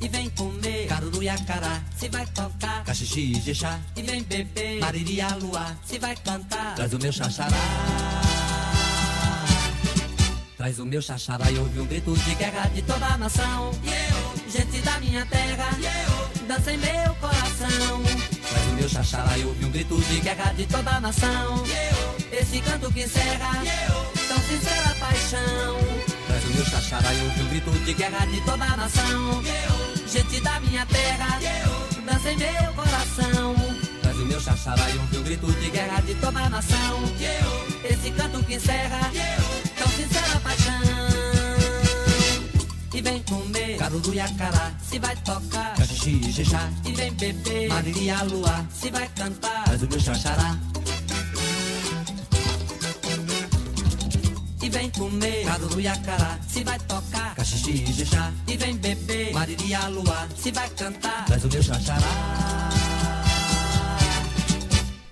E 0.00 0.08
vem 0.08 0.28
comer 0.30 0.86
gado 0.88 1.10
do 1.10 1.22
Iacará, 1.22 1.80
se 1.96 2.08
vai 2.08 2.26
tocar. 2.26 2.84
Caxixi 2.84 3.20
e 3.36 3.40
Jexá, 3.40 3.78
e 3.94 4.02
vem 4.02 4.22
beber. 4.24 4.80
Mariria 4.80 5.28
Lua, 5.36 5.78
se 5.84 5.98
vai 6.00 6.16
cantar. 6.16 6.74
Traz 6.74 6.92
o 6.92 6.98
meu 6.98 7.12
xaxará. 7.12 7.56
Traz 10.56 10.78
o 10.78 10.86
meu 10.86 11.02
xaxará 11.02 11.50
e 11.50 11.58
ouve 11.58 11.78
um 11.78 11.86
grito 11.86 12.14
de 12.16 12.34
guerra 12.34 12.68
de 12.68 12.82
toda 12.82 13.06
a 13.06 13.18
nação. 13.18 13.70
Eu, 13.84 14.50
gente 14.50 14.80
da 14.80 14.98
minha 14.98 15.24
terra, 15.26 15.68
eu, 15.78 16.13
dança 16.44 16.72
em 16.72 16.78
meu 16.78 17.14
coração. 17.20 18.02
Traz 18.48 18.66
o 18.66 18.74
meu 18.74 18.88
xaxará 18.88 19.38
e 19.38 19.44
ouve 19.44 19.64
um 19.64 19.70
grito 19.70 20.00
de 20.00 20.20
guerra 20.20 20.52
de 20.52 20.66
toda 20.66 20.90
a 20.90 21.00
nação. 21.00 21.64
Esse 22.32 22.60
canto 22.60 22.92
que 22.92 23.02
encerra, 23.02 23.62
tão 24.28 24.38
sincera 24.38 24.94
paixão. 25.00 25.78
Traz 26.26 26.44
o 26.44 26.48
meu 26.48 26.64
xaxará 26.64 27.12
e 27.12 27.20
ouve 27.22 27.42
um 27.42 27.48
grito 27.48 27.70
de 27.70 27.94
guerra 27.94 28.26
de 28.26 28.40
toda 28.42 28.64
a 28.64 28.76
nação. 28.76 29.42
Gente 30.06 30.40
da 30.40 30.60
minha 30.60 30.86
terra, 30.86 31.40
dança 32.04 32.30
em 32.30 32.36
meu 32.36 32.72
coração. 32.74 33.54
Traz 34.02 34.16
o 34.16 34.26
meu 34.26 34.40
xaxará 34.40 34.90
e 34.90 34.98
ouve 34.98 35.18
um 35.18 35.22
grito 35.22 35.52
de 35.52 35.70
guerra 35.70 36.00
de 36.02 36.14
toda 36.16 36.40
a 36.40 36.50
nação. 36.50 37.02
Esse 37.84 38.10
canto 38.10 38.42
que 38.44 38.54
encerra, 38.54 39.10
vem 43.04 43.22
comer. 43.22 43.76
Caro 43.76 44.00
do 44.00 44.14
Iacará, 44.14 44.72
se 44.82 44.98
vai 44.98 45.14
tocar. 45.16 45.74
Caxixi 45.76 46.20
e 46.26 46.32
Jexá, 46.32 46.70
e 46.84 46.92
vem 46.92 47.12
beber. 47.12 47.68
Mariria 47.68 48.22
Lua, 48.22 48.66
se 48.72 48.90
vai 48.90 49.08
cantar. 49.08 49.66
Faz 49.66 49.82
o 49.82 49.86
meu 49.86 50.00
xaxará. 50.00 50.58
E 54.62 54.68
vem 54.70 54.90
comer. 54.90 55.44
Caro 55.44 55.68
do 55.68 55.80
Iacará, 55.80 56.38
se 56.48 56.64
vai 56.64 56.78
tocar. 56.80 57.34
Caxixi 57.36 57.84
e 57.86 57.92
Jexá, 57.92 58.32
e 58.48 58.56
vem 58.56 58.76
beber. 58.76 59.32
Mariria 59.32 59.86
Lua, 59.88 60.28
se 60.36 60.50
vai 60.50 60.68
cantar. 60.70 61.26
Faz 61.28 61.44
o 61.44 61.48
meu 61.48 61.62
xaxará 61.62 62.63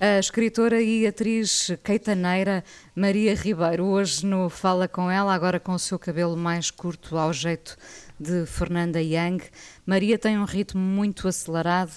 A 0.05 0.19
escritora 0.19 0.83
e 0.83 1.07
atriz 1.07 1.71
caetaneira 1.81 2.65
Maria 2.93 3.37
Ribeiro, 3.37 3.85
hoje 3.85 4.27
no 4.27 4.49
Fala 4.49 4.89
Com 4.89 5.09
Ela, 5.09 5.33
agora 5.33 5.61
com 5.61 5.75
o 5.75 5.79
seu 5.79 5.97
cabelo 5.97 6.37
mais 6.37 6.73
curto 6.73 7.17
ao 7.17 7.33
jeito 7.33 7.77
de 8.19 8.45
Fernanda 8.45 9.01
Young. 9.01 9.41
Maria 9.87 10.19
tem 10.19 10.37
um 10.37 10.45
ritmo 10.45 10.81
muito 10.81 11.29
acelerado. 11.29 11.93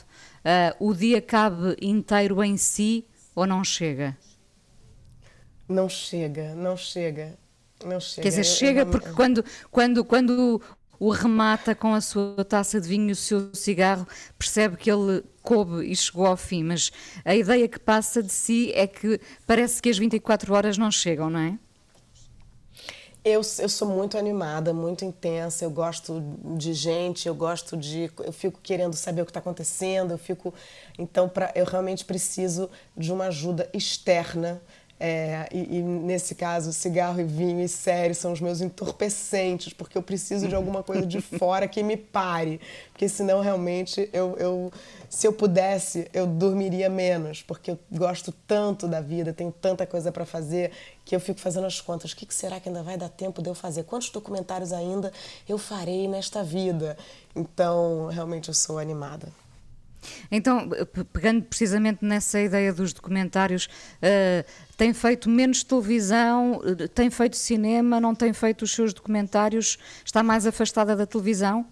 Uh, 0.46 0.88
o 0.88 0.94
dia 0.94 1.20
cabe 1.20 1.76
inteiro 1.82 2.44
em 2.44 2.58
si 2.58 3.08
ou 3.34 3.48
não 3.48 3.64
chega? 3.64 4.16
Não 5.68 5.90
chega, 5.90 6.54
não 6.54 6.78
chega. 6.78 7.36
Não 7.84 8.00
chega. 8.00 8.22
Quer 8.22 8.30
dizer, 8.30 8.44
chega 8.44 8.86
porque 8.86 9.10
quando, 9.14 9.44
quando, 9.72 10.06
quando 10.06 10.62
o 11.00 11.10
remata 11.10 11.76
com 11.76 11.94
a 11.94 12.02
sua 12.02 12.44
taça 12.46 12.80
de 12.80 12.88
vinho 12.88 13.10
e 13.10 13.12
o 13.12 13.16
seu 13.16 13.54
cigarro, 13.54 14.08
percebe 14.38 14.78
que 14.78 14.92
ele 14.92 15.24
coube 15.42 15.86
e 15.86 15.96
chegou 15.96 16.26
ao 16.26 16.38
fim, 16.38 16.64
mas 16.64 16.92
a 17.24 17.36
ideia 17.36 17.68
que 17.68 17.80
passa 17.80 18.22
de 18.22 18.32
si 18.32 18.72
é 18.74 18.88
que 18.88 19.20
parece 19.46 19.82
que 19.82 19.90
as 19.90 19.98
24 19.98 20.54
horas 20.54 20.78
não 20.78 20.92
chegam, 20.92 21.30
não 21.30 21.40
é? 21.40 21.58
Eu, 23.26 23.42
eu 23.58 23.70
sou 23.70 23.88
muito 23.88 24.20
animada, 24.20 24.72
muito 24.72 25.04
intensa, 25.04 25.66
eu 25.66 25.72
gosto 25.72 26.22
de 26.56 26.76
gente, 26.76 27.28
eu 27.28 27.34
gosto 27.34 27.76
de. 27.76 28.12
Eu 28.24 28.32
fico 28.32 28.60
querendo 28.62 28.94
saber 28.94 29.24
o 29.24 29.26
que 29.26 29.32
está 29.32 29.40
acontecendo, 29.40 30.12
eu 30.12 30.18
fico. 30.20 30.54
Então, 30.96 31.28
pra, 31.28 31.52
eu 31.56 31.66
realmente 31.66 32.06
preciso 32.06 32.70
de 32.96 33.12
uma 33.12 33.26
ajuda 33.26 33.68
externa 33.74 34.62
é, 34.98 35.50
e, 35.52 35.78
e, 35.78 35.82
nesse 35.82 36.36
caso, 36.36 36.72
cigarro 36.72 37.20
e 37.20 37.24
vinho 37.26 37.60
e 37.60 37.68
série 37.68 38.14
são 38.14 38.32
os 38.32 38.40
meus 38.40 38.62
entorpecentes, 38.62 39.74
porque 39.74 39.98
eu 39.98 40.02
preciso 40.02 40.48
de 40.48 40.56
alguma 40.56 40.82
coisa 40.84 41.06
de 41.06 41.20
fora 41.38 41.68
que 41.68 41.84
me 41.84 41.98
pare. 41.98 42.62
Porque 42.92 43.10
senão, 43.10 43.42
realmente, 43.42 44.10
eu, 44.14 44.38
eu, 44.38 44.72
se 45.10 45.28
eu 45.28 45.34
pudesse, 45.34 46.10
eu 46.14 46.26
dormiria 46.26 46.90
menos, 46.90 47.42
porque 47.42 47.72
eu 47.72 47.80
gosto 47.92 48.34
tanto 48.48 48.88
da 48.88 49.02
vida, 49.02 49.34
tenho 49.34 49.52
tanta 49.52 49.86
coisa 49.86 50.14
para 50.14 50.26
fazer, 50.26 50.72
que 51.04 51.14
eu 51.14 51.20
fico 51.20 51.42
fazendo 51.42 51.68
as 51.68 51.82
contas. 51.82 52.14
O 52.14 52.16
que 52.16 52.34
será 52.34 52.60
que 52.62 52.70
ainda 52.70 52.82
vai 52.82 52.98
dar 52.98 53.10
tempo 53.10 53.42
de 53.42 53.50
eu 53.50 53.56
fazer? 53.56 53.84
Quantos 53.84 54.10
documentários 54.10 54.72
ainda 54.72 55.12
eu 55.48 55.58
farei 55.58 56.08
nesta 56.08 56.42
vida? 56.42 56.98
Então, 57.36 58.08
realmente, 58.08 58.48
eu 58.48 58.54
sou 58.54 58.80
animada. 58.80 59.28
Então, 60.32 60.70
pegando 61.12 61.44
precisamente 61.44 62.04
nessa 62.04 62.40
ideia 62.40 62.74
dos 62.74 62.94
documentários, 62.94 63.66
uh, 63.66 64.46
tem 64.78 64.94
feito 64.94 65.30
menos 65.30 65.64
televisão, 65.64 66.60
uh, 66.60 66.88
tem 66.90 67.10
feito 67.10 67.38
cinema, 67.38 68.00
não 68.00 68.14
tem 68.16 68.34
feito 68.34 68.64
os 68.64 68.72
seus 68.72 68.94
documentários, 68.94 69.78
está 70.04 70.22
mais 70.24 70.46
afastada 70.46 70.96
da 70.96 71.06
televisão? 71.06 71.66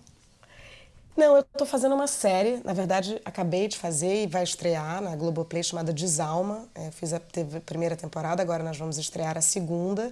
Não, 1.15 1.36
eu 1.36 1.41
estou 1.41 1.67
fazendo 1.67 1.93
uma 1.93 2.07
série, 2.07 2.59
na 2.63 2.73
verdade 2.73 3.21
acabei 3.23 3.67
de 3.67 3.77
fazer 3.77 4.23
e 4.23 4.27
vai 4.27 4.43
estrear 4.43 4.99
na 4.99 5.15
Globoplay 5.15 5.61
chamada 5.63 5.93
Desalma. 5.93 6.67
É, 6.73 6.89
fiz 6.89 7.13
a 7.13 7.21
primeira 7.63 7.95
temporada, 7.95 8.41
agora 8.41 8.63
nós 8.63 8.77
vamos 8.77 8.97
estrear 8.97 9.38
a 9.38 9.41
segunda. 9.41 10.11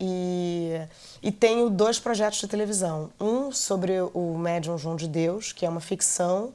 E, 0.00 0.72
e 1.22 1.30
tenho 1.30 1.70
dois 1.70 2.00
projetos 2.00 2.40
de 2.40 2.48
televisão. 2.48 3.10
Um 3.20 3.52
sobre 3.52 4.00
o 4.12 4.36
médium 4.36 4.76
João 4.76 4.96
de 4.96 5.06
Deus, 5.06 5.52
que 5.52 5.64
é 5.64 5.68
uma 5.68 5.80
ficção 5.80 6.52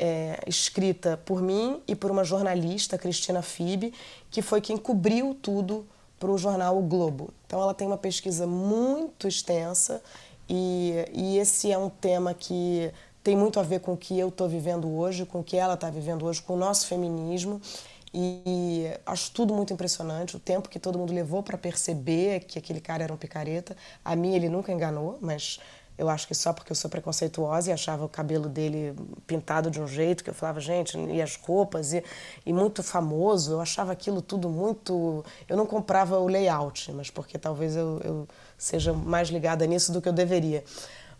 é, 0.00 0.40
escrita 0.46 1.20
por 1.26 1.42
mim 1.42 1.82
e 1.86 1.94
por 1.94 2.10
uma 2.10 2.24
jornalista, 2.24 2.96
Cristina 2.96 3.42
Fibe, 3.42 3.92
que 4.30 4.40
foi 4.40 4.62
quem 4.62 4.78
cobriu 4.78 5.36
tudo 5.40 5.86
para 6.18 6.30
o 6.30 6.38
jornal 6.38 6.78
O 6.78 6.82
Globo. 6.82 7.28
Então 7.46 7.60
ela 7.60 7.74
tem 7.74 7.86
uma 7.86 7.98
pesquisa 7.98 8.46
muito 8.46 9.28
extensa 9.28 10.02
e, 10.48 10.94
e 11.12 11.36
esse 11.36 11.70
é 11.70 11.76
um 11.76 11.90
tema 11.90 12.32
que 12.32 12.90
tem 13.22 13.36
muito 13.36 13.60
a 13.60 13.62
ver 13.62 13.80
com 13.80 13.92
o 13.92 13.96
que 13.96 14.18
eu 14.18 14.28
estou 14.28 14.48
vivendo 14.48 14.88
hoje, 14.88 15.26
com 15.26 15.40
o 15.40 15.44
que 15.44 15.58
ela 15.58 15.74
está 15.74 15.90
vivendo 15.90 16.24
hoje, 16.24 16.40
com 16.40 16.54
o 16.54 16.56
nosso 16.56 16.86
feminismo. 16.86 17.60
E 18.12 18.86
acho 19.06 19.30
tudo 19.30 19.54
muito 19.54 19.72
impressionante, 19.72 20.36
o 20.36 20.40
tempo 20.40 20.68
que 20.68 20.80
todo 20.80 20.98
mundo 20.98 21.12
levou 21.12 21.44
para 21.44 21.56
perceber 21.56 22.40
que 22.40 22.58
aquele 22.58 22.80
cara 22.80 23.04
era 23.04 23.12
um 23.12 23.16
picareta. 23.16 23.76
A 24.04 24.16
mim 24.16 24.34
ele 24.34 24.48
nunca 24.48 24.72
enganou, 24.72 25.18
mas 25.20 25.60
eu 26.00 26.08
acho 26.08 26.26
que 26.26 26.34
só 26.34 26.50
porque 26.54 26.72
eu 26.72 26.76
sou 26.76 26.90
preconceituosa 26.90 27.68
e 27.68 27.72
achava 27.74 28.06
o 28.06 28.08
cabelo 28.08 28.48
dele 28.48 28.96
pintado 29.26 29.70
de 29.70 29.78
um 29.78 29.86
jeito 29.86 30.24
que 30.24 30.30
eu 30.30 30.34
falava, 30.34 30.58
gente, 30.58 30.98
e 30.98 31.20
as 31.20 31.36
roupas, 31.36 31.92
e, 31.92 32.02
e 32.46 32.54
muito 32.54 32.82
famoso, 32.82 33.52
eu 33.52 33.60
achava 33.60 33.92
aquilo 33.92 34.22
tudo 34.22 34.48
muito. 34.48 35.22
Eu 35.46 35.58
não 35.58 35.66
comprava 35.66 36.18
o 36.18 36.26
layout, 36.26 36.90
mas 36.92 37.10
porque 37.10 37.38
talvez 37.38 37.76
eu, 37.76 38.00
eu 38.02 38.28
seja 38.56 38.94
mais 38.94 39.28
ligada 39.28 39.66
nisso 39.66 39.92
do 39.92 40.00
que 40.00 40.08
eu 40.08 40.12
deveria. 40.14 40.64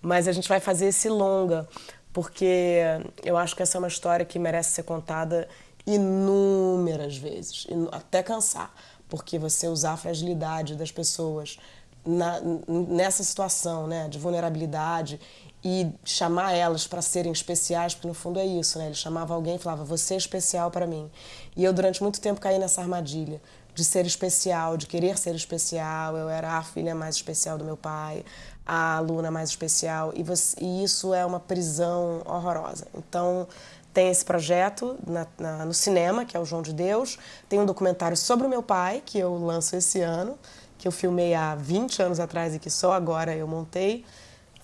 Mas 0.00 0.26
a 0.26 0.32
gente 0.32 0.48
vai 0.48 0.60
fazer 0.60 0.86
esse 0.86 1.10
longa, 1.10 1.68
porque 2.10 2.82
eu 3.22 3.36
acho 3.36 3.54
que 3.54 3.62
essa 3.62 3.76
é 3.76 3.78
uma 3.80 3.88
história 3.88 4.24
que 4.24 4.38
merece 4.38 4.70
ser 4.70 4.84
contada 4.84 5.46
inúmeras 5.86 7.18
vezes, 7.18 7.66
até 7.92 8.22
cansar, 8.22 8.74
porque 9.10 9.38
você 9.38 9.68
usar 9.68 9.92
a 9.92 9.96
fragilidade 9.98 10.74
das 10.74 10.90
pessoas 10.90 11.58
na, 12.04 12.40
nessa 12.68 13.22
situação 13.22 13.86
né, 13.86 14.08
de 14.08 14.18
vulnerabilidade 14.18 15.20
e 15.62 15.90
chamar 16.04 16.52
elas 16.52 16.86
para 16.86 17.02
serem 17.02 17.32
especiais, 17.32 17.94
porque 17.94 18.08
no 18.08 18.14
fundo 18.14 18.38
é 18.38 18.46
isso, 18.46 18.78
né? 18.78 18.86
Ele 18.86 18.94
chamava 18.94 19.34
alguém 19.34 19.56
e 19.56 19.58
falava, 19.58 19.84
você 19.84 20.14
é 20.14 20.16
especial 20.16 20.70
para 20.70 20.86
mim. 20.86 21.10
E 21.54 21.62
eu 21.62 21.72
durante 21.72 22.02
muito 22.02 22.20
tempo 22.20 22.40
caí 22.40 22.58
nessa 22.58 22.80
armadilha 22.80 23.40
de 23.74 23.84
ser 23.84 24.06
especial, 24.06 24.76
de 24.76 24.86
querer 24.86 25.18
ser 25.18 25.34
especial. 25.34 26.16
Eu 26.16 26.28
era 26.28 26.52
a 26.52 26.62
filha 26.62 26.94
mais 26.94 27.16
especial 27.16 27.58
do 27.58 27.64
meu 27.64 27.76
pai, 27.76 28.24
a 28.64 28.96
aluna 28.96 29.30
mais 29.30 29.50
especial, 29.50 30.12
e, 30.14 30.22
você, 30.22 30.56
e 30.60 30.84
isso 30.84 31.12
é 31.12 31.24
uma 31.26 31.40
prisão 31.40 32.22
horrorosa. 32.24 32.86
Então, 32.94 33.46
tem 33.92 34.08
esse 34.08 34.24
projeto 34.24 34.96
na, 35.06 35.26
na, 35.38 35.64
no 35.66 35.74
cinema, 35.74 36.24
que 36.24 36.36
é 36.36 36.40
o 36.40 36.44
João 36.44 36.62
de 36.62 36.72
Deus, 36.72 37.18
tem 37.48 37.58
um 37.58 37.66
documentário 37.66 38.16
sobre 38.16 38.46
o 38.46 38.50
meu 38.50 38.62
pai, 38.62 39.02
que 39.04 39.18
eu 39.18 39.36
lanço 39.36 39.74
esse 39.74 40.00
ano, 40.00 40.38
que 40.80 40.88
eu 40.88 40.92
filmei 40.92 41.34
há 41.34 41.54
20 41.54 42.02
anos 42.02 42.18
atrás 42.18 42.54
e 42.54 42.58
que 42.58 42.70
só 42.70 42.92
agora 42.92 43.36
eu 43.36 43.46
montei. 43.46 44.02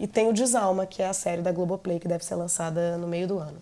E 0.00 0.06
tem 0.06 0.28
o 0.28 0.32
Desalma, 0.32 0.86
que 0.86 1.02
é 1.02 1.08
a 1.08 1.12
série 1.12 1.42
da 1.42 1.52
Globoplay, 1.52 2.00
que 2.00 2.08
deve 2.08 2.24
ser 2.24 2.36
lançada 2.36 2.96
no 2.96 3.06
meio 3.06 3.28
do 3.28 3.38
ano. 3.38 3.58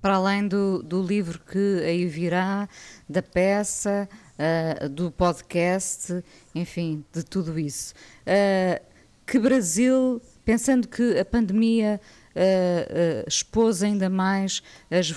Para 0.00 0.14
além 0.14 0.46
do, 0.46 0.80
do 0.80 1.02
livro 1.02 1.40
que 1.40 1.82
aí 1.84 2.06
virá, 2.06 2.68
da 3.08 3.20
peça, 3.20 4.08
uh, 4.38 4.88
do 4.88 5.10
podcast, 5.10 6.24
enfim, 6.54 7.04
de 7.12 7.24
tudo 7.24 7.58
isso. 7.58 7.94
Uh, 8.22 8.80
que 9.26 9.38
Brasil, 9.38 10.22
pensando 10.44 10.86
que 10.86 11.18
a 11.18 11.24
pandemia 11.24 12.00
expôs 13.26 13.82
ainda 13.82 14.08
mais 14.08 14.62
as, 14.90 15.12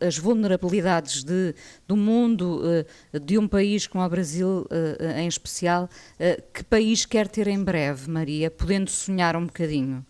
as 0.00 0.18
vulnerabilidades 0.18 1.24
de, 1.24 1.54
do 1.86 1.96
mundo, 1.96 2.62
uh, 2.62 3.20
de 3.20 3.38
um 3.38 3.48
país 3.48 3.86
como 3.86 4.04
o 4.04 4.08
Brasil 4.08 4.66
em 5.16 5.26
especial. 5.26 5.88
que 6.52 6.62
país 6.64 7.06
quer 7.06 7.28
ter 7.28 7.48
em 7.48 7.62
breve, 7.62 8.10
Maria, 8.10 8.50
podendo 8.50 8.90
sonhar 8.90 9.36
um 9.36 9.46
bocadinho? 9.46 10.04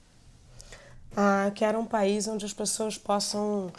Ah, 1.16 1.50
quero 1.54 1.78
um 1.78 1.86
país 1.86 2.28
onde 2.28 2.44
as 2.44 2.52
pessoas 2.52 2.96
possam 2.96 3.72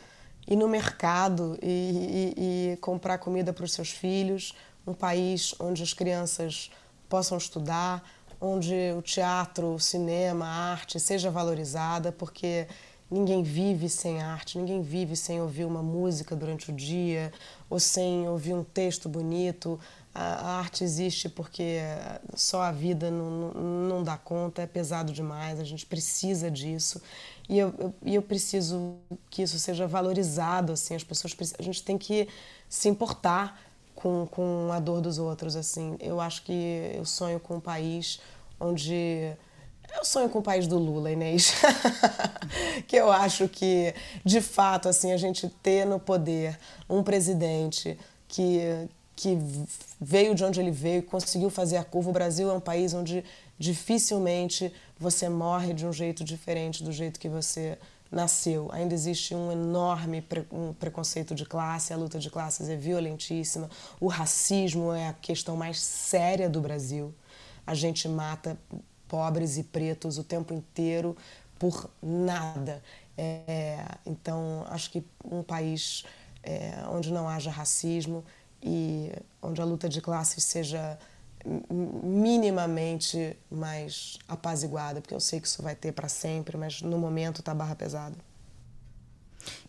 ir 0.48 0.56
no 0.56 0.68
mercado 0.68 1.58
e, 1.62 2.34
e, 2.38 2.74
e 2.74 2.78
comprar 2.78 3.18
comida 3.18 3.54
para 3.54 3.64
os 3.64 3.74
seus 3.74 3.92
filhos, 3.92 4.54
um 4.86 4.94
país 4.94 5.56
onde 5.60 5.84
as 5.84 5.94
crianças 5.94 6.70
possam 7.08 7.38
estudar, 7.38 8.04
onde 8.42 8.74
o 8.98 9.02
teatro, 9.02 9.76
o 9.76 9.80
cinema, 9.80 10.46
a 10.46 10.72
arte 10.72 11.00
seja 11.00 11.30
valorizada, 11.30 12.12
porque 12.12 12.68
ninguém 13.10 13.44
vive 13.44 13.88
sem 13.88 14.22
arte, 14.22 14.58
ninguém 14.58 14.82
vive 14.82 15.16
sem 15.16 15.40
ouvir 15.40 15.66
uma 15.66 15.84
música 15.84 16.36
durante 16.36 16.72
o 16.72 16.74
dia 16.74 17.32
ou 17.70 17.80
sem 17.80 18.28
ouvir 18.28 18.54
um 18.54 18.64
texto 18.64 19.08
bonito. 19.08 19.80
A, 20.14 20.58
arte 20.60 20.84
existe 20.84 21.30
porque 21.30 21.78
só 22.36 22.64
a 22.64 22.72
vida 22.72 23.12
não, 23.12 23.30
não, 23.30 23.88
não, 23.88 24.04
dá 24.04 24.18
conta, 24.18 24.62
é 24.62 24.68
pesado 24.68 25.14
demais, 25.14 25.60
a 25.60 25.64
gente 25.64 25.86
precisa 25.86 26.50
disso. 26.50 27.02
E 27.48 27.60
eu, 27.60 27.74
eu, 27.78 27.94
eu 28.06 28.22
preciso 28.22 28.96
que 29.30 29.44
isso 29.44 29.60
seja 29.60 29.88
valorizado, 29.88 30.74
assim, 30.74 30.96
as 30.96 31.04
pessoas 31.04 31.36
a 31.58 31.62
gente 31.62 31.84
tem 31.84 31.98
que 31.98 32.28
se 32.68 32.90
importar 32.90 33.71
com, 33.96 34.28
com 34.30 34.70
a 34.72 34.80
dor 34.80 35.02
dos 35.02 35.18
outros, 35.18 35.56
assim. 35.56 35.96
Eu 36.00 36.20
acho 36.20 36.44
que 36.44 36.92
eu 36.96 37.06
sonho 37.06 37.40
com 37.40 37.56
um 37.56 37.60
país 37.60 38.20
onde 38.60 39.36
eu 39.98 40.06
sonho 40.06 40.30
com 40.30 40.40
o 40.40 40.42
país 40.42 40.68
do 40.68 40.78
Lula, 40.78 41.12
Inês. 41.12 41.54
que 42.88 42.96
eu 42.96 43.12
acho 43.12 43.48
que, 43.48 43.94
de 44.24 44.40
fato, 44.40 44.88
assim, 44.88 45.12
a 45.12 45.18
gente 45.18 45.50
ter 45.62 45.86
no 45.86 46.00
poder 46.00 46.58
um 46.90 47.04
presidente 47.04 47.98
que, 48.28 48.88
que 49.16 49.38
veio 50.00 50.34
de 50.34 50.44
onde 50.46 50.60
ele 50.60 50.72
veio, 50.72 51.04
conseguiu 51.04 51.50
fazer 51.50 51.78
a 51.78 51.84
curva. 51.84 52.10
O 52.10 52.14
Brasil 52.14 52.50
é 52.50 52.54
um 52.54 52.60
país 52.60 52.94
onde 52.94 53.24
dificilmente 53.60 54.74
você 54.98 55.28
morre 55.28 55.74
de 55.74 55.86
um 55.86 55.92
jeito 55.92 56.24
diferente 56.24 56.84
do 56.84 56.92
jeito 56.92 57.20
que 57.20 57.28
você 57.28 57.78
nasceu. 58.12 58.70
Ainda 58.72 58.94
existe 58.94 59.34
um 59.34 59.52
enorme 59.52 60.22
pre 60.22 60.46
um 60.52 60.74
preconceito 60.74 61.34
de 61.34 61.46
classe, 61.46 61.94
a 61.94 61.98
luta 61.98 62.20
de 62.20 62.30
classes 62.30 62.68
é 62.68 62.76
violentíssima, 62.76 63.70
o 64.00 64.08
racismo 64.08 64.92
é 64.92 65.08
a 65.08 65.14
questão 65.14 65.56
mais 65.56 65.80
séria 65.80 66.50
do 66.50 66.60
Brasil. 66.60 67.14
A 67.66 67.74
gente 67.74 68.08
mata 68.08 68.58
pobres 69.08 69.58
e 69.58 69.64
pretos 69.64 70.18
o 70.18 70.24
tempo 70.24 70.54
inteiro 70.54 71.16
por 71.58 71.90
nada. 72.02 72.84
É, 73.18 73.86
então, 74.06 74.66
acho 74.70 74.90
que 74.92 75.04
um 75.24 75.44
país 75.44 76.04
é, 76.44 76.84
onde 76.90 77.12
não 77.12 77.30
haja 77.30 77.52
racismo 77.52 78.24
e 78.62 79.12
onde 79.42 79.62
a 79.62 79.66
luta 79.66 79.88
de 79.88 80.02
classes 80.02 80.44
seja 80.44 80.98
minimamente 81.46 83.38
mais 83.50 84.18
apaziguada, 84.28 85.02
porque 85.02 85.14
eu 85.14 85.20
sei 85.20 85.40
que 85.40 85.48
isso 85.48 85.62
vai 85.62 85.76
ter 85.76 85.92
para 85.92 86.08
sempre, 86.08 86.58
mas 86.58 86.82
no 86.82 86.98
momento 86.98 87.40
está 87.40 87.54
barra 87.54 87.76
pesada. 87.76 88.16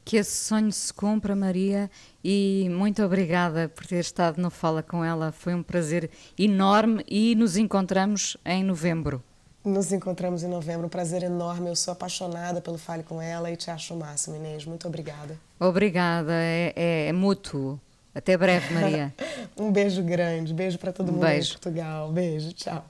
Que 0.04 0.16
esse 0.16 0.44
sonho 0.44 0.72
se 0.72 0.92
cumpra, 0.92 1.34
Maria, 1.34 1.90
e 2.22 2.68
muito 2.70 3.02
obrigada 3.02 3.68
por 3.68 3.86
ter 3.86 4.00
estado 4.00 4.40
no 4.40 4.50
Fala 4.50 4.82
com 4.82 5.04
ela. 5.04 5.32
Foi 5.32 5.54
um 5.54 5.62
prazer 5.62 6.10
enorme 6.38 7.04
e 7.08 7.34
nos 7.34 7.56
encontramos 7.56 8.36
em 8.44 8.64
novembro. 8.64 9.22
Nos 9.64 9.92
encontramos 9.92 10.42
em 10.42 10.48
novembro, 10.48 10.86
um 10.86 10.90
prazer 10.90 11.22
enorme. 11.22 11.68
Eu 11.68 11.76
sou 11.76 11.92
apaixonada 11.92 12.60
pelo 12.60 12.76
Fale 12.76 13.04
com 13.04 13.22
ela 13.22 13.48
e 13.50 13.56
te 13.56 13.70
acho 13.70 13.94
o 13.94 13.96
máximo, 13.96 14.34
Inês. 14.34 14.66
Muito 14.66 14.88
obrigada. 14.88 15.38
Obrigada, 15.58 16.32
é, 16.32 16.72
é, 16.74 17.06
é 17.06 17.12
mútuo. 17.12 17.80
Até 18.14 18.36
breve, 18.36 18.74
Maria. 18.74 19.14
um 19.56 19.72
beijo 19.72 20.02
grande, 20.02 20.52
beijo 20.52 20.78
para 20.78 20.92
todo 20.92 21.08
um 21.08 21.12
mundo 21.12 21.26
beijo. 21.26 21.50
em 21.50 21.52
Portugal. 21.52 22.12
Beijo, 22.12 22.52
tchau. 22.52 22.84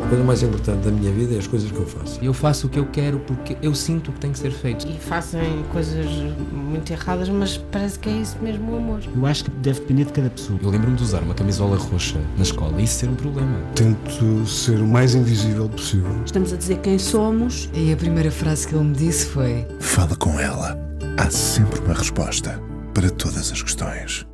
A 0.00 0.08
coisa 0.08 0.24
mais 0.24 0.42
importante 0.42 0.84
da 0.86 0.90
minha 0.90 1.12
vida 1.12 1.34
é 1.34 1.38
as 1.38 1.46
coisas 1.46 1.70
que 1.70 1.76
eu 1.76 1.86
faço. 1.86 2.24
Eu 2.24 2.32
faço 2.32 2.66
o 2.66 2.70
que 2.70 2.78
eu 2.78 2.86
quero 2.86 3.20
porque 3.20 3.58
eu 3.60 3.74
sinto 3.74 4.10
que 4.10 4.18
tem 4.18 4.32
que 4.32 4.38
ser 4.38 4.50
feito. 4.50 4.88
E 4.88 4.98
fazem 4.98 5.62
coisas 5.70 6.06
muito 6.50 6.90
erradas, 6.90 7.28
mas 7.28 7.58
parece 7.58 7.98
que 7.98 8.08
é 8.08 8.12
isso 8.12 8.38
mesmo 8.40 8.72
o 8.72 8.76
amor. 8.78 9.02
Eu 9.14 9.26
acho 9.26 9.44
que 9.44 9.50
deve 9.50 9.80
depender 9.80 10.06
de 10.06 10.12
cada 10.14 10.30
pessoa. 10.30 10.58
Eu 10.62 10.70
lembro-me 10.70 10.96
de 10.96 11.02
usar 11.02 11.22
uma 11.22 11.34
camisola 11.34 11.76
roxa 11.76 12.18
na 12.38 12.42
escola 12.42 12.80
e 12.80 12.84
isso 12.84 13.00
ser 13.00 13.10
um 13.10 13.16
problema. 13.16 13.60
Tento 13.74 14.46
ser 14.46 14.80
o 14.80 14.86
mais 14.86 15.14
invisível 15.14 15.68
possível. 15.68 16.24
Estamos 16.24 16.54
a 16.54 16.56
dizer 16.56 16.78
quem 16.78 16.98
somos. 16.98 17.68
E 17.74 17.92
a 17.92 17.96
primeira 17.96 18.30
frase 18.30 18.66
que 18.66 18.74
ele 18.74 18.84
me 18.84 18.94
disse 18.94 19.26
foi: 19.26 19.66
Fala 19.78 20.16
com 20.16 20.40
ela. 20.40 20.87
Há 21.18 21.30
sempre 21.30 21.80
uma 21.80 21.94
resposta 21.94 22.62
para 22.94 23.10
todas 23.10 23.50
as 23.50 23.60
questões. 23.60 24.24